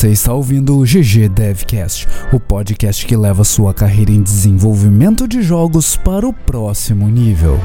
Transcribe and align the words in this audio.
Você 0.00 0.12
está 0.12 0.32
ouvindo 0.32 0.78
o 0.78 0.82
GG 0.82 1.28
Devcast, 1.28 2.08
o 2.32 2.40
podcast 2.40 3.04
que 3.04 3.14
leva 3.14 3.44
sua 3.44 3.74
carreira 3.74 4.10
em 4.10 4.22
desenvolvimento 4.22 5.28
de 5.28 5.42
jogos 5.42 5.94
para 5.94 6.26
o 6.26 6.32
próximo 6.32 7.06
nível. 7.06 7.60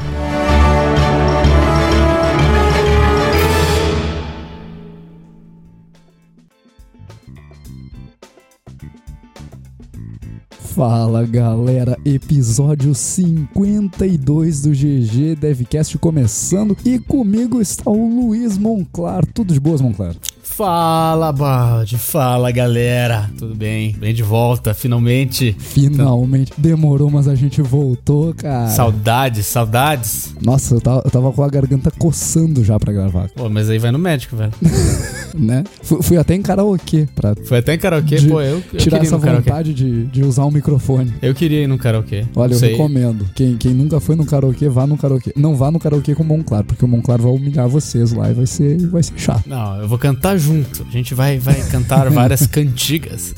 Fala 10.74 11.24
galera, 11.24 11.96
episódio 12.04 12.94
52 12.94 14.60
do 14.60 14.72
GG 14.72 15.36
Devcast 15.40 15.96
começando 15.96 16.76
e 16.84 16.98
comigo 16.98 17.62
está 17.62 17.90
o 17.90 18.26
Luiz 18.26 18.58
Monclar. 18.58 19.24
Tudo 19.24 19.54
de 19.54 19.60
boas, 19.60 19.80
Monclar? 19.80 20.14
Fala, 20.56 21.32
Balde. 21.32 21.98
Fala, 21.98 22.50
galera. 22.50 23.30
Tudo 23.36 23.54
bem? 23.54 23.92
Bem 23.92 24.14
de 24.14 24.22
volta, 24.22 24.72
finalmente. 24.72 25.54
Finalmente. 25.58 26.50
Demorou, 26.56 27.10
mas 27.10 27.28
a 27.28 27.34
gente 27.34 27.60
voltou, 27.60 28.32
cara. 28.32 28.68
Saudades, 28.68 29.44
saudades. 29.44 30.34
Nossa, 30.40 30.76
eu 30.76 30.80
tava, 30.80 31.02
eu 31.04 31.10
tava 31.10 31.30
com 31.30 31.42
a 31.42 31.48
garganta 31.50 31.90
coçando 31.90 32.64
já 32.64 32.80
pra 32.80 32.90
gravar. 32.90 33.28
Pô, 33.34 33.50
mas 33.50 33.68
aí 33.68 33.78
vai 33.78 33.92
no 33.92 33.98
médico, 33.98 34.34
velho. 34.34 34.50
né? 35.36 35.62
Fui, 35.82 36.02
fui, 36.02 36.16
até 36.16 36.34
em 36.34 36.40
karaokê 36.40 37.06
pra. 37.14 37.34
Foi 37.44 37.58
até 37.58 37.74
em 37.74 37.78
karaokê? 37.78 38.22
Pô, 38.22 38.40
eu, 38.40 38.62
eu 38.72 38.78
Tirar 38.78 39.02
essa 39.02 39.18
vontade 39.18 39.74
de, 39.74 40.04
de 40.06 40.24
usar 40.24 40.44
o 40.44 40.48
um 40.48 40.52
microfone. 40.52 41.12
Eu 41.20 41.34
queria 41.34 41.64
ir 41.64 41.66
no 41.66 41.76
karaokê. 41.76 42.24
Olha, 42.34 42.54
eu 42.54 42.58
Sei. 42.58 42.70
recomendo. 42.70 43.28
Quem, 43.34 43.58
quem 43.58 43.74
nunca 43.74 44.00
foi 44.00 44.16
no 44.16 44.24
karaokê, 44.24 44.70
vá 44.70 44.86
no 44.86 44.96
karaokê. 44.96 45.34
Não 45.36 45.54
vá 45.54 45.70
no 45.70 45.78
karaokê 45.78 46.14
com 46.14 46.22
o 46.22 46.26
Monclar, 46.26 46.64
porque 46.64 46.82
o 46.82 46.88
Monclar 46.88 47.20
vai 47.20 47.30
humilhar 47.30 47.68
vocês 47.68 48.14
lá 48.14 48.30
e 48.30 48.32
vai 48.32 48.46
ser, 48.46 48.78
vai 48.86 49.02
ser 49.02 49.18
chato. 49.18 49.46
Não, 49.46 49.82
eu 49.82 49.86
vou 49.86 49.98
cantar 49.98 50.38
junto. 50.38 50.45
A 50.54 50.90
gente 50.90 51.14
vai, 51.14 51.38
vai 51.38 51.60
cantar 51.68 52.10
várias 52.10 52.46
cantigas. 52.48 53.34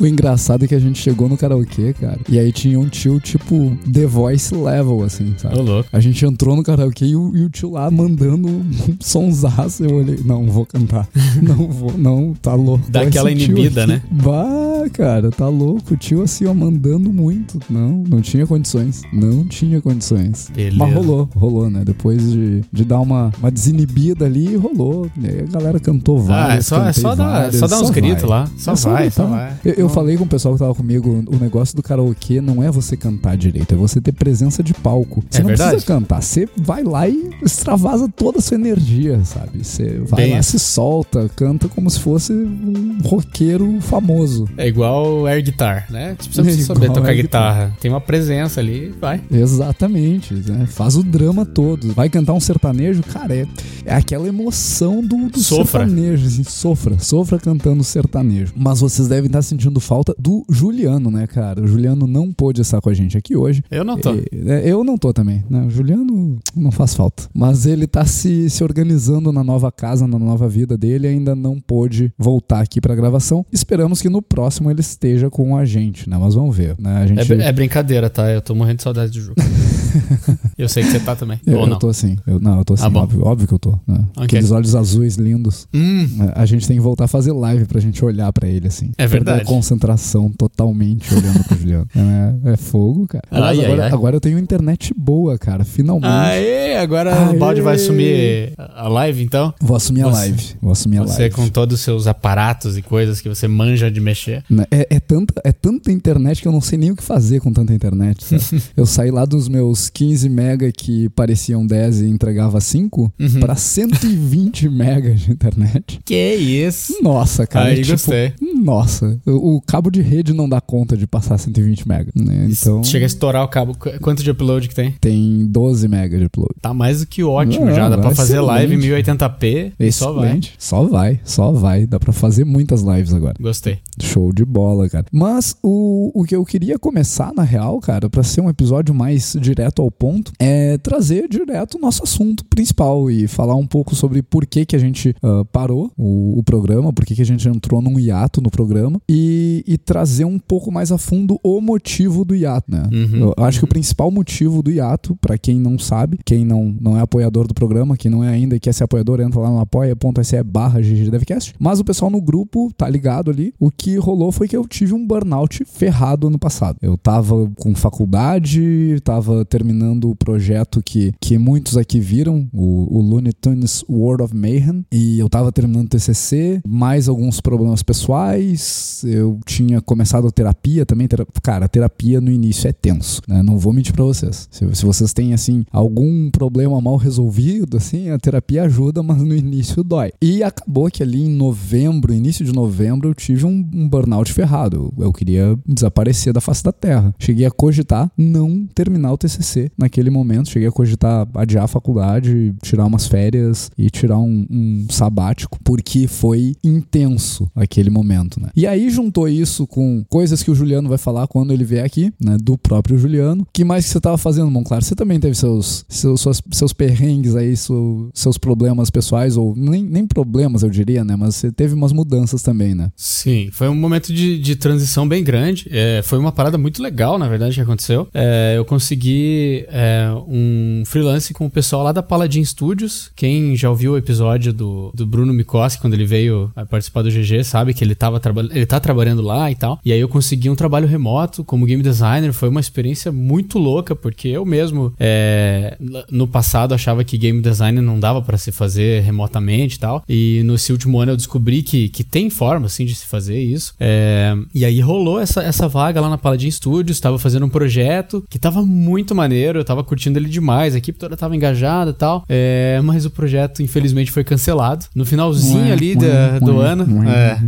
O 0.00 0.06
engraçado 0.06 0.64
é 0.64 0.68
que 0.68 0.74
a 0.74 0.78
gente 0.78 1.00
chegou 1.00 1.28
no 1.28 1.36
karaokê, 1.36 1.92
cara, 1.92 2.20
e 2.28 2.38
aí 2.38 2.52
tinha 2.52 2.78
um 2.78 2.88
tio, 2.88 3.18
tipo, 3.18 3.76
The 3.92 4.06
Voice 4.06 4.54
level, 4.54 5.02
assim, 5.02 5.34
sabe? 5.36 5.58
Ô, 5.58 5.62
louco. 5.62 5.88
A 5.92 5.98
gente 5.98 6.24
entrou 6.24 6.54
no 6.54 6.62
karaokê 6.62 7.06
e 7.06 7.16
o, 7.16 7.36
e 7.36 7.44
o 7.44 7.50
tio 7.50 7.72
lá 7.72 7.90
mandando 7.90 8.46
um 8.46 8.64
sonsaço. 9.00 9.84
Eu 9.84 9.96
olhei, 9.96 10.20
não, 10.24 10.46
vou 10.46 10.64
cantar. 10.64 11.08
Não 11.42 11.68
vou, 11.68 11.96
não, 11.96 12.34
tá 12.40 12.54
louco. 12.54 12.84
Dá 12.90 13.02
aquela 13.02 13.30
inibida, 13.30 13.86
né? 13.86 14.02
Bah, 14.10 14.88
cara, 14.92 15.30
tá 15.30 15.48
louco. 15.48 15.94
O 15.94 15.96
tio 15.96 16.22
assim, 16.22 16.46
ó, 16.46 16.54
mandando 16.54 17.12
muito. 17.12 17.58
Não, 17.70 18.04
não 18.08 18.20
tinha 18.20 18.46
condições. 18.46 19.02
Não 19.12 19.44
tinha 19.46 19.80
condições. 19.80 20.50
Beleza. 20.54 20.76
Mas 20.76 20.94
rolou, 20.94 21.28
rolou, 21.34 21.70
né? 21.70 21.82
Depois 21.84 22.32
de, 22.32 22.62
de 22.72 22.84
dar 22.84 23.00
uma, 23.00 23.32
uma 23.38 23.50
desinibida 23.50 24.26
ali, 24.26 24.56
rolou. 24.56 25.10
E 25.20 25.26
aí 25.26 25.40
a 25.40 25.52
galera 25.52 25.80
cantou 25.80 26.18
várias. 26.18 26.37
Ah, 26.38 26.56
é 26.56 26.60
só, 26.60 26.86
é 26.86 26.92
só, 26.92 27.14
dar, 27.14 27.52
só 27.52 27.66
dar 27.66 27.80
uns 27.80 27.90
gritos 27.90 28.24
lá. 28.24 28.48
Só, 28.56 28.72
é 28.72 28.76
só 28.76 28.90
vai, 28.90 29.10
só 29.10 29.24
vai. 29.26 29.52
Eu, 29.64 29.74
eu 29.74 29.88
falei 29.88 30.16
com 30.16 30.24
o 30.24 30.28
pessoal 30.28 30.54
que 30.54 30.60
tava 30.60 30.74
comigo, 30.74 31.24
o 31.26 31.36
negócio 31.36 31.76
do 31.76 31.82
karaokê 31.82 32.40
não 32.40 32.62
é 32.62 32.70
você 32.70 32.96
cantar 32.96 33.36
direito, 33.36 33.74
é 33.74 33.76
você 33.76 34.00
ter 34.00 34.12
presença 34.12 34.62
de 34.62 34.74
palco. 34.74 35.22
Você 35.28 35.38
é 35.38 35.42
não 35.42 35.48
verdade? 35.48 35.70
precisa 35.70 35.94
cantar, 35.94 36.22
você 36.22 36.48
vai 36.56 36.82
lá 36.82 37.08
e 37.08 37.30
extravasa 37.42 38.08
toda 38.08 38.38
a 38.38 38.42
sua 38.42 38.56
energia, 38.56 39.20
sabe? 39.24 39.64
Você 39.64 40.00
vai 40.06 40.24
Bem 40.24 40.34
lá, 40.34 40.42
se 40.42 40.58
solta, 40.58 41.28
canta 41.34 41.68
como 41.68 41.90
se 41.90 42.00
fosse 42.00 42.32
um 42.32 42.98
roqueiro 43.04 43.80
famoso. 43.80 44.48
É 44.56 44.66
igual 44.66 45.26
air 45.26 45.42
guitar, 45.42 45.86
né? 45.90 46.16
Tipo, 46.18 46.34
você 46.34 46.42
precisa 46.42 46.72
é 46.72 46.74
saber 46.74 46.86
tocar 46.92 47.14
guitarra. 47.14 47.64
guitarra. 47.64 47.76
Tem 47.80 47.90
uma 47.90 48.00
presença 48.00 48.60
ali, 48.60 48.94
vai. 49.00 49.20
Exatamente, 49.30 50.34
né? 50.34 50.66
Faz 50.66 50.96
o 50.96 51.02
drama 51.02 51.44
todo. 51.44 51.92
Vai 51.92 52.08
cantar 52.08 52.32
um 52.32 52.40
sertanejo, 52.40 53.02
cara, 53.02 53.34
é, 53.34 53.46
é 53.84 53.94
aquela 53.94 54.28
emoção 54.28 55.02
do, 55.02 55.28
do 55.28 55.38
sertanejo, 55.38 56.27
sofra, 56.28 56.98
sofra 56.98 57.38
cantando 57.38 57.82
sertanejo. 57.82 58.52
Mas 58.56 58.80
vocês 58.80 59.08
devem 59.08 59.26
estar 59.26 59.42
sentindo 59.42 59.80
falta 59.80 60.14
do 60.18 60.44
Juliano, 60.50 61.10
né, 61.10 61.26
cara? 61.26 61.62
O 61.62 61.66
Juliano 61.66 62.06
não 62.06 62.32
pôde 62.32 62.60
estar 62.60 62.80
com 62.80 62.90
a 62.90 62.94
gente 62.94 63.16
aqui 63.16 63.36
hoje. 63.36 63.62
Eu 63.70 63.84
não 63.84 63.98
tô. 63.98 64.10
É, 64.12 64.62
eu 64.64 64.84
não 64.84 64.96
tô 64.96 65.12
também, 65.12 65.44
né? 65.48 65.64
O 65.66 65.70
Juliano 65.70 66.38
não 66.56 66.70
faz 66.70 66.94
falta. 66.94 67.28
Mas 67.34 67.66
ele 67.66 67.86
tá 67.86 68.04
se, 68.04 68.48
se 68.50 68.62
organizando 68.62 69.32
na 69.32 69.42
nova 69.42 69.70
casa, 69.70 70.06
na 70.06 70.18
nova 70.18 70.48
vida 70.48 70.76
dele, 70.76 71.06
ainda 71.06 71.34
não 71.34 71.60
pôde 71.60 72.12
voltar 72.18 72.60
aqui 72.60 72.80
pra 72.80 72.94
gravação. 72.94 73.44
Esperamos 73.52 74.00
que 74.02 74.08
no 74.08 74.22
próximo 74.22 74.70
ele 74.70 74.80
esteja 74.80 75.30
com 75.30 75.56
a 75.56 75.64
gente, 75.64 76.08
né? 76.08 76.16
Mas 76.18 76.34
vamos 76.34 76.56
ver, 76.56 76.76
né? 76.78 77.02
A 77.02 77.06
gente... 77.06 77.32
é, 77.32 77.46
é 77.46 77.52
brincadeira, 77.52 78.10
tá? 78.10 78.30
Eu 78.30 78.40
tô 78.42 78.54
morrendo 78.54 78.78
de 78.78 78.82
saudade 78.82 79.12
do 79.12 79.20
jogo. 79.20 79.40
eu 80.56 80.68
sei 80.68 80.82
que 80.82 80.90
você 80.90 81.00
tá 81.00 81.14
também. 81.14 81.40
Eu, 81.46 81.60
Ou 81.60 81.66
não? 81.66 81.74
eu 81.74 81.78
tô 81.78 81.88
assim. 81.88 82.16
Eu, 82.26 82.40
não, 82.40 82.58
eu 82.58 82.64
tô 82.64 82.74
assim. 82.74 82.84
Ah, 82.84 82.98
óbvio, 82.98 83.24
óbvio 83.24 83.48
que 83.48 83.54
eu 83.54 83.58
tô. 83.58 83.72
Né? 83.86 84.04
Okay. 84.12 84.24
Aqueles 84.24 84.50
olhos 84.50 84.74
azuis 84.74 85.16
lindos. 85.16 85.66
Hum. 85.74 86.06
A 86.34 86.46
gente 86.46 86.66
tem 86.66 86.76
que 86.76 86.82
voltar 86.82 87.04
a 87.04 87.08
fazer 87.08 87.32
live 87.32 87.64
pra 87.66 87.80
gente 87.80 88.04
olhar 88.04 88.32
pra 88.32 88.48
ele, 88.48 88.68
assim. 88.68 88.92
É 88.98 89.06
verdade. 89.06 89.38
Perder 89.38 89.50
a 89.50 89.54
concentração 89.54 90.30
totalmente 90.30 91.14
olhando 91.14 91.44
pro 91.44 91.58
Juliano. 91.58 91.88
É, 91.98 92.52
é 92.52 92.56
fogo, 92.56 93.06
cara. 93.06 93.24
Ai, 93.30 93.58
agora, 93.58 93.82
ai, 93.82 93.88
ai. 93.88 93.92
agora 93.92 94.16
eu 94.16 94.20
tenho 94.20 94.38
internet 94.38 94.94
boa, 94.96 95.36
cara. 95.36 95.64
Finalmente. 95.64 96.06
Aê, 96.06 96.76
agora 96.76 97.30
o 97.30 97.38
balde 97.38 97.60
vai 97.60 97.74
assumir 97.74 98.52
a 98.56 98.88
live, 98.88 99.22
então? 99.22 99.52
Vou 99.60 99.76
assumir 99.76 100.02
você, 100.02 100.08
a 100.08 100.20
live. 100.20 100.44
Vou 100.60 100.72
assumir 100.72 100.98
a 100.98 101.02
você 101.02 101.22
live. 101.22 101.34
Você 101.34 101.42
com 101.42 101.48
todos 101.48 101.78
os 101.78 101.80
seus 101.80 102.06
aparatos 102.06 102.76
e 102.76 102.82
coisas 102.82 103.20
que 103.20 103.28
você 103.28 103.48
manja 103.48 103.90
de 103.90 104.00
mexer. 104.00 104.44
Né, 104.48 104.64
é, 104.70 104.86
é, 104.90 105.00
tanta, 105.00 105.40
é 105.44 105.52
tanta 105.52 105.90
internet 105.90 106.40
que 106.40 106.48
eu 106.48 106.52
não 106.52 106.60
sei 106.60 106.78
nem 106.78 106.90
o 106.90 106.96
que 106.96 107.02
fazer 107.02 107.40
com 107.40 107.52
tanta 107.52 107.72
internet. 107.72 108.24
eu 108.76 108.86
saí 108.86 109.10
lá 109.10 109.24
dos 109.24 109.48
meus 109.48 109.77
15 109.88 110.28
mega 110.28 110.72
que 110.72 111.08
pareciam 111.10 111.66
10 111.66 112.02
e 112.02 112.06
entregava 112.06 112.60
5 112.60 113.12
uhum. 113.18 113.40
para 113.40 113.54
120 113.54 114.68
megas 114.68 115.20
de 115.20 115.30
internet. 115.30 116.00
Que 116.04 116.34
isso? 116.34 117.02
Nossa, 117.02 117.46
cara. 117.46 117.68
Aí 117.68 117.80
é, 117.80 117.84
gostei. 117.84 118.32
Nossa, 118.62 119.20
o, 119.26 119.60
cabo 119.60 119.90
de 119.90 120.00
rede 120.00 120.32
não 120.32 120.48
dá 120.48 120.60
conta 120.60 120.96
de 120.96 121.06
passar 121.06 121.38
120 121.38 121.86
mega, 121.86 122.10
né? 122.14 122.48
Então... 122.50 122.82
Chega 122.82 123.04
a 123.04 123.06
estourar 123.06 123.44
o 123.44 123.48
cabo. 123.48 123.76
Quanto 124.00 124.22
de 124.22 124.30
upload 124.30 124.68
que 124.68 124.74
tem? 124.74 124.92
Tem 125.00 125.46
12 125.46 125.86
mega 125.88 126.18
de 126.18 126.24
upload. 126.24 126.54
Tá 126.60 126.72
mais 126.74 127.00
do 127.00 127.06
que 127.06 127.22
ótimo 127.22 127.66
não, 127.66 127.74
já. 127.74 127.88
Dá 127.88 127.98
pra 127.98 128.14
fazer 128.14 128.40
live 128.40 128.74
em 128.74 128.78
1080p 128.78 129.72
e 129.78 129.92
só 129.92 130.12
vai. 130.12 130.40
Só 130.58 130.82
vai, 130.84 131.20
só 131.24 131.52
vai. 131.52 131.86
Dá 131.86 132.00
pra 132.00 132.12
fazer 132.12 132.44
muitas 132.44 132.82
lives 132.82 133.12
agora. 133.12 133.34
Gostei. 133.40 133.78
Show 134.00 134.32
de 134.32 134.44
bola, 134.44 134.88
cara. 134.88 135.06
Mas 135.12 135.56
o, 135.62 136.10
o 136.14 136.24
que 136.24 136.34
eu 136.34 136.44
queria 136.44 136.78
começar, 136.78 137.32
na 137.34 137.42
real, 137.42 137.80
cara, 137.80 138.08
pra 138.08 138.22
ser 138.22 138.40
um 138.40 138.48
episódio 138.48 138.94
mais 138.94 139.36
direto 139.40 139.67
ao 139.76 139.90
ponto, 139.90 140.32
é 140.38 140.78
trazer 140.78 141.28
direto 141.28 141.76
o 141.76 141.80
nosso 141.80 142.02
assunto 142.02 142.44
principal 142.44 143.10
e 143.10 143.26
falar 143.26 143.54
um 143.54 143.66
pouco 143.66 143.94
sobre 143.94 144.22
por 144.22 144.46
que, 144.46 144.64
que 144.64 144.76
a 144.76 144.78
gente 144.78 145.14
uh, 145.22 145.44
parou 145.46 145.92
o, 145.96 146.38
o, 146.38 146.42
programa, 146.42 146.92
por 146.92 147.04
que, 147.04 147.14
que 147.14 147.22
a 147.22 147.26
gente 147.26 147.48
entrou 147.48 147.80
num 147.82 147.98
hiato 147.98 148.40
no 148.40 148.50
programa 148.50 149.00
e, 149.08 149.64
e 149.66 149.78
trazer 149.78 150.24
um 150.24 150.38
pouco 150.38 150.70
mais 150.70 150.92
a 150.92 150.98
fundo 150.98 151.38
o 151.42 151.60
motivo 151.60 152.24
do 152.24 152.34
hiato, 152.34 152.70
né? 152.70 152.88
Uhum, 152.92 153.32
eu 153.38 153.44
acho 153.44 153.58
uhum. 153.58 153.60
que 153.60 153.64
o 153.64 153.68
principal 153.68 154.10
motivo 154.10 154.62
do 154.62 154.70
hiato, 154.70 155.16
para 155.16 155.38
quem 155.38 155.60
não 155.60 155.78
sabe, 155.78 156.18
quem 156.24 156.44
não, 156.44 156.74
não 156.80 156.96
é 156.96 157.00
apoiador 157.00 157.46
do 157.46 157.54
programa, 157.54 157.96
quem 157.96 158.10
não 158.10 158.24
é 158.24 158.28
ainda 158.28 158.56
e 158.56 158.60
quer 158.60 158.72
ser 158.72 158.84
apoiador, 158.84 159.20
entra 159.20 159.40
lá 159.40 159.50
no 159.50 159.60
apoia.se 159.60 160.42
barra 160.42 160.80
ggdevcast. 160.80 161.54
Mas 161.58 161.80
o 161.80 161.84
pessoal 161.84 162.10
no 162.10 162.20
grupo 162.20 162.72
tá 162.76 162.88
ligado 162.88 163.30
ali. 163.30 163.54
O 163.58 163.70
que 163.70 163.96
rolou 163.96 164.32
foi 164.32 164.48
que 164.48 164.56
eu 164.56 164.66
tive 164.66 164.94
um 164.94 165.06
burnout 165.06 165.64
ferrado 165.64 166.26
ano 166.26 166.38
passado. 166.38 166.78
Eu 166.80 166.96
tava 166.96 167.50
com 167.56 167.74
faculdade, 167.74 168.98
tava 169.02 169.44
terminando 169.58 170.08
o 170.08 170.14
projeto 170.14 170.80
que, 170.80 171.12
que 171.20 171.36
muitos 171.36 171.76
aqui 171.76 171.98
viram, 171.98 172.48
o, 172.52 172.98
o 172.98 173.00
Looney 173.00 173.32
Tunes 173.32 173.84
World 173.90 174.22
of 174.22 174.36
Mayhem, 174.36 174.86
e 174.92 175.18
eu 175.18 175.28
tava 175.28 175.50
terminando 175.50 175.86
o 175.86 175.88
TCC, 175.88 176.60
mais 176.64 177.08
alguns 177.08 177.40
problemas 177.40 177.82
pessoais, 177.82 179.02
eu 179.04 179.40
tinha 179.44 179.80
começado 179.80 180.28
a 180.28 180.30
terapia 180.30 180.86
também. 180.86 181.08
Cara, 181.42 181.64
a 181.64 181.68
terapia 181.68 182.20
no 182.20 182.30
início 182.30 182.68
é 182.68 182.72
tenso, 182.72 183.20
né? 183.26 183.42
Não 183.42 183.58
vou 183.58 183.72
mentir 183.72 183.92
pra 183.92 184.04
vocês. 184.04 184.48
Se, 184.48 184.64
se 184.74 184.86
vocês 184.86 185.12
têm, 185.12 185.34
assim, 185.34 185.64
algum 185.72 186.30
problema 186.30 186.80
mal 186.80 186.96
resolvido, 186.96 187.78
assim, 187.78 188.10
a 188.10 188.18
terapia 188.18 188.62
ajuda, 188.62 189.02
mas 189.08 189.20
no 189.20 189.34
início 189.34 189.82
dói. 189.82 190.12
E 190.22 190.44
acabou 190.44 190.88
que 190.88 191.02
ali 191.02 191.22
em 191.22 191.34
novembro, 191.34 192.14
início 192.14 192.44
de 192.44 192.52
novembro, 192.52 193.08
eu 193.08 193.14
tive 193.14 193.44
um, 193.44 193.68
um 193.74 193.88
burnout 193.88 194.32
ferrado. 194.32 194.92
Eu 194.96 195.12
queria 195.12 195.58
desaparecer 195.66 196.32
da 196.32 196.40
face 196.40 196.62
da 196.62 196.70
terra. 196.70 197.12
Cheguei 197.18 197.44
a 197.44 197.50
cogitar 197.50 198.08
não 198.16 198.68
terminar 198.72 199.12
o 199.12 199.18
TCC 199.18 199.47
naquele 199.76 200.10
momento. 200.10 200.50
Cheguei 200.50 200.68
a 200.68 200.72
cogitar 200.72 201.26
adiar 201.34 201.64
a 201.64 201.68
faculdade, 201.68 202.54
tirar 202.62 202.86
umas 202.86 203.06
férias 203.06 203.70
e 203.78 203.88
tirar 203.90 204.18
um, 204.18 204.46
um 204.50 204.86
sabático, 204.90 205.58
porque 205.62 206.06
foi 206.06 206.54
intenso 206.64 207.50
aquele 207.54 207.90
momento, 207.90 208.40
né? 208.40 208.48
E 208.56 208.66
aí 208.66 208.90
juntou 208.90 209.28
isso 209.28 209.66
com 209.66 210.04
coisas 210.08 210.42
que 210.42 210.50
o 210.50 210.54
Juliano 210.54 210.88
vai 210.88 210.98
falar 210.98 211.26
quando 211.28 211.52
ele 211.52 211.64
vier 211.64 211.84
aqui, 211.84 212.12
né? 212.20 212.36
Do 212.42 212.58
próprio 212.58 212.98
Juliano. 212.98 213.46
que 213.52 213.64
mais 213.64 213.84
que 213.84 213.92
você 213.92 213.98
estava 213.98 214.18
fazendo, 214.18 214.50
Monclar? 214.50 214.82
Você 214.82 214.94
também 214.94 215.20
teve 215.20 215.36
seus, 215.36 215.84
seus, 215.88 216.20
seus, 216.20 216.42
seus 216.50 216.72
perrengues 216.72 217.36
aí, 217.36 217.56
seus, 217.56 218.08
seus 218.12 218.38
problemas 218.38 218.90
pessoais, 218.90 219.36
ou 219.36 219.54
nem, 219.56 219.84
nem 219.84 220.06
problemas, 220.06 220.62
eu 220.62 220.70
diria, 220.70 221.04
né? 221.04 221.14
Mas 221.16 221.36
você 221.36 221.52
teve 221.52 221.74
umas 221.74 221.92
mudanças 221.92 222.42
também, 222.42 222.74
né? 222.74 222.90
Sim, 222.96 223.50
foi 223.52 223.68
foi 223.68 223.76
um 223.76 223.78
momento 223.78 224.12
de, 224.12 224.38
de 224.38 224.56
transição 224.56 225.06
bem 225.06 225.22
grande. 225.22 225.68
É, 225.70 226.00
foi 226.02 226.18
uma 226.18 226.32
parada 226.32 226.56
muito 226.56 226.82
legal, 226.82 227.18
na 227.18 227.28
verdade, 227.28 227.54
que 227.54 227.60
aconteceu. 227.60 228.08
É, 228.14 228.54
eu 228.56 228.64
consegui 228.64 229.37
é, 229.68 230.08
um 230.26 230.82
freelance 230.86 231.32
com 231.32 231.46
o 231.46 231.50
pessoal 231.50 231.82
lá 231.82 231.92
da 231.92 232.02
Paladin 232.02 232.44
Studios. 232.44 233.10
Quem 233.14 233.56
já 233.56 233.70
ouviu 233.70 233.92
o 233.92 233.96
episódio 233.96 234.52
do, 234.52 234.90
do 234.94 235.06
Bruno 235.06 235.32
Mikoski, 235.32 235.80
quando 235.80 235.94
ele 235.94 236.04
veio 236.04 236.50
participar 236.70 237.02
do 237.02 237.10
GG, 237.10 237.44
sabe 237.44 237.74
que 237.74 237.84
ele, 237.84 237.94
tava 237.94 238.20
ele 238.50 238.66
tá 238.66 238.80
trabalhando 238.80 239.22
lá 239.22 239.50
e 239.50 239.54
tal. 239.54 239.78
E 239.84 239.92
aí 239.92 240.00
eu 240.00 240.08
consegui 240.08 240.50
um 240.50 240.54
trabalho 240.54 240.86
remoto 240.86 241.44
como 241.44 241.66
game 241.66 241.82
designer. 241.82 242.32
Foi 242.32 242.48
uma 242.48 242.60
experiência 242.60 243.10
muito 243.12 243.58
louca, 243.58 243.94
porque 243.94 244.28
eu 244.28 244.44
mesmo, 244.44 244.92
é, 244.98 245.76
no 246.10 246.26
passado, 246.26 246.74
achava 246.74 247.04
que 247.04 247.18
game 247.18 247.40
design 247.40 247.80
não 247.80 247.98
dava 247.98 248.22
para 248.22 248.38
se 248.38 248.52
fazer 248.52 249.02
remotamente 249.02 249.76
e 249.76 249.78
tal. 249.78 250.02
E 250.08 250.42
nesse 250.44 250.72
último 250.72 250.98
ano 251.00 251.12
eu 251.12 251.16
descobri 251.16 251.62
que, 251.62 251.88
que 251.88 252.04
tem 252.04 252.30
forma, 252.30 252.66
assim, 252.66 252.84
de 252.84 252.94
se 252.94 253.06
fazer 253.06 253.40
isso. 253.40 253.74
É, 253.78 254.34
e 254.54 254.64
aí 254.64 254.80
rolou 254.80 255.20
essa, 255.20 255.42
essa 255.42 255.68
vaga 255.68 256.00
lá 256.00 256.08
na 256.08 256.18
Paladin 256.18 256.50
Studios, 256.50 256.96
estava 256.96 257.18
fazendo 257.18 257.46
um 257.46 257.48
projeto 257.48 258.24
que 258.28 258.38
tava 258.38 258.62
muito 258.64 259.14
maneiro, 259.14 259.27
eu 259.36 259.64
tava 259.64 259.84
curtindo 259.84 260.18
ele 260.18 260.28
demais, 260.28 260.74
a 260.74 260.78
equipe 260.78 260.98
toda 260.98 261.16
tava 261.16 261.36
engajada 261.36 261.90
e 261.90 261.94
tal. 261.94 262.24
É, 262.28 262.80
mas 262.82 263.04
o 263.04 263.10
projeto, 263.10 263.62
infelizmente, 263.62 264.10
foi 264.10 264.24
cancelado. 264.24 264.86
No 264.94 265.04
finalzinho 265.04 265.72
ali 265.72 265.96
ué, 265.96 266.40
do 266.40 266.60
ano, 266.60 266.86
é, 267.08 267.38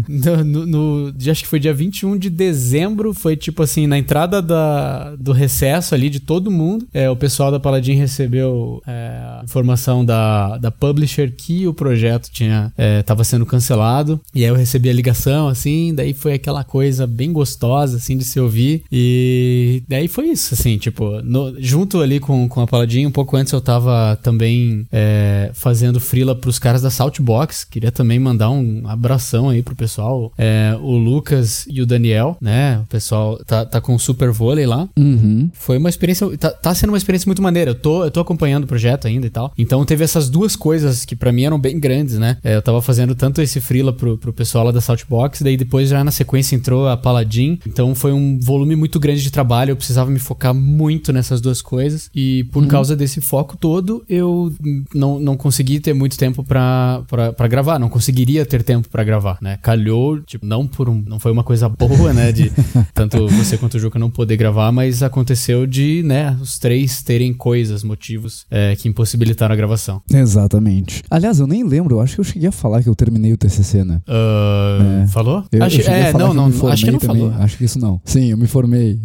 no, 0.45 0.67
no, 0.67 1.15
acho 1.31 1.43
que 1.43 1.49
foi 1.49 1.59
dia 1.59 1.73
21 1.73 2.17
de 2.17 2.31
dezembro, 2.31 3.13
foi 3.15 3.37
tipo 3.37 3.63
assim, 3.63 3.87
na 3.87 3.99
entrada 3.99 4.43
da, 4.43 5.15
do 5.17 5.33
recesso 5.33 5.95
ali 5.95 6.09
de 6.09 6.21
todo 6.21 6.51
mundo, 6.51 6.87
é, 6.93 7.09
o 7.09 7.17
pessoal 7.17 7.51
da 7.51 7.61
Paladin 7.61 7.95
recebeu 7.95 8.83
é, 8.87 9.41
informação 9.45 10.05
da, 10.05 10.59
da 10.59 10.71
publisher 10.71 11.33
que 11.37 11.67
o 11.67 11.75
projeto 11.75 12.31
tinha 12.31 12.73
é, 12.77 13.03
tava 13.03 13.25
sendo 13.25 13.47
cancelado. 13.47 14.21
E 14.35 14.45
aí 14.45 14.51
eu 14.51 14.55
recebi 14.55 14.89
a 14.89 14.93
ligação, 14.93 15.49
assim, 15.49 15.95
daí 15.95 16.13
foi 16.13 16.35
aquela 16.35 16.65
coisa 16.65 17.07
bem 17.07 17.33
gostosa, 17.33 17.97
assim, 17.97 18.17
de 18.17 18.25
se 18.25 18.39
ouvir. 18.41 18.83
E 18.91 19.83
daí 19.89 20.09
foi 20.09 20.29
isso, 20.29 20.55
assim, 20.55 20.77
tipo, 20.79 21.21
no, 21.23 21.61
junto 21.71 22.01
ali 22.01 22.19
com, 22.19 22.49
com 22.49 22.61
a 22.61 22.67
Paladin, 22.67 23.07
um 23.07 23.13
pouco 23.13 23.37
antes 23.37 23.53
eu 23.53 23.61
tava 23.61 24.19
também 24.25 24.85
é, 24.91 25.53
fazendo 25.55 26.01
frila 26.01 26.35
pros 26.35 26.59
caras 26.59 26.83
da 26.83 26.91
Saltbox. 26.91 27.63
Queria 27.63 27.93
também 27.93 28.19
mandar 28.19 28.51
um 28.51 28.83
abração 28.89 29.49
aí 29.49 29.63
pro 29.63 29.77
pessoal. 29.77 30.33
É, 30.37 30.77
o 30.81 30.97
Lucas 30.97 31.65
e 31.69 31.81
o 31.81 31.87
Daniel, 31.87 32.37
né? 32.41 32.81
O 32.81 32.87
pessoal 32.87 33.39
tá, 33.47 33.65
tá 33.65 33.81
com 33.81 33.95
o 33.95 34.01
Super 34.01 34.33
Vôlei 34.33 34.67
lá. 34.67 34.89
Uhum. 34.99 35.49
Foi 35.55 35.79
uma 35.79 35.89
experiência. 35.89 36.27
Tá, 36.37 36.51
tá 36.51 36.75
sendo 36.75 36.91
uma 36.91 36.99
experiência 36.99 37.29
muito 37.29 37.41
maneira. 37.41 37.71
Eu 37.71 37.77
tô, 37.77 38.03
eu 38.03 38.11
tô 38.11 38.19
acompanhando 38.19 38.65
o 38.65 38.67
projeto 38.67 39.07
ainda 39.07 39.29
e 39.29 39.31
tal. 39.31 39.53
Então 39.57 39.85
teve 39.85 40.03
essas 40.03 40.29
duas 40.29 40.57
coisas 40.57 41.05
que 41.05 41.15
para 41.15 41.31
mim 41.31 41.45
eram 41.45 41.59
bem 41.59 41.79
grandes, 41.79 42.19
né? 42.19 42.37
É, 42.43 42.57
eu 42.57 42.63
tava 42.63 42.83
fazendo 42.83 43.15
tanto 43.15 43.41
esse 43.41 43.61
frila 43.61 43.93
pro, 43.93 44.19
pro 44.19 44.33
pessoal 44.33 44.65
lá 44.65 44.73
da 44.73 44.81
Saltbox, 44.81 45.43
daí 45.43 45.57
depois 45.57 45.89
já 45.89 46.03
na 46.03 46.11
sequência 46.11 46.57
entrou 46.57 46.89
a 46.89 46.97
Paladin. 46.97 47.61
Então 47.65 47.95
foi 47.95 48.13
um 48.13 48.41
volume 48.41 48.75
muito 48.75 48.99
grande 48.99 49.23
de 49.23 49.31
trabalho. 49.31 49.71
Eu 49.71 49.77
precisava 49.77 50.11
me 50.11 50.19
focar 50.19 50.53
muito 50.53 51.13
nessas 51.13 51.41
duas 51.41 51.60
coisas. 51.63 52.11
E 52.15 52.45
por 52.45 52.63
uhum. 52.63 52.69
causa 52.69 52.97
desse 52.97 53.21
foco 53.21 53.57
todo, 53.57 54.05
eu 54.09 54.53
não, 54.95 55.19
não 55.19 55.37
consegui 55.37 55.81
ter 55.81 55.93
muito 55.93 56.17
tempo 56.17 56.43
para 56.45 57.05
gravar. 57.49 57.79
Não 57.79 57.89
conseguiria 57.89 58.45
ter 58.45 58.63
tempo 58.63 58.89
para 58.89 59.05
gravar, 59.05 59.39
né? 59.41 59.59
Calhou, 59.63 60.21
tipo, 60.21 60.45
não 60.47 60.67
por 60.67 60.89
um. 60.89 61.03
Não 61.07 61.19
foi 61.19 61.33
uma 61.33 61.45
coisa 61.45 61.69
boa, 61.71 62.13
né? 62.13 62.33
De 62.33 62.51
tanto 62.95 63.29
você 63.29 63.57
quanto 63.57 63.75
o 63.75 63.79
Juca 63.79 63.99
não 63.99 64.11
poder 64.11 64.37
gravar, 64.37 64.73
mas 64.73 65.03
aconteceu 65.03 65.67
de, 65.67 66.03
né, 66.05 66.37
os 66.41 66.59
três 66.59 67.03
terem 67.03 67.33
coisas, 67.33 67.83
motivos 67.83 68.47
é, 68.51 68.75
que 68.77 68.89
impossibilitaram 68.89 69.53
a 69.53 69.57
gravação. 69.57 70.03
Exatamente. 70.13 71.03
Aliás, 71.11 71.39
eu 71.39 71.47
nem 71.47 71.65
lembro, 71.65 71.97
eu 71.97 72.01
acho 72.01 72.15
que 72.15 72.21
eu 72.21 72.25
cheguei 72.25 72.49
a 72.49 72.53
falar 72.53 72.83
que 72.83 72.89
eu 72.89 72.95
terminei 72.95 73.33
o 73.33 73.37
TCC, 73.37 73.85
né? 73.85 74.01
Uh, 74.09 75.05
é. 75.05 75.07
Falou? 75.09 75.45
Eu, 75.53 75.65
acho, 75.65 75.81
eu 75.81 75.89
é, 75.89 76.13
não, 76.13 76.35
não, 76.35 76.47
acho 76.69 76.85
que 76.85 76.91
não 76.91 76.99
também. 76.99 77.29
falou. 77.31 77.43
Acho 77.43 77.59
que 77.59 77.65
isso 77.65 77.79
não. 77.79 78.01
Sim, 78.05 78.31
eu 78.31 78.37
me 78.37 78.47
formei. 78.47 78.99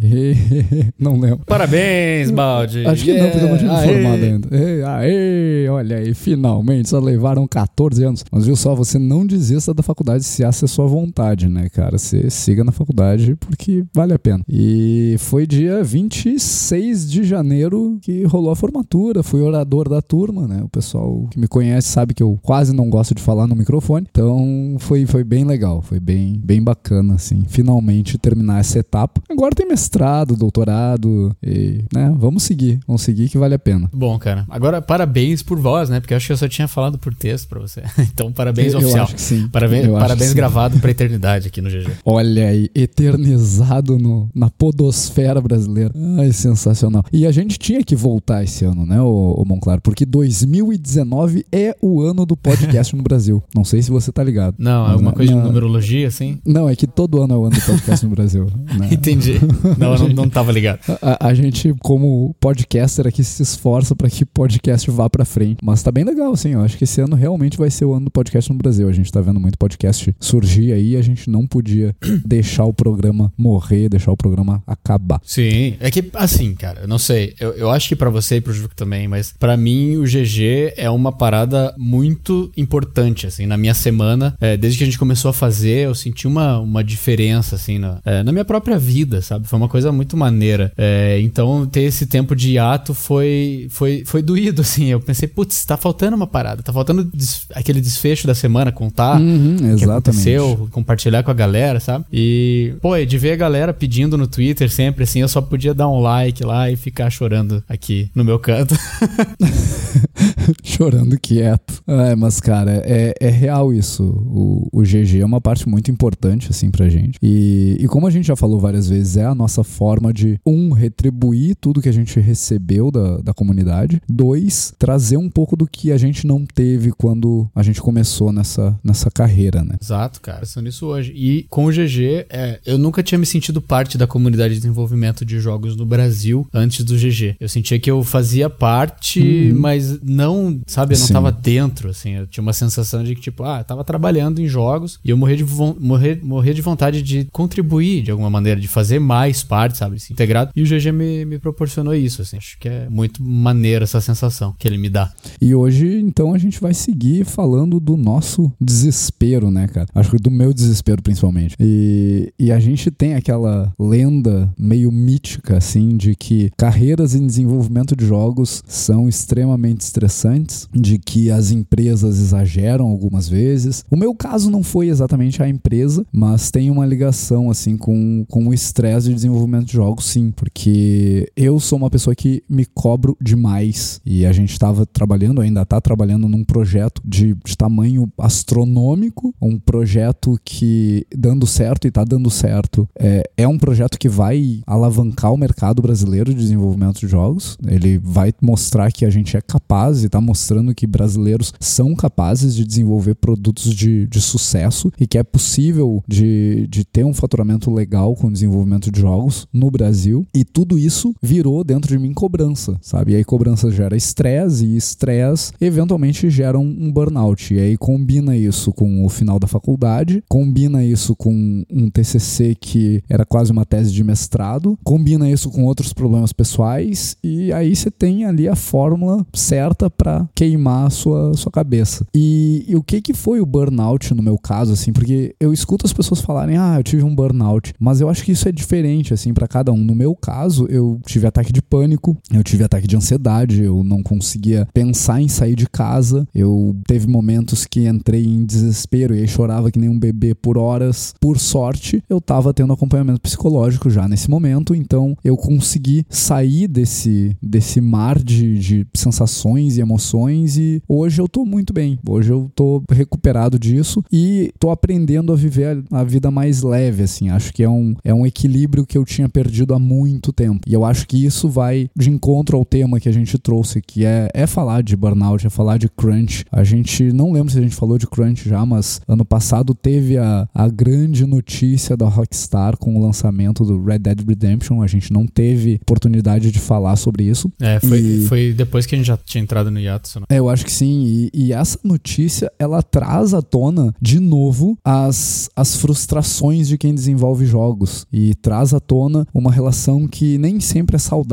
não 0.98 1.18
lembro. 1.18 1.40
Parabéns, 1.46 2.30
Baldi. 2.36 2.86
Acho 2.86 3.04
que 3.04 3.10
yeah. 3.10 3.24
não, 3.24 3.30
porque 3.32 3.44
eu 3.44 3.50
não 3.50 3.58
tinha 3.58 3.72
me 3.72 3.92
formado 3.92 4.24
ainda. 4.24 4.48
Aê, 4.96 5.68
olha 5.68 5.96
aí, 5.98 6.14
finalmente, 6.14 6.88
só 6.88 6.98
levaram 6.98 7.46
14 7.46 8.04
anos. 8.04 8.24
Mas 8.30 8.46
viu 8.46 8.56
só, 8.56 8.74
você 8.74 8.98
não 8.98 9.26
desista 9.26 9.72
da 9.74 9.82
faculdade 9.82 10.24
se 10.24 10.44
essa 10.44 10.64
é 10.64 10.68
sua 10.68 10.86
vontade, 10.86 11.48
né, 11.48 11.68
cara? 11.68 11.98
Você 11.98 12.30
siga 12.30 12.62
na 12.62 12.72
faculdade 12.72 13.34
porque 13.36 13.84
vale 13.94 14.12
a 14.12 14.18
pena. 14.18 14.44
E 14.48 15.16
foi 15.18 15.46
dia 15.46 15.82
26 15.82 17.10
de 17.10 17.24
janeiro 17.24 17.98
que 18.00 18.24
rolou 18.24 18.50
a 18.50 18.56
formatura. 18.56 19.22
Fui 19.22 19.40
orador 19.40 19.88
da 19.88 20.00
turma, 20.00 20.46
né? 20.46 20.62
O 20.62 20.68
pessoal 20.68 21.26
que 21.30 21.38
me 21.38 21.48
conhece 21.48 21.88
sabe 21.88 22.14
que 22.14 22.22
eu 22.22 22.38
quase 22.42 22.74
não 22.74 22.88
gosto 22.88 23.14
de 23.14 23.22
falar 23.22 23.46
no 23.46 23.56
microfone. 23.56 24.06
Então 24.10 24.76
foi, 24.78 25.06
foi 25.06 25.24
bem 25.24 25.44
legal, 25.44 25.82
foi 25.82 25.98
bem, 26.00 26.40
bem 26.42 26.62
bacana, 26.62 27.14
assim, 27.14 27.42
finalmente 27.48 28.18
terminar 28.18 28.60
essa 28.60 28.78
etapa. 28.78 29.20
Agora 29.30 29.54
tem 29.54 29.66
mestrado, 29.66 30.36
doutorado 30.36 31.34
e, 31.42 31.84
né, 31.92 32.14
vamos 32.26 32.42
seguir, 32.42 32.80
vamos 32.86 33.02
seguir 33.02 33.28
que 33.28 33.38
vale 33.38 33.54
a 33.54 33.58
pena. 33.58 33.88
Bom, 33.92 34.18
cara, 34.18 34.44
agora 34.48 34.82
parabéns 34.82 35.42
por 35.42 35.58
voz, 35.58 35.88
né? 35.88 36.00
Porque 36.00 36.12
eu 36.12 36.16
acho 36.16 36.26
que 36.26 36.32
eu 36.32 36.36
só 36.36 36.48
tinha 36.48 36.66
falado 36.66 36.98
por 36.98 37.14
texto 37.14 37.48
pra 37.48 37.60
você. 37.60 37.82
então, 38.00 38.32
parabéns 38.32 38.72
eu, 38.72 38.80
oficial. 38.80 38.98
Eu 38.98 39.04
acho 39.04 39.14
que 39.14 39.20
sim. 39.20 39.48
Parabéns, 39.48 39.86
parabéns 39.88 40.32
gravado 40.32 40.78
pra 40.80 40.90
eternidade 40.90 41.48
aqui 41.48 41.60
no 41.60 41.70
GG. 41.70 41.88
Olha 42.04 42.48
aí, 42.48 42.68
eternizado 42.74 43.98
no, 43.98 44.28
na 44.34 44.50
podosfera 44.50 45.40
brasileira. 45.40 45.92
Ai, 46.18 46.32
sensacional. 46.32 47.04
E 47.12 47.26
a 47.26 47.32
gente 47.32 47.58
tinha 47.58 47.82
que 47.82 47.94
voltar 47.94 48.42
esse 48.42 48.64
ano, 48.64 48.84
né, 48.84 49.00
o, 49.00 49.34
o 49.38 49.44
Monclar? 49.44 49.80
Porque 49.80 50.04
2019 50.04 51.46
é 51.52 51.76
o 51.80 52.02
ano 52.02 52.26
do 52.26 52.36
podcast 52.36 52.94
no 52.96 53.02
Brasil. 53.02 53.42
Não 53.54 53.64
sei 53.64 53.82
se 53.82 53.90
você 53.90 54.10
tá 54.10 54.22
ligado. 54.22 54.56
Não, 54.58 54.88
é 54.88 54.92
alguma 54.92 55.12
coisa 55.12 55.34
na... 55.34 55.40
de 55.40 55.46
numerologia, 55.46 56.08
assim? 56.08 56.38
Não, 56.44 56.68
é 56.68 56.74
que 56.74 56.86
todo 56.86 57.22
ano 57.22 57.34
é 57.34 57.36
o 57.36 57.44
ano 57.44 57.56
do 57.56 57.62
podcast 57.62 58.04
no 58.04 58.10
Brasil. 58.10 58.46
Né? 58.76 58.88
Entendi. 58.90 59.40
Não, 59.78 59.94
eu 59.94 60.00
não, 60.00 60.08
não 60.08 60.28
tava 60.28 60.52
ligado. 60.52 60.80
A, 61.00 61.28
a, 61.28 61.34
gente, 61.34 61.74
como 61.80 62.15
podcaster 62.40 63.06
aqui, 63.06 63.22
se 63.22 63.42
esforça 63.42 63.94
para 63.94 64.10
que 64.10 64.22
o 64.22 64.26
podcast 64.26 64.90
vá 64.90 65.08
para 65.08 65.24
frente. 65.24 65.58
Mas 65.62 65.82
tá 65.82 65.90
bem 65.90 66.04
legal, 66.04 66.32
assim. 66.32 66.50
Eu 66.50 66.60
acho 66.60 66.76
que 66.76 66.84
esse 66.84 67.00
ano 67.00 67.16
realmente 67.16 67.56
vai 67.56 67.70
ser 67.70 67.84
o 67.84 67.94
ano 67.94 68.06
do 68.06 68.10
podcast 68.10 68.50
no 68.50 68.58
Brasil. 68.58 68.88
A 68.88 68.92
gente 68.92 69.10
tá 69.10 69.20
vendo 69.20 69.40
muito 69.40 69.58
podcast 69.58 70.14
surgir 70.20 70.72
aí 70.72 70.96
a 70.96 71.02
gente 71.02 71.28
não 71.28 71.46
podia 71.46 71.94
deixar 72.24 72.64
o 72.64 72.72
programa 72.72 73.32
morrer, 73.36 73.88
deixar 73.88 74.12
o 74.12 74.16
programa 74.16 74.62
acabar. 74.66 75.20
Sim, 75.24 75.74
é 75.80 75.90
que 75.90 76.04
assim, 76.14 76.54
cara, 76.54 76.82
eu 76.82 76.88
não 76.88 76.98
sei. 76.98 77.34
Eu, 77.38 77.52
eu 77.52 77.70
acho 77.70 77.88
que 77.88 77.96
para 77.96 78.10
você 78.10 78.36
e 78.36 78.40
pro 78.40 78.52
Juco 78.52 78.74
também, 78.74 79.08
mas 79.08 79.32
para 79.38 79.56
mim 79.56 79.96
o 79.96 80.04
GG 80.04 80.74
é 80.76 80.90
uma 80.90 81.12
parada 81.12 81.74
muito 81.78 82.50
importante, 82.56 83.26
assim, 83.26 83.46
na 83.46 83.56
minha 83.56 83.74
semana. 83.74 84.36
É, 84.40 84.56
desde 84.56 84.78
que 84.78 84.84
a 84.84 84.86
gente 84.86 84.98
começou 84.98 85.30
a 85.30 85.34
fazer, 85.34 85.86
eu 85.86 85.94
senti 85.94 86.26
uma, 86.26 86.58
uma 86.58 86.82
diferença, 86.82 87.56
assim, 87.56 87.78
na, 87.78 88.00
é, 88.04 88.22
na 88.22 88.32
minha 88.32 88.44
própria 88.44 88.78
vida, 88.78 89.20
sabe? 89.22 89.46
Foi 89.46 89.58
uma 89.58 89.68
coisa 89.68 89.90
muito 89.92 90.16
maneira. 90.16 90.72
É, 90.76 91.18
então, 91.20 91.66
ter 91.66 91.82
esse 91.82 92.05
tempo 92.06 92.34
de 92.34 92.52
hiato 92.52 92.94
foi, 92.94 93.66
foi, 93.70 94.04
foi 94.04 94.22
doído, 94.22 94.62
assim. 94.62 94.86
Eu 94.86 95.00
pensei, 95.00 95.28
putz, 95.28 95.64
tá 95.64 95.76
faltando 95.76 96.16
uma 96.16 96.26
parada, 96.26 96.62
tá 96.62 96.72
faltando 96.72 97.04
des 97.04 97.46
aquele 97.54 97.80
desfecho 97.80 98.26
da 98.26 98.34
semana, 98.34 98.72
contar 98.72 99.20
uhum, 99.20 99.56
o 99.74 99.76
que 99.76 99.84
aconteceu, 99.84 100.68
compartilhar 100.70 101.22
com 101.22 101.30
a 101.30 101.34
galera, 101.34 101.80
sabe? 101.80 102.04
E, 102.12 102.74
pô, 102.80 102.96
de 103.04 103.18
ver 103.18 103.32
a 103.32 103.36
galera 103.36 103.72
pedindo 103.72 104.16
no 104.16 104.26
Twitter 104.26 104.70
sempre, 104.70 105.04
assim, 105.04 105.20
eu 105.20 105.28
só 105.28 105.40
podia 105.40 105.74
dar 105.74 105.88
um 105.88 106.00
like 106.00 106.44
lá 106.44 106.70
e 106.70 106.76
ficar 106.76 107.10
chorando 107.10 107.62
aqui 107.68 108.10
no 108.14 108.24
meu 108.24 108.38
canto. 108.38 108.74
chorando 110.62 111.18
quieto. 111.18 111.82
É, 111.86 112.14
mas, 112.14 112.40
cara, 112.40 112.82
é, 112.84 113.14
é 113.20 113.28
real 113.28 113.72
isso. 113.72 114.04
O, 114.04 114.68
o 114.72 114.82
GG 114.82 115.20
é 115.20 115.24
uma 115.24 115.40
parte 115.40 115.68
muito 115.68 115.90
importante, 115.90 116.48
assim, 116.50 116.70
pra 116.70 116.88
gente. 116.88 117.18
E, 117.22 117.76
e 117.80 117.86
como 117.86 118.06
a 118.06 118.10
gente 118.10 118.26
já 118.26 118.36
falou 118.36 118.60
várias 118.60 118.88
vezes, 118.88 119.16
é 119.16 119.24
a 119.24 119.34
nossa 119.34 119.64
forma 119.64 120.12
de, 120.12 120.38
um, 120.44 120.72
retribuir 120.72 121.56
tudo 121.60 121.80
que 121.80 121.88
a 121.88 121.92
gente 121.96 122.20
recebeu 122.20 122.90
da, 122.90 123.18
da 123.18 123.34
comunidade. 123.34 124.00
Dois, 124.08 124.74
trazer 124.78 125.16
um 125.16 125.28
pouco 125.28 125.56
do 125.56 125.66
que 125.66 125.92
a 125.92 125.96
gente 125.96 126.26
não 126.26 126.44
teve 126.44 126.92
quando 126.92 127.48
a 127.54 127.62
gente 127.62 127.80
começou 127.80 128.32
nessa, 128.32 128.78
nessa 128.82 129.10
carreira, 129.10 129.62
né? 129.62 129.76
Exato, 129.80 130.20
cara. 130.20 130.44
São 130.46 130.62
nisso 130.62 130.86
hoje. 130.86 131.12
E 131.14 131.44
com 131.48 131.66
o 131.66 131.70
GG, 131.70 132.26
é, 132.28 132.60
eu 132.64 132.78
nunca 132.78 133.02
tinha 133.02 133.18
me 133.18 133.26
sentido 133.26 133.60
parte 133.60 133.98
da 133.98 134.06
comunidade 134.06 134.54
de 134.54 134.60
desenvolvimento 134.60 135.24
de 135.24 135.38
jogos 135.38 135.76
no 135.76 135.86
Brasil 135.86 136.46
antes 136.52 136.84
do 136.84 136.96
GG. 136.96 137.36
Eu 137.40 137.48
sentia 137.48 137.78
que 137.78 137.90
eu 137.90 138.02
fazia 138.02 138.48
parte, 138.48 139.20
uhum. 139.20 139.58
mas 139.58 140.00
não, 140.02 140.60
sabe, 140.66 140.94
eu 140.94 140.98
não 140.98 141.06
Sim. 141.06 141.12
tava 141.12 141.32
dentro, 141.32 141.90
assim. 141.90 142.12
Eu 142.12 142.26
tinha 142.26 142.42
uma 142.42 142.52
sensação 142.52 143.02
de 143.02 143.14
que, 143.14 143.20
tipo, 143.20 143.44
ah, 143.44 143.58
eu 143.60 143.64
tava 143.64 143.84
trabalhando 143.84 144.40
em 144.40 144.48
jogos 144.48 144.98
e 145.04 145.10
eu 145.10 145.16
morria 145.16 145.36
de, 145.36 145.44
morrer, 145.44 146.20
morrer 146.22 146.54
de 146.54 146.62
vontade 146.62 147.02
de 147.02 147.26
contribuir 147.32 148.02
de 148.02 148.10
alguma 148.10 148.30
maneira, 148.30 148.60
de 148.60 148.68
fazer 148.68 148.98
mais 148.98 149.42
parte, 149.42 149.78
sabe, 149.78 149.96
assim, 149.96 150.12
integrado. 150.12 150.50
E 150.54 150.62
o 150.62 150.66
GG 150.66 150.92
me, 150.92 151.24
me 151.24 151.38
proporcionou 151.38 151.85
isso, 151.94 152.22
assim. 152.22 152.36
Acho 152.36 152.58
que 152.58 152.68
é 152.68 152.88
muito 152.88 153.22
maneiro 153.22 153.84
essa 153.84 154.00
sensação 154.00 154.54
que 154.58 154.66
ele 154.66 154.78
me 154.78 154.88
dá. 154.88 155.12
E 155.40 155.54
hoje, 155.54 156.00
então, 156.00 156.32
a 156.32 156.38
gente 156.38 156.60
vai 156.60 156.74
seguir 156.74 157.24
falando 157.24 157.80
do 157.80 157.96
nosso 157.96 158.52
desespero, 158.60 159.50
né, 159.50 159.66
cara? 159.68 159.86
Acho 159.94 160.10
que 160.10 160.16
do 160.18 160.30
meu 160.30 160.52
desespero, 160.52 161.02
principalmente. 161.02 161.56
E, 161.58 162.32
e 162.38 162.52
a 162.52 162.58
gente 162.58 162.90
tem 162.90 163.14
aquela 163.14 163.72
lenda 163.78 164.52
meio 164.58 164.90
mítica, 164.92 165.56
assim, 165.56 165.96
de 165.96 166.14
que 166.14 166.50
carreiras 166.56 167.14
em 167.14 167.26
desenvolvimento 167.26 167.96
de 167.96 168.06
jogos 168.06 168.62
são 168.66 169.08
extremamente 169.08 169.80
estressantes, 169.80 170.68
de 170.72 170.98
que 170.98 171.30
as, 171.30 171.50
empresas 171.50 172.18
exageram 172.18 172.86
algumas 172.86 173.28
vezes. 173.28 173.84
O 173.90 173.96
meu 173.96 174.14
caso 174.14 174.50
não 174.50 174.62
foi 174.62 174.88
exatamente 174.88 175.42
a 175.42 175.48
empresa, 175.48 176.06
mas 176.12 176.50
tem 176.50 176.70
uma 176.70 176.86
ligação 176.86 177.50
assim 177.50 177.76
com, 177.76 178.24
com 178.28 178.48
o 178.48 178.54
estresse 178.54 179.08
de 179.08 179.14
desenvolvimento 179.14 179.66
de 179.66 179.72
jogos, 179.72 180.06
sim, 180.06 180.30
porque 180.30 181.30
eu 181.36 181.58
sou 181.58 181.75
uma 181.76 181.90
pessoa 181.90 182.14
que 182.14 182.42
me 182.48 182.64
cobro 182.64 183.16
demais 183.20 184.00
e 184.04 184.26
a 184.26 184.32
gente 184.32 184.52
estava 184.52 184.86
trabalhando, 184.86 185.40
ainda 185.40 185.62
está 185.62 185.80
trabalhando 185.80 186.28
num 186.28 186.44
projeto 186.44 187.00
de, 187.04 187.34
de 187.44 187.56
tamanho 187.56 188.10
astronômico, 188.18 189.34
um 189.40 189.58
projeto 189.58 190.38
que 190.44 191.06
dando 191.14 191.46
certo 191.46 191.86
e 191.86 191.88
está 191.88 192.04
dando 192.04 192.30
certo 192.30 192.88
é, 192.98 193.28
é 193.36 193.48
um 193.48 193.58
projeto 193.58 193.98
que 193.98 194.08
vai 194.08 194.60
alavancar 194.66 195.32
o 195.32 195.36
mercado 195.36 195.82
brasileiro 195.82 196.32
de 196.32 196.40
desenvolvimento 196.40 197.00
de 197.00 197.08
jogos. 197.08 197.58
Ele 197.66 197.98
vai 197.98 198.32
mostrar 198.40 198.90
que 198.90 199.04
a 199.04 199.10
gente 199.10 199.36
é 199.36 199.40
capaz 199.40 200.02
e 200.02 200.06
está 200.06 200.20
mostrando 200.20 200.74
que 200.74 200.86
brasileiros 200.86 201.52
são 201.60 201.94
capazes 201.94 202.54
de 202.54 202.64
desenvolver 202.64 203.14
produtos 203.14 203.74
de, 203.74 204.06
de 204.06 204.20
sucesso 204.20 204.92
e 204.98 205.06
que 205.06 205.18
é 205.18 205.22
possível 205.22 206.02
de, 206.06 206.66
de 206.68 206.84
ter 206.84 207.04
um 207.04 207.14
faturamento 207.14 207.70
legal 207.70 208.14
com 208.14 208.28
o 208.28 208.32
desenvolvimento 208.32 208.90
de 208.90 209.00
jogos 209.00 209.46
no 209.52 209.70
Brasil. 209.70 210.26
E 210.34 210.44
tudo 210.44 210.78
isso 210.78 211.14
virou 211.22 211.64
dentro 211.66 211.88
de 211.88 211.98
mim 211.98 212.12
cobrança, 212.12 212.76
sabe? 212.80 213.12
E 213.12 213.16
aí 213.16 213.24
cobrança 213.24 213.70
gera 213.70 213.96
estresse 213.96 214.64
e 214.64 214.76
estresse 214.76 215.52
eventualmente 215.60 216.30
gera 216.30 216.58
um, 216.58 216.90
burnout. 216.90 217.52
E 217.52 217.58
aí 217.58 217.76
combina 217.76 218.36
isso 218.36 218.72
com 218.72 219.04
o 219.04 219.08
final 219.08 219.38
da 219.38 219.46
faculdade, 219.46 220.22
combina 220.28 220.84
isso 220.84 221.14
com 221.16 221.64
um 221.70 221.90
TCC 221.90 222.54
que 222.58 223.02
era 223.08 223.24
quase 223.24 223.52
uma 223.52 223.66
tese 223.66 223.92
de 223.92 224.04
mestrado, 224.04 224.78
combina 224.84 225.30
isso 225.30 225.50
com 225.50 225.64
outros 225.64 225.92
problemas 225.92 226.32
pessoais 226.32 227.16
e 227.22 227.52
aí 227.52 227.74
você 227.74 227.90
tem 227.90 228.24
ali 228.24 228.48
a 228.48 228.54
fórmula 228.54 229.26
certa 229.32 229.90
para 229.90 230.28
queimar 230.34 230.86
a 230.86 230.90
sua, 230.90 231.34
sua 231.34 231.50
cabeça. 231.50 232.06
E, 232.14 232.64
e, 232.68 232.76
o 232.76 232.82
que 232.82 233.00
que 233.00 233.14
foi 233.14 233.40
o 233.40 233.46
burnout 233.46 234.14
no 234.14 234.22
meu 234.22 234.38
caso, 234.38 234.72
assim, 234.72 234.92
porque 234.92 235.34
eu 235.40 235.52
escuto 235.52 235.86
as 235.86 235.92
pessoas 235.92 236.20
falarem, 236.20 236.56
ah, 236.56 236.76
eu 236.78 236.82
tive 236.82 237.02
um 237.02 237.14
burnout, 237.14 237.74
mas 237.78 238.00
eu 238.00 238.08
acho 238.08 238.24
que 238.24 238.32
isso 238.32 238.48
é 238.48 238.52
diferente, 238.52 239.12
assim, 239.12 239.32
para 239.32 239.48
cada 239.48 239.72
um. 239.72 239.78
No 239.78 239.94
meu 239.94 240.14
caso, 240.14 240.66
eu 240.68 241.00
tive 241.06 241.26
ataque 241.26 241.52
de 241.56 241.62
pânico, 241.62 242.16
eu 242.32 242.44
tive 242.44 242.64
ataque 242.64 242.86
de 242.86 242.96
ansiedade, 242.96 243.62
eu 243.62 243.82
não 243.82 244.02
conseguia 244.02 244.68
pensar 244.74 245.20
em 245.20 245.28
sair 245.28 245.54
de 245.54 245.66
casa, 245.66 246.28
eu 246.34 246.76
teve 246.86 247.06
momentos 247.06 247.64
que 247.64 247.86
entrei 247.86 248.24
em 248.24 248.44
desespero 248.44 249.14
e 249.14 249.20
aí 249.20 249.28
chorava 249.28 249.70
que 249.70 249.78
nem 249.78 249.88
um 249.88 249.98
bebê 249.98 250.34
por 250.34 250.58
horas. 250.58 251.14
Por 251.18 251.38
sorte, 251.38 252.02
eu 252.08 252.20
tava 252.20 252.52
tendo 252.52 252.72
acompanhamento 252.72 253.20
psicológico 253.20 253.88
já 253.88 254.06
nesse 254.06 254.28
momento, 254.28 254.74
então 254.74 255.16
eu 255.24 255.36
consegui 255.36 256.04
sair 256.10 256.68
desse, 256.68 257.36
desse 257.42 257.80
mar 257.80 258.22
de, 258.22 258.58
de 258.58 258.86
sensações 258.94 259.76
e 259.76 259.80
emoções 259.80 260.58
e 260.58 260.82
hoje 260.88 261.20
eu 261.20 261.28
tô 261.28 261.44
muito 261.44 261.72
bem. 261.72 261.98
Hoje 262.06 262.32
eu 262.32 262.50
tô 262.54 262.82
recuperado 262.90 263.58
disso 263.58 264.04
e 264.12 264.52
tô 264.58 264.70
aprendendo 264.70 265.32
a 265.32 265.36
viver 265.36 265.82
a, 265.90 266.00
a 266.00 266.04
vida 266.04 266.30
mais 266.30 266.62
leve, 266.62 267.02
assim. 267.02 267.30
Acho 267.30 267.52
que 267.52 267.62
é 267.62 267.68
um, 267.68 267.94
é 268.04 268.12
um 268.12 268.26
equilíbrio 268.26 268.84
que 268.84 268.98
eu 268.98 269.04
tinha 269.04 269.28
perdido 269.28 269.74
há 269.74 269.78
muito 269.78 270.32
tempo. 270.32 270.60
E 270.66 270.74
eu 270.74 270.84
acho 270.84 271.06
que 271.06 271.24
isso 271.24 271.35
vai 271.44 271.88
de 271.96 272.10
encontro 272.10 272.56
ao 272.56 272.64
tema 272.64 273.00
que 273.00 273.08
a 273.08 273.12
gente 273.12 273.38
trouxe, 273.38 273.80
que 273.82 274.04
é, 274.04 274.28
é 274.34 274.46
falar 274.46 274.82
de 274.82 274.96
burnout, 274.96 275.46
é 275.46 275.50
falar 275.50 275.78
de 275.78 275.88
crunch. 275.88 276.44
A 276.50 276.64
gente 276.64 277.12
não 277.12 277.32
lembro 277.32 277.52
se 277.52 277.58
a 277.58 277.62
gente 277.62 277.74
falou 277.74 277.98
de 277.98 278.06
crunch 278.06 278.48
já, 278.48 278.64
mas 278.64 279.00
ano 279.06 279.24
passado 279.24 279.74
teve 279.74 280.16
a, 280.16 280.48
a 280.54 280.68
grande 280.68 281.26
notícia 281.26 281.96
da 281.96 282.08
Rockstar 282.08 282.76
com 282.76 282.96
o 282.96 283.02
lançamento 283.02 283.64
do 283.64 283.82
Red 283.82 283.98
Dead 284.00 284.20
Redemption. 284.26 284.82
A 284.82 284.86
gente 284.86 285.12
não 285.12 285.26
teve 285.26 285.78
oportunidade 285.82 286.50
de 286.50 286.58
falar 286.58 286.96
sobre 286.96 287.24
isso. 287.24 287.50
É, 287.60 287.80
foi, 287.80 287.98
e... 287.98 288.26
foi 288.26 288.52
depois 288.52 288.86
que 288.86 288.94
a 288.94 288.98
gente 288.98 289.06
já 289.06 289.16
tinha 289.16 289.42
entrado 289.42 289.70
no 289.70 289.78
hiato. 289.78 290.06
É, 290.28 290.38
eu 290.38 290.48
acho 290.48 290.64
que 290.64 290.72
sim. 290.72 291.04
E, 291.06 291.30
e, 291.34 291.52
essa 291.52 291.78
notícia, 291.82 292.50
ela 292.58 292.82
traz 292.82 293.34
à 293.34 293.42
tona, 293.42 293.94
de 294.00 294.20
novo, 294.20 294.76
as, 294.84 295.50
as 295.54 295.76
frustrações 295.76 296.68
de 296.68 296.78
quem 296.78 296.94
desenvolve 296.94 297.46
jogos. 297.46 298.06
E 298.12 298.34
traz 298.36 298.72
à 298.72 298.80
tona 298.80 299.26
uma 299.34 299.50
relação 299.50 300.06
que 300.06 300.38
nem 300.38 300.60
sempre 300.60 300.96
é 300.96 300.98
saudável 300.98 301.25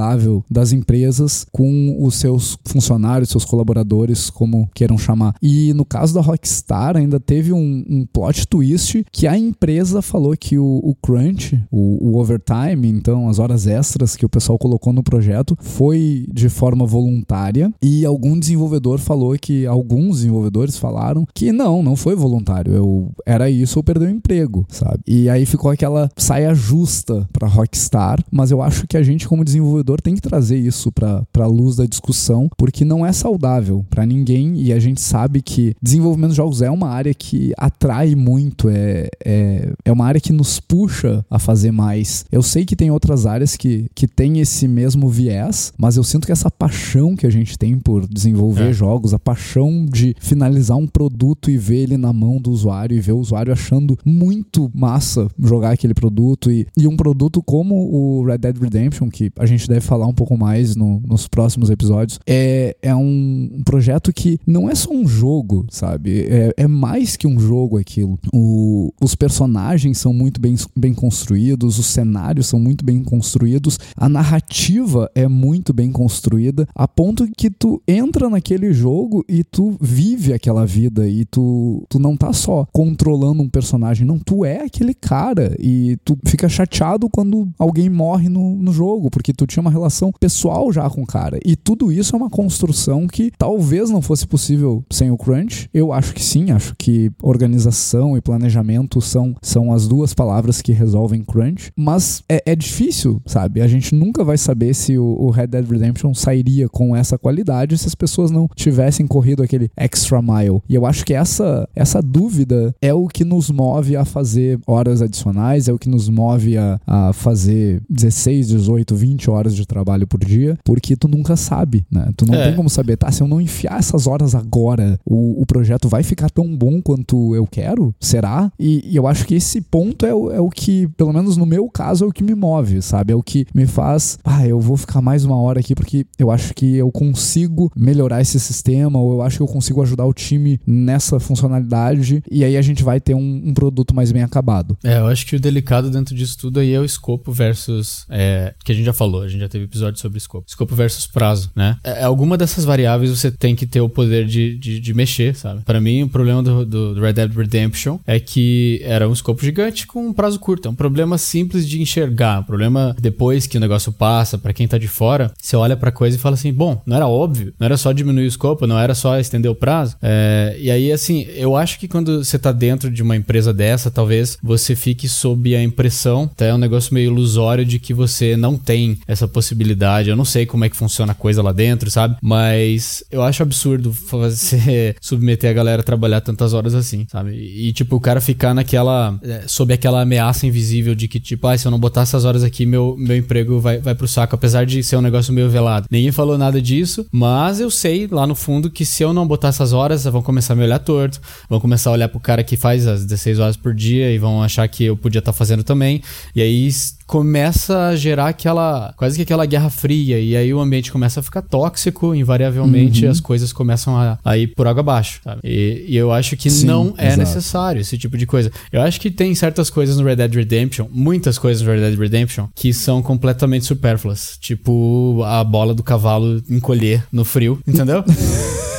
das 0.49 0.71
empresas 0.71 1.45
com 1.51 1.97
os 2.03 2.15
seus 2.15 2.57
funcionários, 2.65 3.29
seus 3.29 3.45
colaboradores, 3.45 4.29
como 4.29 4.69
queiram 4.73 4.97
chamar. 4.97 5.35
E 5.41 5.73
no 5.73 5.85
caso 5.85 6.13
da 6.13 6.21
Rockstar, 6.21 6.97
ainda 6.97 7.19
teve 7.19 7.53
um, 7.53 7.85
um 7.87 8.05
plot 8.05 8.47
twist 8.47 9.05
que 9.11 9.27
a 9.27 9.37
empresa 9.37 10.01
falou 10.01 10.35
que 10.37 10.57
o, 10.57 10.81
o 10.83 10.95
crunch, 10.95 11.61
o, 11.71 12.09
o 12.11 12.19
overtime, 12.19 12.87
então 12.87 13.29
as 13.29 13.39
horas 13.39 13.67
extras 13.67 14.15
que 14.15 14.25
o 14.25 14.29
pessoal 14.29 14.57
colocou 14.57 14.91
no 14.91 15.03
projeto, 15.03 15.57
foi 15.59 16.25
de 16.31 16.49
forma 16.49 16.85
voluntária. 16.85 17.71
E 17.81 18.05
algum 18.05 18.37
desenvolvedor 18.37 18.99
falou 18.99 19.35
que, 19.39 19.65
alguns 19.65 20.17
desenvolvedores 20.17 20.77
falaram 20.77 21.25
que 21.33 21.51
não, 21.51 21.83
não 21.83 21.95
foi 21.95 22.15
voluntário. 22.15 22.73
Eu 22.73 23.11
era 23.25 23.49
isso 23.49 23.79
ou 23.79 23.83
perdeu 23.83 24.07
o 24.07 24.11
emprego, 24.11 24.65
sabe? 24.69 24.99
E 25.07 25.29
aí 25.29 25.45
ficou 25.45 25.71
aquela 25.71 26.09
saia 26.17 26.53
justa 26.53 27.27
para 27.31 27.47
Rockstar, 27.47 28.23
mas 28.31 28.51
eu 28.51 28.61
acho 28.61 28.87
que 28.87 28.97
a 28.97 29.03
gente 29.03 29.27
como 29.27 29.43
desenvolvedor 29.43 29.82
tem 30.01 30.15
que 30.15 30.21
trazer 30.21 30.57
isso 30.57 30.91
para 30.91 31.23
para 31.31 31.47
luz 31.47 31.75
da 31.75 31.85
discussão, 31.85 32.49
porque 32.57 32.85
não 32.85 33.05
é 33.05 33.11
saudável 33.11 33.85
para 33.89 34.05
ninguém 34.05 34.61
e 34.61 34.71
a 34.71 34.79
gente 34.79 35.01
sabe 35.01 35.41
que 35.41 35.75
desenvolvimento 35.81 36.31
de 36.31 36.37
jogos 36.37 36.61
é 36.61 36.69
uma 36.69 36.89
área 36.89 37.13
que 37.13 37.53
atrai 37.57 38.15
muito, 38.15 38.69
é, 38.69 39.09
é, 39.25 39.73
é 39.85 39.91
uma 39.91 40.05
área 40.05 40.21
que 40.21 40.31
nos 40.31 40.59
puxa 40.59 41.25
a 41.29 41.39
fazer 41.39 41.71
mais. 41.71 42.25
Eu 42.31 42.43
sei 42.43 42.65
que 42.65 42.75
tem 42.75 42.91
outras 42.91 43.25
áreas 43.25 43.55
que, 43.55 43.87
que 43.95 44.07
tem 44.07 44.39
esse 44.39 44.67
mesmo 44.67 45.09
viés, 45.09 45.73
mas 45.77 45.97
eu 45.97 46.03
sinto 46.03 46.25
que 46.25 46.31
essa 46.31 46.51
paixão 46.51 47.15
que 47.15 47.25
a 47.25 47.29
gente 47.29 47.57
tem 47.57 47.77
por 47.77 48.07
desenvolver 48.07 48.69
é. 48.69 48.73
jogos, 48.73 49.13
a 49.13 49.19
paixão 49.19 49.85
de 49.85 50.15
finalizar 50.19 50.77
um 50.77 50.87
produto 50.87 51.49
e 51.49 51.57
ver 51.57 51.83
ele 51.83 51.97
na 51.97 52.13
mão 52.13 52.37
do 52.39 52.51
usuário 52.51 52.95
e 52.95 53.01
ver 53.01 53.13
o 53.13 53.19
usuário 53.19 53.51
achando 53.51 53.97
muito 54.05 54.69
massa 54.73 55.27
jogar 55.41 55.71
aquele 55.71 55.93
produto 55.93 56.51
e, 56.51 56.67
e 56.77 56.87
um 56.87 56.95
produto 56.95 57.41
como 57.41 57.75
o 57.75 58.25
Red 58.25 58.39
Dead 58.39 58.57
Redemption, 58.57 59.09
que 59.09 59.31
a 59.37 59.45
gente 59.45 59.67
deve 59.73 59.85
falar 59.85 60.07
um 60.07 60.13
pouco 60.13 60.37
mais 60.37 60.75
no, 60.75 61.01
nos 61.05 61.27
próximos 61.27 61.69
episódios, 61.69 62.19
é, 62.27 62.75
é 62.81 62.95
um 62.95 63.61
projeto 63.65 64.13
que 64.13 64.39
não 64.45 64.69
é 64.69 64.75
só 64.75 64.91
um 64.91 65.07
jogo, 65.07 65.65
sabe? 65.69 66.27
É, 66.29 66.53
é 66.57 66.67
mais 66.67 67.15
que 67.15 67.27
um 67.27 67.39
jogo 67.39 67.77
aquilo. 67.77 68.19
O, 68.33 68.93
os 69.01 69.15
personagens 69.15 69.97
são 69.97 70.13
muito 70.13 70.39
bem, 70.39 70.55
bem 70.75 70.93
construídos, 70.93 71.79
os 71.79 71.87
cenários 71.87 72.47
são 72.47 72.59
muito 72.59 72.85
bem 72.85 73.03
construídos, 73.03 73.79
a 73.97 74.07
narrativa 74.07 75.09
é 75.15 75.27
muito 75.27 75.73
bem 75.73 75.91
construída, 75.91 76.67
a 76.75 76.87
ponto 76.87 77.27
que 77.35 77.49
tu 77.49 77.81
entra 77.87 78.29
naquele 78.29 78.73
jogo 78.73 79.25
e 79.27 79.43
tu 79.43 79.75
vive 79.81 80.33
aquela 80.33 80.65
vida 80.65 81.07
e 81.07 81.25
tu, 81.25 81.83
tu 81.89 81.97
não 81.97 82.15
tá 82.15 82.31
só 82.31 82.67
controlando 82.71 83.41
um 83.41 83.49
personagem, 83.49 84.05
não, 84.05 84.19
tu 84.19 84.45
é 84.45 84.61
aquele 84.61 84.93
cara 84.93 85.55
e 85.59 85.97
tu 86.03 86.17
fica 86.25 86.47
chateado 86.47 87.09
quando 87.09 87.49
alguém 87.57 87.89
morre 87.89 88.29
no, 88.29 88.55
no 88.55 88.71
jogo, 88.71 89.09
porque 89.09 89.33
tu 89.33 89.47
tinha 89.47 89.62
uma 89.63 89.71
relação 89.71 90.11
pessoal 90.19 90.71
já 90.71 90.89
com 90.89 91.01
o 91.01 91.07
cara. 91.07 91.39
E 91.45 91.55
tudo 91.55 91.91
isso 91.91 92.15
é 92.15 92.17
uma 92.17 92.29
construção 92.29 93.07
que 93.07 93.31
talvez 93.37 93.89
não 93.89 94.01
fosse 94.01 94.27
possível 94.27 94.83
sem 94.91 95.09
o 95.09 95.17
crunch. 95.17 95.69
Eu 95.73 95.91
acho 95.91 96.13
que 96.13 96.21
sim, 96.23 96.51
acho 96.51 96.75
que 96.77 97.11
organização 97.21 98.17
e 98.17 98.21
planejamento 98.21 99.01
são, 99.01 99.35
são 99.41 99.71
as 99.71 99.87
duas 99.87 100.13
palavras 100.13 100.61
que 100.61 100.71
resolvem 100.71 101.23
crunch, 101.23 101.71
mas 101.75 102.23
é, 102.29 102.41
é 102.45 102.55
difícil, 102.55 103.21
sabe? 103.25 103.61
A 103.61 103.67
gente 103.67 103.95
nunca 103.95 104.23
vai 104.23 104.37
saber 104.37 104.73
se 104.73 104.97
o, 104.97 105.03
o 105.03 105.29
Red 105.29 105.47
Dead 105.47 105.69
Redemption 105.69 106.13
sairia 106.13 106.67
com 106.67 106.95
essa 106.95 107.17
qualidade 107.17 107.77
se 107.77 107.87
as 107.87 107.95
pessoas 107.95 108.31
não 108.31 108.47
tivessem 108.55 109.07
corrido 109.07 109.43
aquele 109.43 109.69
extra 109.77 110.21
mile. 110.21 110.61
E 110.67 110.75
eu 110.75 110.85
acho 110.85 111.05
que 111.05 111.13
essa, 111.13 111.67
essa 111.75 112.01
dúvida 112.01 112.75
é 112.81 112.93
o 112.93 113.07
que 113.07 113.23
nos 113.23 113.49
move 113.49 113.95
a 113.95 114.05
fazer 114.05 114.59
horas 114.67 115.01
adicionais, 115.01 115.67
é 115.67 115.73
o 115.73 115.79
que 115.79 115.89
nos 115.89 116.09
move 116.09 116.57
a, 116.57 116.79
a 116.85 117.13
fazer 117.13 117.81
16, 117.89 118.47
18, 118.49 118.95
20 118.95 119.29
horas 119.29 119.52
de 119.55 119.65
trabalho 119.65 120.07
por 120.07 120.19
dia, 120.19 120.57
porque 120.63 120.95
tu 120.95 121.07
nunca 121.07 121.35
sabe, 121.35 121.85
né? 121.91 122.11
Tu 122.15 122.25
não 122.25 122.35
é. 122.35 122.45
tem 122.45 122.55
como 122.55 122.69
saber, 122.69 122.97
tá? 122.97 123.11
Se 123.11 123.21
eu 123.21 123.27
não 123.27 123.41
enfiar 123.41 123.79
essas 123.79 124.07
horas 124.07 124.35
agora, 124.35 124.99
o, 125.05 125.41
o 125.41 125.45
projeto 125.45 125.87
vai 125.87 126.03
ficar 126.03 126.29
tão 126.29 126.55
bom 126.55 126.81
quanto 126.81 127.35
eu 127.35 127.45
quero? 127.45 127.93
Será? 127.99 128.51
E, 128.59 128.83
e 128.85 128.95
eu 128.95 129.07
acho 129.07 129.25
que 129.25 129.35
esse 129.35 129.61
ponto 129.61 130.05
é 130.05 130.13
o, 130.13 130.31
é 130.31 130.39
o 130.39 130.49
que, 130.49 130.87
pelo 130.97 131.13
menos 131.13 131.37
no 131.37 131.45
meu 131.45 131.69
caso, 131.69 132.05
é 132.05 132.07
o 132.07 132.11
que 132.11 132.23
me 132.23 132.35
move, 132.35 132.81
sabe? 132.81 133.13
É 133.13 133.15
o 133.15 133.23
que 133.23 133.45
me 133.53 133.65
faz, 133.65 134.17
ah, 134.23 134.47
eu 134.47 134.59
vou 134.59 134.77
ficar 134.77 135.01
mais 135.01 135.25
uma 135.25 135.37
hora 135.37 135.59
aqui 135.59 135.75
porque 135.75 136.05
eu 136.17 136.31
acho 136.31 136.53
que 136.53 136.75
eu 136.75 136.91
consigo 136.91 137.71
melhorar 137.75 138.21
esse 138.21 138.39
sistema, 138.39 138.99
ou 138.99 139.13
eu 139.13 139.21
acho 139.21 139.37
que 139.37 139.43
eu 139.43 139.47
consigo 139.47 139.81
ajudar 139.81 140.05
o 140.05 140.13
time 140.13 140.59
nessa 140.65 141.19
funcionalidade, 141.19 142.23
e 142.29 142.43
aí 142.43 142.57
a 142.57 142.61
gente 142.61 142.83
vai 142.83 142.99
ter 142.99 143.13
um, 143.13 143.41
um 143.45 143.53
produto 143.53 143.95
mais 143.95 144.11
bem 144.11 144.23
acabado. 144.23 144.77
É, 144.83 144.99
eu 144.99 145.07
acho 145.07 145.25
que 145.25 145.35
o 145.35 145.39
delicado 145.39 145.89
dentro 145.89 146.15
disso 146.15 146.37
tudo 146.37 146.59
aí 146.59 146.73
é 146.73 146.79
o 146.79 146.85
escopo 146.85 147.31
versus. 147.31 148.05
É, 148.09 148.53
que 148.63 148.71
a 148.71 148.75
gente 148.75 148.85
já 148.85 148.93
falou, 148.93 149.21
a 149.21 149.27
gente 149.27 149.42
já 149.43 149.49
teve 149.49 149.65
episódio 149.65 149.99
sobre 149.99 150.17
escopo. 150.17 150.45
Escopo 150.47 150.75
versus 150.75 151.05
prazo, 151.05 151.51
né? 151.55 151.77
É, 151.83 152.03
alguma 152.03 152.37
dessas 152.37 152.65
variáveis 152.65 153.11
você 153.11 153.31
tem 153.31 153.55
que 153.55 153.65
ter 153.65 153.81
o 153.81 153.89
poder 153.89 154.25
de, 154.25 154.57
de, 154.57 154.79
de 154.79 154.93
mexer, 154.93 155.35
sabe? 155.35 155.61
Para 155.61 155.79
mim, 155.79 156.03
o 156.03 156.09
problema 156.09 156.41
do, 156.41 156.65
do, 156.65 156.99
Red 156.99 157.13
Dead 157.13 157.35
Redemption 157.35 157.99
é 158.05 158.19
que 158.19 158.81
era 158.83 159.07
um 159.07 159.13
escopo 159.13 159.43
gigante 159.43 159.85
com 159.85 160.07
um 160.07 160.13
prazo 160.13 160.39
curto. 160.39 160.67
É 160.67 160.71
um 160.71 160.75
problema 160.75 161.17
simples 161.17 161.67
de 161.67 161.81
enxergar. 161.81 162.39
Um 162.39 162.43
problema 162.43 162.95
depois 162.99 163.47
que 163.47 163.57
o 163.57 163.61
negócio 163.61 163.91
passa, 163.91 164.37
para 164.37 164.53
quem 164.53 164.67
tá 164.67 164.77
de 164.77 164.87
fora, 164.87 165.31
você 165.39 165.55
olha 165.55 165.75
pra 165.75 165.91
coisa 165.91 166.15
e 166.15 166.19
fala 166.19 166.35
assim: 166.35 166.53
bom, 166.53 166.81
não 166.85 166.95
era 166.95 167.07
óbvio, 167.07 167.53
não 167.59 167.65
era 167.65 167.77
só 167.77 167.91
diminuir 167.91 168.25
o 168.25 168.27
escopo, 168.27 168.67
não 168.67 168.79
era 168.79 168.95
só 168.95 169.19
estender 169.19 169.49
o 169.49 169.55
prazo. 169.55 169.95
É, 170.01 170.55
e 170.59 170.71
aí, 170.71 170.91
assim, 170.91 171.25
eu 171.35 171.55
acho 171.55 171.79
que 171.79 171.87
quando 171.87 172.23
você 172.23 172.39
tá 172.39 172.51
dentro 172.51 172.89
de 172.89 173.01
uma 173.01 173.15
empresa 173.15 173.53
dessa, 173.53 173.91
talvez 173.91 174.37
você 174.41 174.75
fique 174.75 175.07
sob 175.07 175.55
a 175.55 175.63
impressão, 175.63 176.27
tá? 176.27 176.45
É 176.45 176.53
um 176.53 176.57
negócio 176.57 176.93
meio 176.93 177.11
ilusório 177.11 177.65
de 177.65 177.79
que 177.79 177.93
você 177.93 178.35
não 178.35 178.57
tem 178.57 178.97
essa 179.07 179.27
possibilidade. 179.33 180.09
Eu 180.09 180.15
não 180.15 180.25
sei 180.25 180.45
como 180.45 180.63
é 180.63 180.69
que 180.69 180.75
funciona 180.75 181.11
a 181.11 181.15
coisa 181.15 181.41
lá 181.41 181.51
dentro, 181.51 181.89
sabe? 181.91 182.15
Mas 182.21 183.03
eu 183.11 183.21
acho 183.21 183.43
absurdo 183.43 183.91
você 183.91 184.95
submeter 185.01 185.49
a 185.49 185.53
galera 185.53 185.81
a 185.81 185.85
trabalhar 185.85 186.21
tantas 186.21 186.53
horas 186.53 186.73
assim, 186.73 187.05
sabe? 187.11 187.31
E, 187.33 187.73
tipo, 187.73 187.95
o 187.95 187.99
cara 187.99 188.21
ficar 188.21 188.53
naquela. 188.53 189.17
É, 189.21 189.43
sob 189.47 189.73
aquela 189.73 190.01
ameaça 190.01 190.47
invisível 190.47 190.95
de 190.95 191.07
que, 191.07 191.19
tipo, 191.19 191.47
ah, 191.47 191.57
se 191.57 191.67
eu 191.67 191.71
não 191.71 191.79
botar 191.79 192.01
essas 192.01 192.25
horas 192.25 192.43
aqui, 192.43 192.65
meu, 192.65 192.95
meu 192.97 193.17
emprego 193.17 193.59
vai, 193.59 193.79
vai 193.79 193.95
pro 193.95 194.07
saco. 194.07 194.35
Apesar 194.35 194.65
de 194.65 194.83
ser 194.83 194.95
um 194.95 195.01
negócio 195.01 195.33
meio 195.33 195.49
velado. 195.49 195.87
Ninguém 195.89 196.11
falou 196.11 196.37
nada 196.37 196.61
disso, 196.61 197.05
mas 197.11 197.59
eu 197.59 197.69
sei 197.71 198.07
lá 198.07 198.27
no 198.27 198.35
fundo 198.35 198.69
que 198.69 198.85
se 198.85 199.03
eu 199.03 199.13
não 199.13 199.27
botar 199.27 199.49
essas 199.49 199.73
horas, 199.73 200.03
vão 200.05 200.21
começar 200.21 200.53
a 200.53 200.55
me 200.55 200.63
olhar 200.63 200.79
torto, 200.79 201.19
vão 201.49 201.59
começar 201.59 201.89
a 201.89 201.93
olhar 201.93 202.09
pro 202.09 202.19
cara 202.19 202.43
que 202.43 202.55
faz 202.55 202.87
as 202.87 203.03
16 203.03 203.39
horas 203.39 203.57
por 203.57 203.73
dia 203.73 204.11
e 204.11 204.17
vão 204.17 204.43
achar 204.43 204.67
que 204.67 204.83
eu 204.85 204.95
podia 204.95 205.19
estar 205.19 205.31
tá 205.31 205.37
fazendo 205.37 205.63
também. 205.63 206.01
E 206.35 206.41
aí 206.41 206.67
começa 207.05 207.87
a 207.87 207.95
gerar 207.95 208.27
aquela 208.27 208.93
quase 208.97 209.15
que 209.15 209.23
aquela 209.23 209.45
guerra 209.45 209.69
fria 209.69 210.19
e 210.19 210.35
aí 210.35 210.53
o 210.53 210.59
ambiente 210.59 210.91
começa 210.91 211.19
a 211.19 211.23
ficar 211.23 211.41
tóxico 211.41 212.13
invariavelmente 212.15 213.05
uhum. 213.05 213.11
as 213.11 213.19
coisas 213.19 213.53
começam 213.53 213.95
a, 213.97 214.17
a, 214.23 214.37
ir 214.37 214.47
por 214.47 214.67
água 214.67 214.81
abaixo 214.81 215.21
e, 215.43 215.85
e, 215.87 215.95
eu 215.95 216.11
acho 216.11 216.35
que 216.35 216.49
Sim, 216.49 216.65
não 216.65 216.93
é 216.97 217.07
exato. 217.07 217.19
necessário 217.19 217.81
esse 217.81 217.97
tipo 217.97 218.17
de 218.17 218.25
coisa 218.25 218.51
eu 218.71 218.81
acho 218.81 218.99
que 218.99 219.11
tem 219.11 219.33
certas 219.35 219.69
coisas 219.69 219.97
no 219.97 220.03
Red 220.03 220.17
Dead 220.17 220.33
Redemption 220.33 220.87
muitas 220.91 221.37
coisas 221.37 221.61
no 221.61 221.71
Red 221.71 221.81
Dead 221.81 221.99
Redemption 221.99 222.47
que 222.55 222.73
são 222.73 223.01
completamente 223.01 223.65
supérfluas 223.65 224.37
tipo 224.39 225.21
a 225.23 225.43
bola 225.43 225.73
do 225.73 225.83
cavalo 225.83 226.41
encolher 226.49 227.03
no 227.11 227.23
frio 227.23 227.59
entendeu 227.67 228.03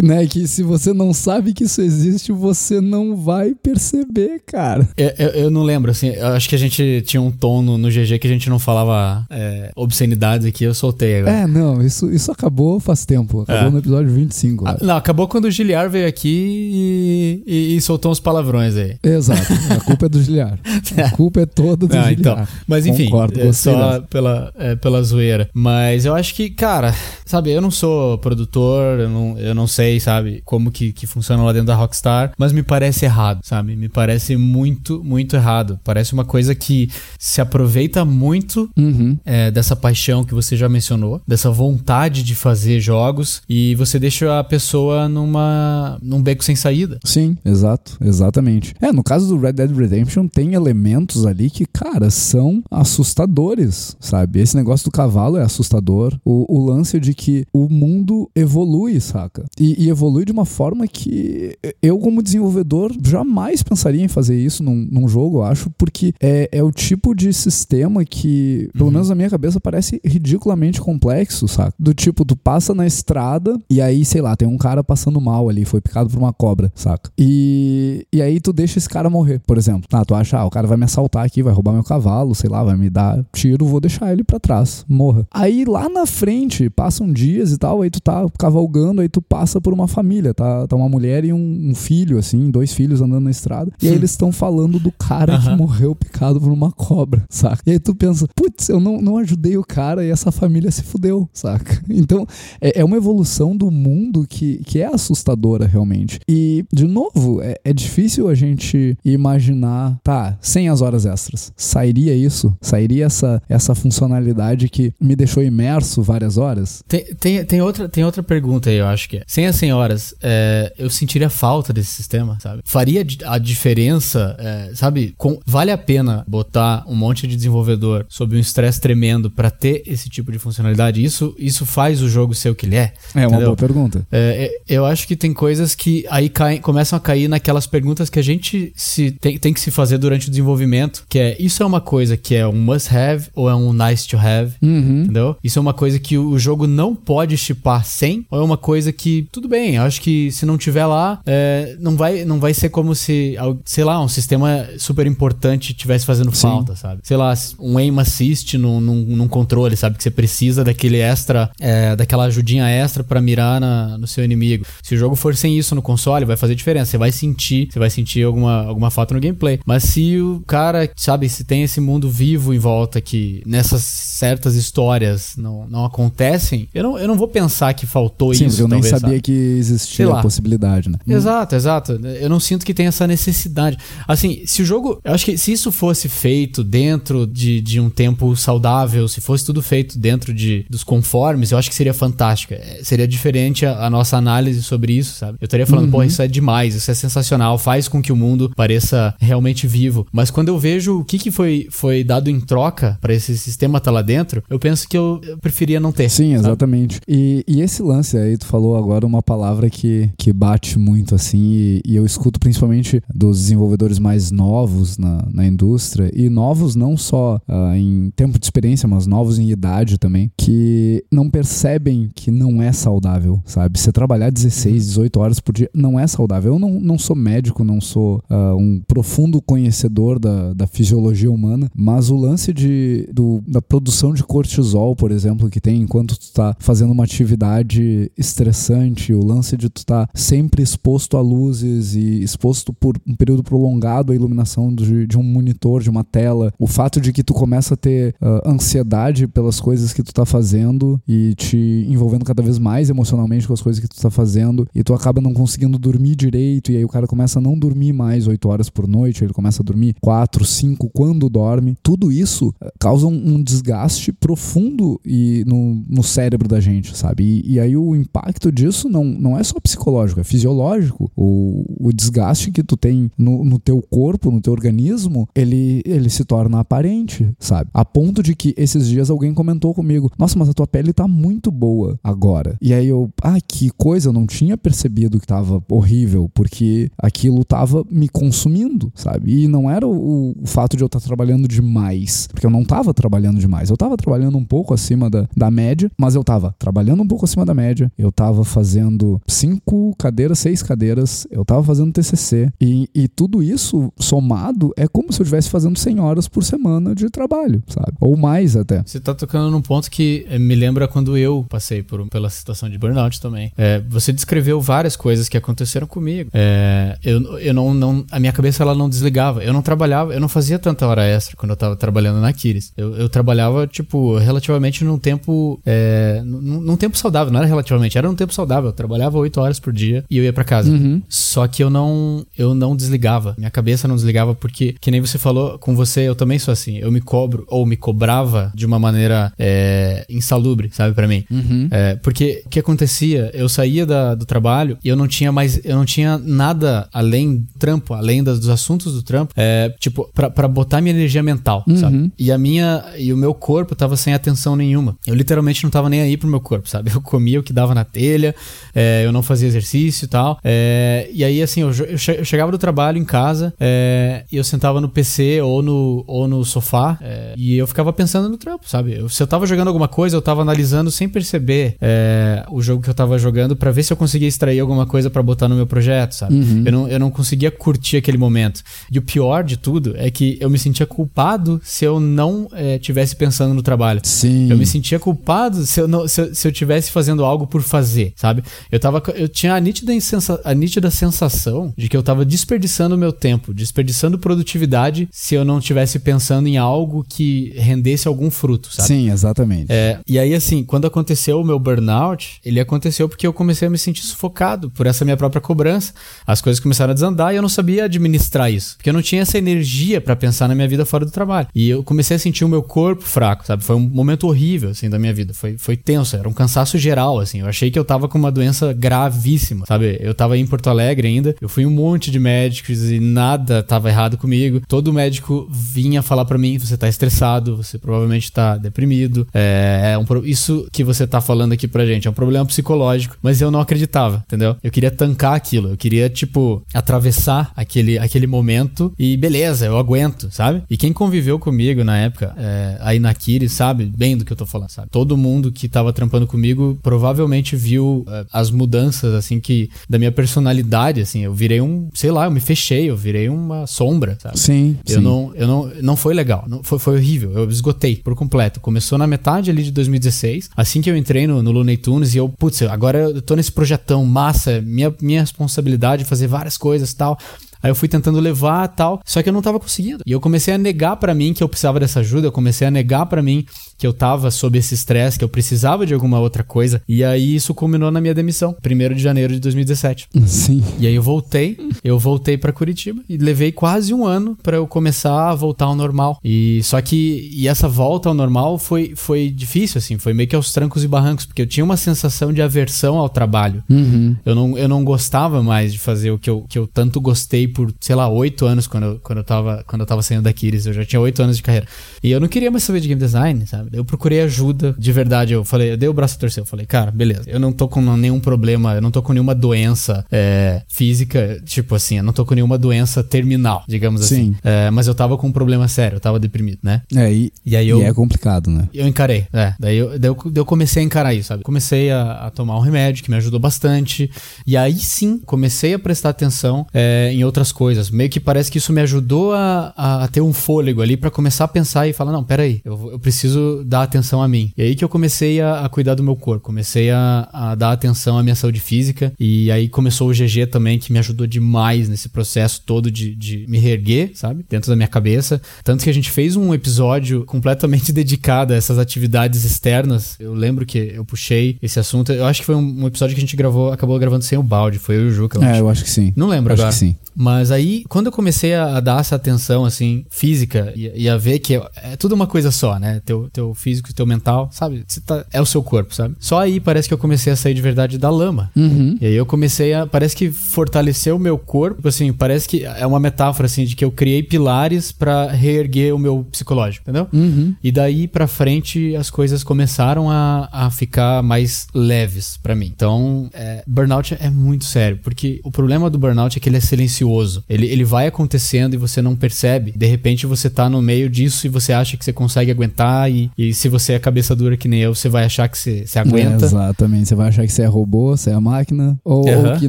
né? 0.00 0.26
Que 0.26 0.46
se 0.46 0.62
você 0.62 0.92
não 0.92 1.12
sabe 1.12 1.52
que 1.52 1.64
isso 1.64 1.80
existe, 1.82 2.32
você 2.32 2.80
não 2.80 3.16
vai 3.16 3.54
perceber, 3.54 4.40
cara. 4.46 4.88
Eu, 4.96 5.12
eu, 5.18 5.28
eu 5.28 5.50
não 5.50 5.62
lembro, 5.62 5.90
assim, 5.90 6.08
eu 6.08 6.28
acho 6.28 6.48
que 6.48 6.54
a 6.54 6.58
gente 6.58 7.02
tinha 7.06 7.20
um 7.20 7.30
tom 7.30 7.60
no, 7.60 7.76
no 7.76 7.88
GG 7.88 8.18
que 8.18 8.26
a 8.26 8.30
gente 8.30 8.48
não 8.48 8.58
falava 8.58 9.26
é, 9.28 9.70
obscenidades 9.74 10.46
aqui, 10.46 10.64
eu 10.64 10.74
soltei 10.74 11.20
agora. 11.20 11.38
É, 11.38 11.46
não, 11.46 11.82
isso, 11.82 12.10
isso 12.10 12.30
acabou 12.30 12.80
faz 12.80 13.04
tempo. 13.04 13.42
Acabou 13.42 13.68
é. 13.68 13.70
no 13.70 13.78
episódio 13.78 14.10
25. 14.12 14.66
Ah, 14.66 14.78
não, 14.80 14.96
acabou 14.96 15.26
quando 15.26 15.46
o 15.46 15.50
Giliar 15.50 15.90
veio 15.90 16.06
aqui 16.06 16.28
e, 16.74 17.42
e, 17.46 17.76
e, 17.76 17.80
soltou 17.80 18.12
uns 18.12 18.20
palavrões 18.20 18.76
aí. 18.76 18.96
Exato. 19.02 19.42
A 19.70 19.80
culpa 19.84 20.06
é 20.06 20.08
do 20.08 20.22
Giliar. 20.22 20.58
A 21.02 21.10
culpa 21.10 21.40
é 21.40 21.46
toda 21.46 21.86
do 21.86 21.94
não, 21.94 22.02
Giliar. 22.04 22.12
Então, 22.12 22.48
mas 22.66 22.86
enfim, 22.86 23.06
Concordo, 23.06 23.40
é 23.40 23.52
só 23.52 24.00
pela, 24.02 24.52
é, 24.56 24.76
pela 24.76 25.02
zoeira. 25.02 25.48
Mas 25.52 26.04
eu 26.04 26.14
acho 26.14 26.34
que, 26.34 26.50
cara, 26.50 26.94
sabe, 27.24 27.50
eu 27.50 27.60
não 27.60 27.70
sou 27.70 28.18
produtor, 28.18 29.00
eu 29.00 29.08
não, 29.08 29.38
eu 29.38 29.54
não 29.54 29.66
sei 29.66 29.81
sei, 29.82 29.98
sabe, 29.98 30.42
como 30.44 30.70
que, 30.70 30.92
que 30.92 31.06
funciona 31.08 31.42
lá 31.42 31.52
dentro 31.52 31.66
da 31.66 31.74
Rockstar, 31.74 32.32
mas 32.38 32.52
me 32.52 32.62
parece 32.62 33.04
errado, 33.04 33.40
sabe? 33.42 33.74
Me 33.74 33.88
parece 33.88 34.36
muito, 34.36 35.02
muito 35.02 35.34
errado. 35.34 35.80
Parece 35.82 36.12
uma 36.12 36.24
coisa 36.24 36.54
que 36.54 36.88
se 37.18 37.40
aproveita 37.40 38.04
muito 38.04 38.70
uhum. 38.76 39.18
é, 39.24 39.50
dessa 39.50 39.74
paixão 39.74 40.24
que 40.24 40.34
você 40.34 40.56
já 40.56 40.68
mencionou, 40.68 41.20
dessa 41.26 41.50
vontade 41.50 42.22
de 42.22 42.34
fazer 42.34 42.78
jogos 42.78 43.42
e 43.48 43.74
você 43.74 43.98
deixa 43.98 44.38
a 44.38 44.44
pessoa 44.44 45.08
numa 45.08 45.98
num 46.00 46.22
beco 46.22 46.44
sem 46.44 46.54
saída. 46.54 47.00
Sim, 47.04 47.36
exato, 47.44 47.96
exatamente. 48.00 48.74
É, 48.80 48.92
no 48.92 49.02
caso 49.02 49.26
do 49.26 49.40
Red 49.40 49.54
Dead 49.54 49.76
Redemption 49.76 50.28
tem 50.28 50.54
elementos 50.54 51.26
ali 51.26 51.50
que, 51.50 51.66
cara, 51.66 52.08
são 52.08 52.62
assustadores, 52.70 53.96
sabe? 53.98 54.40
Esse 54.40 54.56
negócio 54.56 54.84
do 54.84 54.92
cavalo 54.92 55.38
é 55.38 55.42
assustador. 55.42 56.16
O, 56.24 56.46
o 56.48 56.64
lance 56.64 57.00
de 57.00 57.14
que 57.14 57.44
o 57.52 57.68
mundo 57.68 58.30
evolui, 58.36 59.00
saca? 59.00 59.44
E, 59.58 59.71
e, 59.78 59.88
evolui 59.88 60.24
de 60.24 60.32
uma 60.32 60.44
forma 60.44 60.86
que 60.86 61.56
eu, 61.82 61.98
como 61.98 62.22
desenvolvedor, 62.22 62.92
jamais 63.02 63.62
pensaria 63.62 64.02
em 64.02 64.08
fazer 64.08 64.38
isso 64.38 64.62
num, 64.62 64.88
num 64.90 65.08
jogo, 65.08 65.38
eu 65.38 65.42
acho, 65.44 65.70
porque 65.76 66.14
é, 66.20 66.48
é 66.50 66.62
o 66.62 66.70
tipo 66.70 67.14
de 67.14 67.32
sistema 67.32 68.04
que, 68.04 68.68
pelo 68.72 68.86
uhum. 68.86 68.92
menos 68.92 69.08
na 69.08 69.14
minha 69.14 69.30
cabeça, 69.30 69.60
parece 69.60 70.00
ridiculamente 70.04 70.80
complexo, 70.80 71.46
saca? 71.48 71.74
Do 71.78 71.94
tipo, 71.94 72.24
tu 72.24 72.36
passa 72.36 72.74
na 72.74 72.86
estrada 72.86 73.58
e 73.68 73.80
aí, 73.80 74.04
sei 74.04 74.20
lá, 74.20 74.36
tem 74.36 74.48
um 74.48 74.58
cara 74.58 74.82
passando 74.82 75.20
mal 75.20 75.48
ali, 75.48 75.64
foi 75.64 75.80
picado 75.80 76.10
por 76.10 76.18
uma 76.18 76.32
cobra, 76.32 76.72
saca? 76.74 77.10
E, 77.18 78.06
e 78.12 78.20
aí 78.20 78.40
tu 78.40 78.52
deixa 78.52 78.78
esse 78.78 78.88
cara 78.88 79.08
morrer, 79.08 79.40
por 79.46 79.58
exemplo. 79.58 79.88
Ah, 79.92 80.04
tu 80.04 80.14
acha, 80.14 80.38
ah, 80.38 80.44
o 80.44 80.50
cara 80.50 80.66
vai 80.66 80.76
me 80.76 80.84
assaltar 80.84 81.24
aqui, 81.24 81.42
vai 81.42 81.52
roubar 81.52 81.72
meu 81.72 81.84
cavalo, 81.84 82.34
sei 82.34 82.48
lá, 82.50 82.62
vai 82.62 82.76
me 82.76 82.90
dar 82.90 83.24
tiro, 83.32 83.66
vou 83.66 83.80
deixar 83.80 84.12
ele 84.12 84.24
para 84.24 84.40
trás, 84.40 84.84
morra. 84.88 85.26
Aí 85.30 85.64
lá 85.64 85.88
na 85.88 86.06
frente, 86.06 86.68
passam 86.70 87.12
dias 87.12 87.52
e 87.52 87.58
tal, 87.58 87.82
aí 87.82 87.90
tu 87.90 88.00
tá 88.00 88.26
cavalgando, 88.38 89.00
aí 89.00 89.08
tu 89.08 89.22
passa 89.22 89.60
por 89.62 89.72
uma 89.72 89.88
família, 89.88 90.34
tá? 90.34 90.66
Tá 90.66 90.76
uma 90.76 90.88
mulher 90.88 91.24
e 91.24 91.32
um, 91.32 91.70
um 91.70 91.74
filho, 91.74 92.18
assim, 92.18 92.50
dois 92.50 92.72
filhos 92.74 93.00
andando 93.00 93.24
na 93.24 93.30
estrada. 93.30 93.72
E 93.80 93.88
aí 93.88 93.94
eles 93.94 94.10
estão 94.10 94.32
falando 94.32 94.78
do 94.78 94.92
cara 94.92 95.38
que 95.38 95.50
morreu 95.56 95.94
picado 95.94 96.40
por 96.40 96.50
uma 96.50 96.70
cobra, 96.72 97.24
saca? 97.30 97.62
E 97.66 97.72
aí 97.72 97.78
tu 97.78 97.94
pensa, 97.94 98.26
putz, 98.34 98.68
eu 98.68 98.80
não, 98.80 99.00
não 99.00 99.18
ajudei 99.18 99.56
o 99.56 99.64
cara 99.64 100.04
e 100.04 100.10
essa 100.10 100.32
família 100.32 100.70
se 100.70 100.82
fudeu, 100.82 101.28
saca? 101.32 101.80
Então, 102.02 102.26
é, 102.60 102.80
é 102.80 102.84
uma 102.84 102.96
evolução 102.96 103.56
do 103.56 103.70
mundo 103.70 104.26
que, 104.28 104.62
que 104.64 104.80
é 104.80 104.86
assustadora, 104.86 105.66
realmente. 105.66 106.18
E, 106.28 106.64
de 106.72 106.86
novo, 106.86 107.40
é, 107.40 107.56
é 107.64 107.72
difícil 107.72 108.28
a 108.28 108.34
gente 108.34 108.96
imaginar, 109.04 109.98
tá, 110.02 110.36
sem 110.40 110.68
as 110.68 110.80
horas 110.80 111.06
extras. 111.06 111.52
Sairia 111.56 112.14
isso? 112.14 112.52
Sairia 112.60 113.06
essa, 113.06 113.42
essa 113.48 113.74
funcionalidade 113.74 114.68
que 114.68 114.92
me 115.00 115.14
deixou 115.14 115.42
imerso 115.42 116.02
várias 116.02 116.38
horas? 116.38 116.82
Tem, 116.88 117.04
tem, 117.14 117.44
tem, 117.44 117.62
outra, 117.62 117.88
tem 117.88 118.04
outra 118.04 118.22
pergunta 118.22 118.70
aí, 118.70 118.76
eu 118.76 118.86
acho 118.86 119.08
que 119.08 119.18
é. 119.18 119.22
Sem 119.26 119.46
as 119.52 119.56
senhoras, 119.56 120.14
é, 120.20 120.72
eu 120.76 120.90
sentiria 120.90 121.30
falta 121.30 121.72
desse 121.72 121.90
sistema, 121.90 122.38
sabe? 122.40 122.62
Faria 122.64 123.06
a 123.26 123.38
diferença, 123.38 124.34
é, 124.38 124.70
sabe? 124.74 125.14
Com, 125.16 125.38
vale 125.46 125.70
a 125.70 125.78
pena 125.78 126.24
botar 126.26 126.84
um 126.88 126.94
monte 126.94 127.26
de 127.26 127.36
desenvolvedor 127.36 128.04
sob 128.08 128.36
um 128.36 128.40
estresse 128.40 128.80
tremendo 128.80 129.30
para 129.30 129.50
ter 129.50 129.82
esse 129.86 130.08
tipo 130.08 130.32
de 130.32 130.38
funcionalidade? 130.38 131.04
Isso, 131.04 131.34
isso 131.38 131.64
faz 131.64 132.02
o 132.02 132.08
jogo 132.08 132.34
ser 132.34 132.50
o 132.50 132.54
que 132.54 132.66
ele 132.66 132.76
é? 132.76 132.92
É 133.14 133.26
uma 133.26 133.40
boa 133.40 133.56
pergunta. 133.56 134.06
É, 134.10 134.50
é, 134.68 134.74
eu 134.74 134.84
acho 134.84 135.06
que 135.06 135.14
tem 135.14 135.32
coisas 135.32 135.74
que 135.74 136.04
aí 136.10 136.28
caem, 136.28 136.60
começam 136.60 136.96
a 136.96 137.00
cair 137.00 137.28
naquelas 137.28 137.66
perguntas 137.66 138.08
que 138.08 138.18
a 138.18 138.22
gente 138.22 138.72
se, 138.74 139.10
tem, 139.12 139.38
tem 139.38 139.52
que 139.52 139.60
se 139.60 139.70
fazer 139.70 139.98
durante 139.98 140.28
o 140.28 140.30
desenvolvimento, 140.30 141.04
que 141.08 141.18
é, 141.18 141.36
isso 141.38 141.62
é 141.62 141.66
uma 141.66 141.80
coisa 141.80 142.16
que 142.16 142.34
é 142.34 142.46
um 142.46 142.56
must 142.56 142.94
have 142.94 143.28
ou 143.34 143.48
é 143.48 143.54
um 143.54 143.72
nice 143.72 144.08
to 144.08 144.16
have, 144.16 144.54
uhum. 144.62 145.02
entendeu? 145.02 145.36
Isso 145.44 145.58
é 145.58 145.62
uma 145.62 145.74
coisa 145.74 145.98
que 145.98 146.16
o 146.16 146.38
jogo 146.38 146.66
não 146.66 146.94
pode 146.94 147.36
chipar 147.36 147.84
sem, 147.84 148.24
ou 148.30 148.40
é 148.40 148.42
uma 148.42 148.56
coisa 148.56 148.92
que 148.92 149.26
tudo 149.42 149.50
bem, 149.50 149.74
eu 149.74 149.82
acho 149.82 150.00
que 150.00 150.30
se 150.30 150.46
não 150.46 150.56
tiver 150.56 150.86
lá, 150.86 151.20
é, 151.26 151.76
não, 151.80 151.96
vai, 151.96 152.24
não 152.24 152.38
vai 152.38 152.54
ser 152.54 152.68
como 152.68 152.94
se, 152.94 153.36
sei 153.64 153.82
lá, 153.82 154.00
um 154.00 154.06
sistema 154.06 154.68
super 154.78 155.04
importante 155.04 155.74
tivesse 155.74 156.06
fazendo 156.06 156.32
Sim. 156.32 156.42
falta, 156.42 156.76
sabe? 156.76 157.00
Sei 157.02 157.16
lá, 157.16 157.34
um 157.58 157.76
aim 157.76 157.92
assist 157.98 158.56
num, 158.56 158.80
num, 158.80 158.94
num, 158.94 159.28
controle, 159.28 159.76
sabe? 159.76 159.96
Que 159.96 160.02
você 160.04 160.10
precisa 160.10 160.62
daquele 160.62 160.98
extra, 160.98 161.50
é, 161.60 161.96
daquela 161.96 162.24
ajudinha 162.24 162.68
extra 162.68 163.02
para 163.02 163.20
mirar 163.20 163.60
na, 163.60 163.98
no 163.98 164.06
seu 164.06 164.24
inimigo. 164.24 164.64
Se 164.80 164.94
o 164.94 164.98
jogo 164.98 165.16
for 165.16 165.34
sem 165.34 165.58
isso 165.58 165.74
no 165.74 165.82
console, 165.82 166.24
vai 166.24 166.36
fazer 166.36 166.54
diferença. 166.54 166.92
Você 166.92 166.98
vai 166.98 167.10
sentir, 167.10 167.68
você 167.72 167.80
vai 167.80 167.90
sentir 167.90 168.22
alguma, 168.22 168.64
alguma 168.64 168.90
falta 168.90 169.12
no 169.12 169.20
gameplay. 169.20 169.58
Mas 169.66 169.82
se 169.82 170.20
o 170.20 170.40
cara, 170.46 170.88
sabe, 170.96 171.28
se 171.28 171.42
tem 171.42 171.64
esse 171.64 171.80
mundo 171.80 172.08
vivo 172.08 172.54
em 172.54 172.58
volta 172.58 173.00
que 173.00 173.42
nessas 173.44 173.82
certas 173.82 174.54
histórias 174.54 175.34
não, 175.36 175.66
não 175.68 175.84
acontecem, 175.84 176.68
eu 176.72 176.84
não, 176.84 176.98
eu 176.98 177.08
não 177.08 177.16
vou 177.16 177.26
pensar 177.26 177.74
que 177.74 177.86
faltou 177.86 178.32
Sim, 178.32 178.46
isso. 178.46 178.62
Eu 178.62 178.68
nem 178.68 178.82
sabia 178.82 178.98
sabe? 179.00 179.20
que 179.20 179.31
existia 179.32 180.08
a 180.08 180.20
possibilidade, 180.20 180.88
né? 180.88 180.98
Exato, 181.06 181.54
exato. 181.54 181.92
Eu 181.92 182.28
não 182.28 182.40
sinto 182.40 182.64
que 182.64 182.74
tem 182.74 182.86
essa 182.86 183.06
necessidade. 183.06 183.76
Assim, 184.06 184.42
se 184.46 184.62
o 184.62 184.64
jogo. 184.64 185.00
Eu 185.04 185.14
acho 185.14 185.24
que 185.24 185.38
se 185.38 185.52
isso 185.52 185.70
fosse 185.72 186.08
feito 186.08 186.62
dentro 186.64 187.26
de, 187.26 187.60
de 187.60 187.80
um 187.80 187.90
tempo 187.90 188.34
saudável, 188.36 189.08
se 189.08 189.20
fosse 189.20 189.44
tudo 189.44 189.62
feito 189.62 189.98
dentro 189.98 190.32
de, 190.32 190.66
dos 190.68 190.84
conformes, 190.84 191.50
eu 191.50 191.58
acho 191.58 191.68
que 191.68 191.74
seria 191.74 191.94
fantástico. 191.94 192.54
É, 192.54 192.80
seria 192.82 193.06
diferente 193.06 193.64
a, 193.64 193.86
a 193.86 193.90
nossa 193.90 194.16
análise 194.16 194.62
sobre 194.62 194.92
isso, 194.94 195.16
sabe? 195.18 195.38
Eu 195.40 195.44
estaria 195.44 195.66
falando, 195.66 195.86
uhum. 195.86 195.90
pô, 195.90 196.02
isso 196.02 196.22
é 196.22 196.28
demais, 196.28 196.74
isso 196.74 196.90
é 196.90 196.94
sensacional, 196.94 197.58
faz 197.58 197.88
com 197.88 198.02
que 198.02 198.12
o 198.12 198.16
mundo 198.16 198.52
pareça 198.56 199.14
realmente 199.20 199.66
vivo. 199.66 200.06
Mas 200.12 200.30
quando 200.30 200.48
eu 200.48 200.58
vejo 200.58 201.00
o 201.00 201.04
que, 201.04 201.18
que 201.18 201.30
foi, 201.30 201.68
foi 201.70 202.04
dado 202.04 202.28
em 202.28 202.40
troca 202.40 202.98
para 203.00 203.14
esse 203.14 203.36
sistema 203.36 203.78
estar 203.78 203.90
tá 203.90 203.94
lá 203.94 204.02
dentro, 204.02 204.42
eu 204.48 204.58
penso 204.58 204.88
que 204.88 204.96
eu, 204.96 205.20
eu 205.24 205.38
preferia 205.38 205.80
não 205.80 205.92
ter. 205.92 206.08
Sim, 206.08 206.32
sabe? 206.32 206.46
exatamente. 206.46 207.00
E, 207.06 207.44
e 207.46 207.60
esse 207.60 207.82
lance 207.82 208.16
aí, 208.16 208.36
tu 208.36 208.46
falou 208.46 208.76
agora 208.76 209.06
uma 209.06 209.21
palavra 209.22 209.70
que, 209.70 210.10
que 210.16 210.32
bate 210.32 210.78
muito 210.78 211.14
assim, 211.14 211.38
e, 211.38 211.82
e 211.86 211.96
eu 211.96 212.04
escuto 212.04 212.38
principalmente 212.38 213.02
dos 213.14 213.38
desenvolvedores 213.38 213.98
mais 213.98 214.30
novos 214.30 214.98
na, 214.98 215.26
na 215.32 215.46
indústria, 215.46 216.10
e 216.14 216.28
novos 216.28 216.74
não 216.74 216.96
só 216.96 217.40
uh, 217.48 217.74
em 217.74 218.10
tempo 218.14 218.38
de 218.38 218.44
experiência, 218.44 218.88
mas 218.88 219.06
novos 219.06 219.38
em 219.38 219.50
idade 219.50 219.98
também, 219.98 220.30
que 220.36 221.04
não 221.10 221.30
percebem 221.30 222.10
que 222.14 222.30
não 222.30 222.62
é 222.62 222.72
saudável, 222.72 223.40
sabe? 223.44 223.78
Você 223.78 223.92
trabalhar 223.92 224.30
16, 224.30 224.86
18 224.86 225.20
horas 225.20 225.40
por 225.40 225.54
dia 225.54 225.70
não 225.74 225.98
é 225.98 226.06
saudável. 226.06 226.54
Eu 226.54 226.58
não, 226.58 226.80
não 226.80 226.98
sou 226.98 227.16
médico, 227.16 227.64
não 227.64 227.80
sou 227.80 228.22
uh, 228.30 228.56
um 228.56 228.82
profundo 228.86 229.40
conhecedor 229.40 230.18
da, 230.18 230.52
da 230.52 230.66
fisiologia 230.66 231.30
humana, 231.30 231.70
mas 231.74 232.10
o 232.10 232.16
lance 232.16 232.52
de, 232.52 233.08
do, 233.12 233.42
da 233.46 233.60
produção 233.60 234.12
de 234.12 234.22
cortisol, 234.22 234.94
por 234.96 235.10
exemplo, 235.10 235.50
que 235.50 235.60
tem 235.60 235.80
enquanto 235.82 236.18
tu 236.18 236.32
tá 236.32 236.56
fazendo 236.58 236.92
uma 236.92 237.04
atividade 237.04 238.10
estressante 238.16 239.11
o 239.14 239.24
lance 239.24 239.56
de 239.56 239.68
tu 239.68 239.78
estar 239.78 240.06
tá 240.06 240.12
sempre 240.14 240.62
exposto 240.62 241.16
a 241.16 241.20
luzes 241.20 241.94
e 241.94 242.22
exposto 242.22 242.72
por 242.72 242.96
um 243.06 243.14
período 243.14 243.42
prolongado 243.42 244.12
à 244.12 244.14
iluminação 244.14 244.74
de, 244.74 245.06
de 245.06 245.18
um 245.18 245.22
monitor, 245.22 245.82
de 245.82 245.90
uma 245.90 246.04
tela, 246.04 246.52
o 246.58 246.66
fato 246.66 247.00
de 247.00 247.12
que 247.12 247.22
tu 247.22 247.34
começa 247.34 247.74
a 247.74 247.76
ter 247.76 248.14
uh, 248.20 248.48
ansiedade 248.48 249.26
pelas 249.26 249.60
coisas 249.60 249.92
que 249.92 250.02
tu 250.02 250.12
tá 250.12 250.24
fazendo 250.24 251.00
e 251.06 251.34
te 251.34 251.86
envolvendo 251.88 252.24
cada 252.24 252.42
vez 252.42 252.58
mais 252.58 252.90
emocionalmente 252.90 253.46
com 253.46 253.52
as 253.52 253.62
coisas 253.62 253.80
que 253.80 253.88
tu 253.88 254.00
tá 254.00 254.10
fazendo 254.10 254.66
e 254.74 254.82
tu 254.82 254.94
acaba 254.94 255.20
não 255.20 255.32
conseguindo 255.32 255.78
dormir 255.78 256.16
direito 256.16 256.72
e 256.72 256.76
aí 256.76 256.84
o 256.84 256.88
cara 256.88 257.06
começa 257.06 257.38
a 257.38 257.42
não 257.42 257.58
dormir 257.58 257.92
mais 257.92 258.26
8 258.26 258.48
horas 258.48 258.70
por 258.70 258.86
noite, 258.86 259.24
ele 259.24 259.32
começa 259.32 259.62
a 259.62 259.64
dormir 259.64 259.94
4, 260.00 260.44
5 260.44 260.90
quando 260.90 261.28
dorme. 261.28 261.76
Tudo 261.82 262.10
isso 262.10 262.48
uh, 262.48 262.72
causa 262.78 263.06
um, 263.06 263.34
um 263.34 263.42
desgaste 263.42 264.12
profundo 264.12 265.00
e 265.04 265.44
no, 265.46 265.82
no 265.88 266.02
cérebro 266.02 266.48
da 266.48 266.60
gente, 266.60 266.96
sabe? 266.96 267.24
E, 267.24 267.54
e, 267.54 267.60
aí 267.60 267.76
o 267.76 267.94
impacto 267.94 268.50
disso 268.50 268.88
não, 268.92 269.04
não 269.04 269.38
é 269.38 269.42
só 269.42 269.58
psicológico, 269.58 270.20
é 270.20 270.24
fisiológico. 270.24 271.10
O, 271.16 271.64
o 271.80 271.92
desgaste 271.92 272.50
que 272.50 272.62
tu 272.62 272.76
tem 272.76 273.10
no, 273.16 273.44
no 273.44 273.58
teu 273.58 273.82
corpo, 273.82 274.30
no 274.30 274.40
teu 274.40 274.52
organismo, 274.52 275.28
ele, 275.34 275.82
ele 275.84 276.10
se 276.10 276.24
torna 276.24 276.60
aparente, 276.60 277.28
sabe? 277.38 277.70
A 277.72 277.84
ponto 277.84 278.22
de 278.22 278.34
que 278.34 278.54
esses 278.56 278.86
dias 278.86 279.10
alguém 279.10 279.32
comentou 279.32 279.74
comigo: 279.74 280.10
Nossa, 280.18 280.38
mas 280.38 280.48
a 280.48 280.52
tua 280.52 280.66
pele 280.66 280.92
tá 280.92 281.08
muito 281.08 281.50
boa 281.50 281.98
agora. 282.04 282.56
E 282.60 282.74
aí 282.74 282.86
eu, 282.86 283.10
ah, 283.22 283.38
que 283.40 283.70
coisa, 283.70 284.10
eu 284.10 284.12
não 284.12 284.26
tinha 284.26 284.56
percebido 284.56 285.18
que 285.18 285.26
tava 285.26 285.62
horrível, 285.70 286.30
porque 286.34 286.90
aquilo 286.98 287.44
tava 287.44 287.84
me 287.90 288.08
consumindo, 288.08 288.92
sabe? 288.94 289.42
E 289.42 289.48
não 289.48 289.70
era 289.70 289.86
o, 289.86 290.34
o 290.40 290.46
fato 290.46 290.76
de 290.76 290.82
eu 290.82 290.86
estar 290.86 291.00
tá 291.00 291.06
trabalhando 291.06 291.48
demais, 291.48 292.28
porque 292.30 292.46
eu 292.46 292.50
não 292.50 292.64
tava 292.64 292.92
trabalhando 292.92 293.38
demais. 293.38 293.70
Eu 293.70 293.76
tava 293.76 293.96
trabalhando 293.96 294.36
um 294.36 294.44
pouco 294.44 294.74
acima 294.74 295.08
da, 295.08 295.26
da 295.36 295.50
média, 295.50 295.90
mas 295.98 296.14
eu 296.14 296.22
tava 296.22 296.54
trabalhando 296.58 297.02
um 297.02 297.08
pouco 297.08 297.24
acima 297.24 297.44
da 297.44 297.54
média, 297.54 297.90
eu 297.96 298.12
tava 298.12 298.44
fazendo 298.44 298.81
cinco 299.26 299.94
cadeiras, 299.98 300.38
seis 300.38 300.62
cadeiras, 300.62 301.26
eu 301.30 301.44
tava 301.44 301.62
fazendo 301.62 301.92
TCC, 301.92 302.52
e, 302.60 302.88
e 302.94 303.08
tudo 303.08 303.42
isso 303.42 303.92
somado 303.98 304.72
é 304.76 304.86
como 304.86 305.12
se 305.12 305.20
eu 305.20 305.24
estivesse 305.24 305.50
fazendo 305.50 305.78
100 305.78 306.00
horas 306.00 306.28
por 306.28 306.44
semana 306.44 306.94
de 306.94 307.08
trabalho, 307.08 307.62
sabe? 307.66 307.92
Ou 308.00 308.16
mais 308.16 308.56
até. 308.56 308.82
Você 308.84 309.00
tá 309.00 309.14
tocando 309.14 309.50
num 309.50 309.62
ponto 309.62 309.90
que 309.90 310.26
eh, 310.28 310.38
me 310.38 310.54
lembra 310.54 310.88
quando 310.88 311.16
eu 311.16 311.44
passei 311.48 311.82
por, 311.82 312.06
pela 312.08 312.30
situação 312.30 312.68
de 312.68 312.78
burnout 312.78 313.20
também. 313.20 313.52
É, 313.56 313.80
você 313.88 314.12
descreveu 314.12 314.60
várias 314.60 314.96
coisas 314.96 315.28
que 315.28 315.36
aconteceram 315.36 315.86
comigo. 315.86 316.30
É, 316.32 316.98
eu, 317.02 317.38
eu 317.38 317.54
não, 317.54 317.74
não. 317.74 318.04
A 318.10 318.18
minha 318.18 318.32
cabeça 318.32 318.62
ela 318.62 318.74
não 318.74 318.88
desligava. 318.88 319.42
Eu 319.42 319.52
não 319.52 319.62
trabalhava, 319.62 320.14
eu 320.14 320.20
não 320.20 320.28
fazia 320.28 320.58
tanta 320.58 320.86
hora 320.86 321.04
extra 321.04 321.36
quando 321.36 321.50
eu 321.50 321.56
tava 321.56 321.76
trabalhando 321.76 322.20
na 322.20 322.32
Kiris. 322.32 322.72
Eu, 322.76 322.96
eu 322.96 323.08
trabalhava, 323.08 323.66
tipo, 323.66 324.16
relativamente 324.18 324.84
num 324.84 324.98
tempo. 324.98 325.60
É, 325.64 326.22
num, 326.24 326.60
num, 326.60 326.76
tempo 326.76 326.96
saudável, 326.96 327.32
não 327.32 327.40
era 327.40 327.48
relativamente, 327.48 327.96
era 327.98 328.08
num 328.08 328.14
tempo 328.14 328.32
saudável. 328.32 328.71
Eu 328.72 328.76
trabalhava 328.76 329.18
oito 329.18 329.40
horas 329.40 329.60
por 329.60 329.72
dia 329.72 330.04
e 330.10 330.16
eu 330.16 330.24
ia 330.24 330.32
para 330.32 330.44
casa. 330.44 330.70
Uhum. 330.70 331.02
Só 331.08 331.46
que 331.46 331.62
eu 331.62 331.70
não. 331.70 332.26
Eu 332.36 332.54
não 332.54 332.74
desligava. 332.74 333.34
Minha 333.36 333.50
cabeça 333.50 333.86
não 333.86 333.94
desligava 333.94 334.34
porque, 334.34 334.74
que 334.80 334.90
nem 334.90 335.00
você 335.00 335.18
falou 335.18 335.58
com 335.58 335.76
você, 335.76 336.00
eu 336.00 336.14
também 336.14 336.38
sou 336.38 336.52
assim. 336.52 336.78
Eu 336.78 336.90
me 336.90 337.00
cobro, 337.00 337.44
ou 337.48 337.66
me 337.66 337.76
cobrava 337.76 338.50
de 338.54 338.66
uma 338.66 338.78
maneira 338.78 339.32
é, 339.38 340.04
insalubre, 340.08 340.70
sabe, 340.72 340.94
para 340.94 341.06
mim. 341.06 341.24
Uhum. 341.30 341.68
É, 341.70 341.96
porque 341.96 342.42
o 342.46 342.48
que 342.48 342.58
acontecia? 342.58 343.30
Eu 343.34 343.48
saía 343.48 343.84
da, 343.84 344.14
do 344.14 344.24
trabalho 344.24 344.78
e 344.82 344.88
eu 344.88 344.96
não 344.96 345.06
tinha 345.06 345.30
mais. 345.30 345.60
Eu 345.64 345.76
não 345.76 345.84
tinha 345.84 346.18
nada 346.18 346.88
além 346.92 347.36
do 347.36 347.46
trampo, 347.58 347.94
além 347.94 348.22
das, 348.24 348.40
dos 348.40 348.48
assuntos 348.48 348.94
do 348.94 349.02
trampo, 349.02 349.32
é, 349.36 349.74
tipo, 349.78 350.10
para 350.14 350.48
botar 350.48 350.80
minha 350.80 350.94
energia 350.94 351.22
mental, 351.22 351.64
uhum. 351.68 351.76
sabe? 351.76 352.12
E 352.18 352.32
a 352.32 352.38
minha. 352.38 352.84
E 352.96 353.12
o 353.12 353.16
meu 353.16 353.34
corpo 353.34 353.74
tava 353.74 353.96
sem 353.96 354.14
atenção 354.14 354.56
nenhuma. 354.56 354.96
Eu 355.06 355.14
literalmente 355.14 355.62
não 355.62 355.70
tava 355.70 355.88
nem 355.88 356.00
aí 356.00 356.16
pro 356.16 356.28
meu 356.28 356.40
corpo, 356.40 356.68
sabe? 356.68 356.90
Eu 356.94 357.00
comia 357.00 357.40
o 357.40 357.42
que 357.42 357.52
dava 357.52 357.74
na 357.74 357.84
telha, 357.84 358.34
é, 358.74 359.02
eu 359.04 359.12
não 359.12 359.22
fazia 359.22 359.48
exercício 359.48 360.04
e 360.04 360.08
tal. 360.08 360.38
É, 360.42 361.08
e 361.12 361.24
aí, 361.24 361.42
assim, 361.42 361.62
eu, 361.62 361.70
eu, 361.70 361.98
chegava 361.98 362.50
do 362.50 362.58
trabalho 362.58 362.98
em 362.98 363.04
casa 363.04 363.54
é, 363.58 364.24
e 364.30 364.36
eu 364.36 364.44
sentava 364.44 364.80
no 364.80 364.88
PC 364.88 365.40
ou 365.40 365.62
no, 365.62 366.04
ou 366.06 366.28
no 366.28 366.44
sofá 366.44 366.98
é, 367.00 367.34
e 367.36 367.56
eu 367.56 367.66
ficava 367.66 367.92
pensando 367.92 368.28
no 368.28 368.36
trampo, 368.36 368.68
sabe? 368.68 368.94
Eu, 368.94 369.08
se 369.08 369.22
eu 369.22 369.26
tava 369.26 369.46
jogando 369.46 369.68
alguma 369.68 369.88
coisa, 369.88 370.16
eu 370.16 370.22
tava 370.22 370.42
analisando 370.42 370.90
sem 370.90 371.08
perceber 371.08 371.76
é, 371.80 372.44
o 372.50 372.62
jogo 372.62 372.82
que 372.82 372.90
eu 372.90 372.94
tava 372.94 373.18
jogando 373.18 373.56
para 373.56 373.70
ver 373.70 373.82
se 373.82 373.92
eu 373.92 373.96
conseguia 373.96 374.28
extrair 374.28 374.60
alguma 374.60 374.86
coisa 374.86 375.10
para 375.10 375.22
botar 375.22 375.48
no 375.48 375.54
meu 375.54 375.66
projeto, 375.66 376.12
sabe? 376.12 376.34
Uhum. 376.34 376.62
Eu, 376.64 376.72
não, 376.72 376.88
eu 376.88 376.98
não 376.98 377.10
conseguia 377.10 377.50
curtir 377.50 377.96
aquele 377.96 378.18
momento. 378.18 378.62
E 378.90 378.98
o 378.98 379.02
pior 379.02 379.44
de 379.44 379.56
tudo 379.56 379.94
é 379.96 380.10
que 380.10 380.36
eu 380.40 380.50
me 380.50 380.58
sentia 380.58 380.86
culpado 380.86 381.60
se 381.64 381.84
eu 381.84 381.98
não 382.00 382.48
é, 382.52 382.78
tivesse 382.78 383.14
pensando 383.16 383.54
no 383.54 383.62
trabalho. 383.62 384.00
Sim. 384.02 384.50
Eu 384.50 384.56
me 384.56 384.66
sentia 384.66 384.98
culpado 384.98 385.64
se 385.66 385.80
eu, 385.80 385.88
não, 385.88 386.06
se 386.06 386.20
eu, 386.20 386.34
se 386.34 386.48
eu 386.48 386.52
tivesse 386.52 386.90
fazendo 386.90 387.24
algo 387.24 387.46
por 387.46 387.62
fazer, 387.62 388.12
sabe? 388.16 388.42
Eu, 388.70 388.80
tava, 388.80 389.02
eu 389.14 389.28
tinha 389.28 389.54
a 389.54 389.60
nítida, 389.60 389.98
sensa, 390.00 390.40
a 390.44 390.54
nítida 390.54 390.90
sensação 390.90 391.72
de 391.76 391.88
que 391.88 391.96
eu 391.96 392.02
tava 392.02 392.24
desperdiçando 392.24 392.94
o 392.94 392.98
meu 392.98 393.12
tempo, 393.12 393.52
desperdiçando 393.54 394.18
produtividade 394.18 395.08
se 395.10 395.34
eu 395.34 395.44
não 395.44 395.60
tivesse 395.60 395.98
pensando 395.98 396.48
em 396.48 396.56
algo 396.56 397.04
que 397.08 397.52
rendesse 397.56 398.08
algum 398.08 398.30
fruto, 398.30 398.72
sabe? 398.72 398.88
Sim, 398.88 399.10
exatamente. 399.10 399.66
É, 399.70 399.98
e 400.06 400.18
aí, 400.18 400.34
assim, 400.34 400.64
quando 400.64 400.86
aconteceu 400.86 401.40
o 401.40 401.44
meu 401.44 401.58
burnout, 401.58 402.40
ele 402.44 402.60
aconteceu 402.60 403.08
porque 403.08 403.26
eu 403.26 403.32
comecei 403.32 403.68
a 403.68 403.70
me 403.70 403.78
sentir 403.78 404.02
sufocado 404.02 404.70
por 404.70 404.86
essa 404.86 405.04
minha 405.04 405.16
própria 405.16 405.40
cobrança. 405.40 405.92
As 406.26 406.40
coisas 406.40 406.60
começaram 406.60 406.90
a 406.90 406.94
desandar 406.94 407.32
e 407.32 407.36
eu 407.36 407.42
não 407.42 407.48
sabia 407.48 407.84
administrar 407.84 408.50
isso. 408.52 408.76
Porque 408.76 408.90
eu 408.90 408.94
não 408.94 409.02
tinha 409.02 409.22
essa 409.22 409.38
energia 409.38 410.00
para 410.00 410.16
pensar 410.16 410.48
na 410.48 410.54
minha 410.54 410.68
vida 410.68 410.84
fora 410.84 411.04
do 411.04 411.10
trabalho. 411.10 411.48
E 411.54 411.68
eu 411.68 411.82
comecei 411.82 412.16
a 412.16 412.18
sentir 412.18 412.44
o 412.44 412.48
meu 412.48 412.62
corpo 412.62 413.02
fraco, 413.02 413.46
sabe? 413.46 413.64
Foi 413.64 413.76
um 413.76 413.80
momento 413.80 414.26
horrível, 414.26 414.70
assim, 414.70 414.88
da 414.88 414.98
minha 414.98 415.12
vida. 415.12 415.32
Foi, 415.34 415.56
foi 415.58 415.76
tenso, 415.76 416.16
era 416.16 416.28
um 416.28 416.32
cansaço 416.32 416.78
geral, 416.78 417.18
assim. 417.18 417.40
Eu 417.40 417.46
achei 417.46 417.70
que 417.70 417.78
eu 417.78 417.84
tava 417.84 418.08
com 418.08 418.18
uma 418.18 418.30
doença 418.30 418.41
gravíssima, 418.76 419.66
sabe? 419.66 419.98
Eu 420.00 420.14
tava 420.14 420.36
em 420.36 420.46
Porto 420.46 420.70
Alegre 420.70 421.08
ainda, 421.08 421.34
eu 421.40 421.48
fui 421.48 421.66
um 421.66 421.70
monte 421.70 422.10
de 422.10 422.18
médicos 422.18 422.90
e 422.90 423.00
nada 423.00 423.62
tava 423.62 423.88
errado 423.88 424.16
comigo. 424.16 424.62
Todo 424.66 424.92
médico 424.92 425.48
vinha 425.50 426.02
falar 426.02 426.24
para 426.24 426.38
mim: 426.38 426.58
você 426.58 426.76
tá 426.76 426.88
estressado, 426.88 427.56
você 427.56 427.78
provavelmente 427.78 428.30
tá 428.30 428.56
deprimido. 428.56 429.26
É, 429.32 429.92
é 429.94 429.98
um, 429.98 430.04
isso 430.24 430.66
que 430.72 430.84
você 430.84 431.06
tá 431.06 431.20
falando 431.20 431.52
aqui 431.52 431.66
pra 431.66 431.86
gente 431.86 432.06
é 432.06 432.10
um 432.10 432.14
problema 432.14 432.44
psicológico, 432.46 433.16
mas 433.22 433.40
eu 433.40 433.50
não 433.50 433.60
acreditava, 433.60 434.24
entendeu? 434.26 434.56
Eu 434.62 434.70
queria 434.70 434.90
tancar 434.90 435.34
aquilo, 435.34 435.70
eu 435.70 435.76
queria, 435.76 436.08
tipo, 436.08 436.62
atravessar 436.72 437.52
aquele, 437.56 437.98
aquele 437.98 438.26
momento 438.26 438.92
e 438.98 439.16
beleza, 439.16 439.66
eu 439.66 439.78
aguento, 439.78 440.30
sabe? 440.30 440.62
E 440.68 440.76
quem 440.76 440.92
conviveu 440.92 441.38
comigo 441.38 441.84
na 441.84 441.98
época, 441.98 442.34
é, 442.36 442.78
aí 442.80 442.98
na 442.98 443.14
Kiri, 443.14 443.48
sabe 443.48 443.84
bem 443.84 444.16
do 444.16 444.24
que 444.24 444.32
eu 444.32 444.36
tô 444.36 444.46
falando, 444.46 444.70
sabe? 444.70 444.88
Todo 444.90 445.16
mundo 445.16 445.52
que 445.52 445.68
tava 445.68 445.92
trampando 445.92 446.26
comigo 446.26 446.78
provavelmente 446.82 447.56
viu 447.56 448.04
é, 448.08 448.24
as 448.32 448.50
mudanças, 448.50 449.14
assim, 449.14 449.40
que 449.40 449.70
da 449.88 449.98
minha 449.98 450.12
personalidade, 450.12 451.00
assim, 451.00 451.20
eu 451.20 451.34
virei 451.34 451.60
um, 451.60 451.88
sei 451.94 452.10
lá, 452.10 452.24
eu 452.24 452.30
me 452.30 452.40
fechei, 452.40 452.90
eu 452.90 452.96
virei 452.96 453.28
uma 453.28 453.66
sombra, 453.66 454.16
sabe? 454.20 454.38
Sim. 454.38 454.76
Eu 454.88 454.96
sim. 454.96 455.00
não, 455.00 455.32
eu 455.34 455.46
não, 455.46 455.72
não 455.82 455.96
foi 455.96 456.14
legal, 456.14 456.44
não, 456.48 456.62
foi, 456.62 456.78
foi 456.78 456.96
horrível, 456.96 457.32
eu 457.32 457.48
esgotei 457.48 457.96
por 457.96 458.14
completo. 458.14 458.60
Começou 458.60 458.98
na 458.98 459.06
metade 459.06 459.50
ali 459.50 459.62
de 459.62 459.70
2016, 459.70 460.50
assim 460.56 460.80
que 460.80 460.90
eu 460.90 460.96
entrei 460.96 461.26
no, 461.26 461.42
no 461.42 461.50
Looney 461.50 461.76
Tunes 461.76 462.14
e 462.14 462.18
eu, 462.18 462.28
putz, 462.28 462.62
agora 462.62 462.98
eu 462.98 463.22
tô 463.22 463.34
nesse 463.34 463.52
projetão 463.52 464.04
massa, 464.04 464.60
minha, 464.60 464.94
minha 465.00 465.20
responsabilidade 465.20 466.04
de 466.04 466.08
fazer 466.08 466.26
várias 466.26 466.56
coisas 466.56 466.90
e 466.90 466.96
tal. 466.96 467.18
Aí 467.62 467.70
eu 467.70 467.74
fui 467.74 467.88
tentando 467.88 468.18
levar 468.18 468.66
tal, 468.68 469.00
só 469.04 469.22
que 469.22 469.28
eu 469.28 469.32
não 469.32 469.42
tava 469.42 469.60
conseguindo. 469.60 470.02
E 470.06 470.12
eu 470.12 470.20
comecei 470.20 470.54
a 470.54 470.58
negar 470.58 470.96
para 470.96 471.14
mim 471.14 471.32
que 471.32 471.42
eu 471.42 471.48
precisava 471.48 471.78
dessa 471.78 472.00
ajuda, 472.00 472.26
eu 472.26 472.32
comecei 472.32 472.66
a 472.66 472.70
negar 472.70 473.06
para 473.06 473.22
mim 473.22 473.46
que 473.78 473.86
eu 473.86 473.92
tava 473.92 474.30
sob 474.30 474.58
esse 474.58 474.74
estresse, 474.74 475.18
que 475.18 475.24
eu 475.24 475.28
precisava 475.28 475.84
de 475.84 475.92
alguma 475.92 476.20
outra 476.20 476.44
coisa. 476.44 476.80
E 476.88 477.02
aí 477.02 477.34
isso 477.34 477.52
culminou 477.54 477.90
na 477.90 478.00
minha 478.00 478.14
demissão, 478.14 478.54
1 478.64 478.94
de 478.94 479.02
janeiro 479.02 479.34
de 479.34 479.40
2017. 479.40 480.08
Sim. 480.26 480.62
E 480.78 480.86
aí 480.86 480.94
eu 480.94 481.02
voltei, 481.02 481.58
eu 481.82 481.98
voltei 481.98 482.38
para 482.38 482.52
Curitiba 482.52 483.02
e 483.08 483.16
levei 483.16 483.50
quase 483.50 483.92
um 483.92 484.04
ano 484.04 484.36
para 484.42 484.56
eu 484.56 484.66
começar 484.66 485.30
a 485.30 485.34
voltar 485.34 485.66
ao 485.66 485.74
normal. 485.74 486.18
E 486.22 486.60
só 486.62 486.80
que 486.80 487.28
e 487.32 487.48
essa 487.48 487.68
volta 487.68 488.08
ao 488.08 488.14
normal 488.14 488.58
foi 488.58 488.92
foi 488.94 489.30
difícil 489.30 489.78
assim, 489.78 489.98
foi 489.98 490.14
meio 490.14 490.28
que 490.28 490.36
aos 490.36 490.52
trancos 490.52 490.84
e 490.84 490.88
barrancos, 490.88 491.26
porque 491.26 491.42
eu 491.42 491.46
tinha 491.46 491.64
uma 491.64 491.76
sensação 491.76 492.32
de 492.32 492.40
aversão 492.40 492.98
ao 492.98 493.08
trabalho. 493.08 493.62
Uhum. 493.68 494.16
Eu 494.24 494.34
não 494.34 494.58
eu 494.58 494.68
não 494.68 494.84
gostava 494.84 495.42
mais 495.42 495.72
de 495.72 495.78
fazer 495.78 496.10
o 496.10 496.18
que 496.18 496.30
eu, 496.30 496.44
que 496.48 496.58
eu 496.58 496.66
tanto 496.66 497.00
gostei 497.00 497.48
por, 497.52 497.72
sei 497.80 497.94
lá, 497.94 498.08
oito 498.08 498.46
anos 498.46 498.66
quando 498.66 498.84
eu, 498.84 499.00
quando 499.02 499.18
eu 499.18 499.24
tava 499.24 499.64
quando 499.66 499.80
eu 499.80 499.86
tava 499.86 500.02
saindo 500.02 500.22
da 500.22 500.32
Kiris, 500.32 500.66
eu 500.66 500.72
já 500.72 500.84
tinha 500.84 501.00
oito 501.00 501.22
anos 501.22 501.36
de 501.36 501.42
carreira. 501.42 501.66
E 502.02 502.10
eu 502.10 502.20
não 502.20 502.28
queria 502.28 502.50
mais 502.50 502.64
saber 502.64 502.80
de 502.80 502.88
game 502.88 503.00
design, 503.00 503.46
sabe? 503.46 503.70
Eu 503.72 503.84
procurei 503.84 504.20
ajuda, 504.22 504.74
de 504.78 504.92
verdade. 504.92 505.32
Eu 505.32 505.44
falei, 505.44 505.72
eu 505.72 505.76
dei 505.76 505.88
o 505.88 505.92
braço 505.92 506.16
a 506.16 506.18
torcer. 506.18 506.42
Eu 506.42 506.46
falei, 506.46 506.66
cara, 506.66 506.90
beleza. 506.90 507.24
Eu 507.26 507.38
não 507.38 507.52
tô 507.52 507.68
com 507.68 507.80
nenhum 507.96 508.20
problema, 508.20 508.74
eu 508.74 508.80
não 508.80 508.90
tô 508.90 509.02
com 509.02 509.12
nenhuma 509.12 509.34
doença 509.34 510.04
é, 510.10 510.62
física, 510.68 511.40
tipo 511.44 511.74
assim, 511.74 511.98
eu 511.98 512.02
não 512.02 512.12
tô 512.12 512.24
com 512.24 512.34
nenhuma 512.34 512.58
doença 512.58 513.02
terminal, 513.02 513.64
digamos 513.68 514.04
Sim. 514.04 514.14
assim. 514.14 514.36
É, 514.42 514.70
mas 514.70 514.86
eu 514.86 514.94
tava 514.94 515.16
com 515.16 515.26
um 515.26 515.32
problema 515.32 515.68
sério, 515.68 515.96
eu 515.96 516.00
tava 516.00 516.18
deprimido, 516.18 516.58
né? 516.62 516.82
É, 516.94 517.12
e, 517.12 517.32
E 517.44 517.56
aí 517.56 517.68
eu. 517.68 517.80
e 517.80 517.84
é 517.84 517.92
complicado, 517.92 518.50
né? 518.50 518.68
Eu 518.72 518.86
encarei, 518.86 519.26
é. 519.32 519.54
Daí 519.58 519.76
eu, 519.76 519.98
daí 519.98 520.08
eu, 520.08 520.14
daí 520.14 520.32
eu 520.36 520.44
comecei 520.44 520.82
a 520.82 520.86
encarar 520.86 521.14
isso, 521.14 521.28
sabe? 521.28 521.42
Comecei 521.42 521.90
a, 521.90 522.26
a 522.26 522.30
tomar 522.30 522.56
um 522.56 522.60
remédio 522.60 523.02
que 523.02 523.10
me 523.10 523.16
ajudou 523.16 523.40
bastante. 523.40 524.10
E 524.46 524.56
aí 524.56 524.74
sim, 524.74 525.18
comecei 525.18 525.74
a 525.74 525.78
prestar 525.78 526.10
atenção 526.10 526.66
é, 526.72 527.10
em 527.12 527.24
outras 527.24 527.41
outras 527.42 527.52
coisas. 527.52 527.90
Meio 527.90 528.08
que 528.08 528.20
parece 528.20 528.50
que 528.50 528.58
isso 528.58 528.72
me 528.72 528.80
ajudou 528.80 529.32
a, 529.34 529.72
a 529.76 530.08
ter 530.08 530.20
um 530.20 530.32
fôlego 530.32 530.80
ali 530.80 530.96
para 530.96 531.10
começar 531.10 531.44
a 531.44 531.48
pensar 531.48 531.88
e 531.88 531.92
falar: 531.92 532.12
não, 532.12 532.22
peraí, 532.22 532.60
eu, 532.64 532.92
eu 532.92 532.98
preciso 532.98 533.62
dar 533.66 533.82
atenção 533.82 534.22
a 534.22 534.28
mim. 534.28 534.52
E 534.56 534.62
aí 534.62 534.74
que 534.74 534.84
eu 534.84 534.88
comecei 534.88 535.40
a, 535.40 535.64
a 535.64 535.68
cuidar 535.68 535.94
do 535.94 536.02
meu 536.02 536.14
corpo, 536.14 536.44
comecei 536.44 536.90
a, 536.90 537.28
a, 537.32 537.54
dar 537.54 537.72
atenção 537.72 538.16
à 538.16 538.22
minha 538.22 538.36
saúde 538.36 538.60
física. 538.60 539.12
E 539.18 539.50
aí 539.50 539.68
começou 539.68 540.08
o 540.08 540.12
GG 540.12 540.46
também, 540.50 540.78
que 540.78 540.92
me 540.92 540.98
ajudou 540.98 541.26
demais 541.26 541.88
nesse 541.88 542.08
processo 542.08 542.62
todo 542.64 542.90
de, 542.90 543.14
de 543.14 543.44
me 543.48 543.58
reerguer, 543.58 544.12
sabe? 544.14 544.44
Dentro 544.48 544.70
da 544.70 544.76
minha 544.76 544.88
cabeça. 544.88 545.40
Tanto 545.64 545.82
que 545.82 545.90
a 545.90 545.94
gente 545.94 546.10
fez 546.10 546.36
um 546.36 546.54
episódio 546.54 547.24
completamente 547.24 547.90
dedicado 547.92 548.52
a 548.52 548.56
essas 548.56 548.78
atividades 548.78 549.44
externas. 549.44 550.16
Eu 550.20 550.34
lembro 550.34 550.64
que 550.64 550.78
eu 550.78 551.04
puxei 551.04 551.58
esse 551.62 551.78
assunto. 551.80 552.12
Eu 552.12 552.26
acho 552.26 552.40
que 552.40 552.46
foi 552.46 552.54
um, 552.54 552.84
um 552.84 552.86
episódio 552.86 553.14
que 553.14 553.20
a 553.20 553.24
gente 553.24 553.36
gravou, 553.36 553.72
acabou 553.72 553.98
gravando 553.98 554.24
sem 554.24 554.38
o 554.38 554.42
balde. 554.42 554.78
Foi 554.78 554.96
eu 554.96 555.06
e 555.06 555.08
o 555.08 555.12
Juca. 555.12 555.38
Eu 555.38 555.42
é, 555.42 555.50
acho. 555.50 555.60
eu 555.60 555.68
acho 555.68 555.84
que 555.84 555.90
sim. 555.90 556.12
Não 556.16 556.28
lembro 556.28 556.52
acho 556.52 556.62
agora. 556.62 556.72
Que 556.72 556.78
sim. 556.78 556.96
Mas 557.14 557.31
aí, 557.50 557.84
quando 557.88 558.06
eu 558.06 558.12
comecei 558.12 558.54
a, 558.54 558.80
dar 558.80 559.00
essa 559.00 559.16
atenção, 559.16 559.64
assim, 559.64 560.04
física, 560.10 560.72
e, 560.76 561.04
e, 561.04 561.08
a 561.08 561.16
ver 561.16 561.38
que 561.38 561.56
é, 561.56 561.70
é 561.76 561.96
tudo 561.96 562.14
uma 562.14 562.26
coisa 562.26 562.50
só, 562.50 562.78
né? 562.78 563.00
Teu, 563.04 563.28
teu 563.30 563.54
físico 563.54 563.90
e 563.90 563.94
teu 563.94 564.06
mental, 564.06 564.48
sabe? 564.52 564.84
Tá, 565.06 565.24
é 565.32 565.40
o 565.40 565.46
seu 565.46 565.62
corpo, 565.62 565.94
sabe? 565.94 566.14
Só 566.18 566.38
aí 566.38 566.60
parece 566.60 566.88
que 566.88 566.94
eu 566.94 566.98
comecei 566.98 567.32
a 567.32 567.36
sair 567.36 567.54
de 567.54 567.62
verdade 567.62 567.98
da 567.98 568.10
lama. 568.10 568.50
Uhum. 568.56 568.96
E 569.00 569.06
aí 569.06 569.14
eu 569.14 569.26
comecei 569.26 569.74
a. 569.74 569.86
Parece 569.86 570.16
que 570.16 570.30
fortaleceu 570.30 571.16
o 571.16 571.18
meu 571.18 571.38
corpo, 571.38 571.76
tipo 571.76 571.88
assim, 571.88 572.12
parece 572.12 572.48
que 572.48 572.64
é 572.64 572.86
uma 572.86 573.00
metáfora, 573.00 573.46
assim, 573.46 573.64
de 573.64 573.76
que 573.76 573.84
eu 573.84 573.90
criei 573.90 574.22
pilares 574.22 574.92
para 574.92 575.30
reerguer 575.30 575.94
o 575.94 575.98
meu 575.98 576.26
psicológico, 576.30 576.84
entendeu? 576.84 577.08
Uhum. 577.12 577.54
E 577.62 577.70
daí 577.70 578.08
pra 578.08 578.26
frente 578.26 578.94
as 578.96 579.10
coisas 579.10 579.42
começaram 579.42 580.10
a, 580.10 580.48
a 580.52 580.70
ficar 580.70 581.22
mais 581.22 581.66
leves 581.74 582.38
para 582.42 582.54
mim. 582.54 582.70
Então, 582.74 583.28
é, 583.32 583.62
burnout 583.66 584.16
é 584.18 584.30
muito 584.30 584.64
sério, 584.64 584.98
porque 585.02 585.40
o 585.44 585.50
problema 585.50 585.88
do 585.90 585.98
burnout 585.98 586.36
é 586.36 586.40
que 586.40 586.48
ele 586.48 586.56
é 586.56 586.60
silencioso. 586.60 587.21
Ele, 587.48 587.66
ele 587.66 587.84
vai 587.84 588.06
acontecendo 588.06 588.74
e 588.74 588.76
você 588.76 589.00
não 589.00 589.14
percebe. 589.14 589.72
De 589.76 589.86
repente 589.86 590.26
você 590.26 590.50
tá 590.50 590.68
no 590.68 590.82
meio 590.82 591.08
disso 591.08 591.46
e 591.46 591.50
você 591.50 591.72
acha 591.72 591.96
que 591.96 592.04
você 592.04 592.12
consegue 592.12 592.50
aguentar, 592.50 593.10
e, 593.10 593.30
e 593.36 593.54
se 593.54 593.68
você 593.68 593.94
é 593.94 593.98
cabeça 593.98 594.34
dura 594.34 594.56
que 594.56 594.68
nem 594.68 594.80
eu, 594.80 594.94
você 594.94 595.08
vai 595.08 595.24
achar 595.24 595.48
que 595.48 595.58
você, 595.58 595.86
você 595.86 595.98
aguenta. 595.98 596.44
É, 596.44 596.48
exatamente. 596.48 597.08
Você 597.08 597.14
vai 597.14 597.28
achar 597.28 597.46
que 597.46 597.52
você 597.52 597.62
é 597.62 597.66
robô, 597.66 598.16
você 598.16 598.30
é 598.30 598.38
máquina, 598.42 598.98
ou, 599.04 599.26
uhum, 599.26 599.50
ou 599.50 599.58
que 599.58 599.68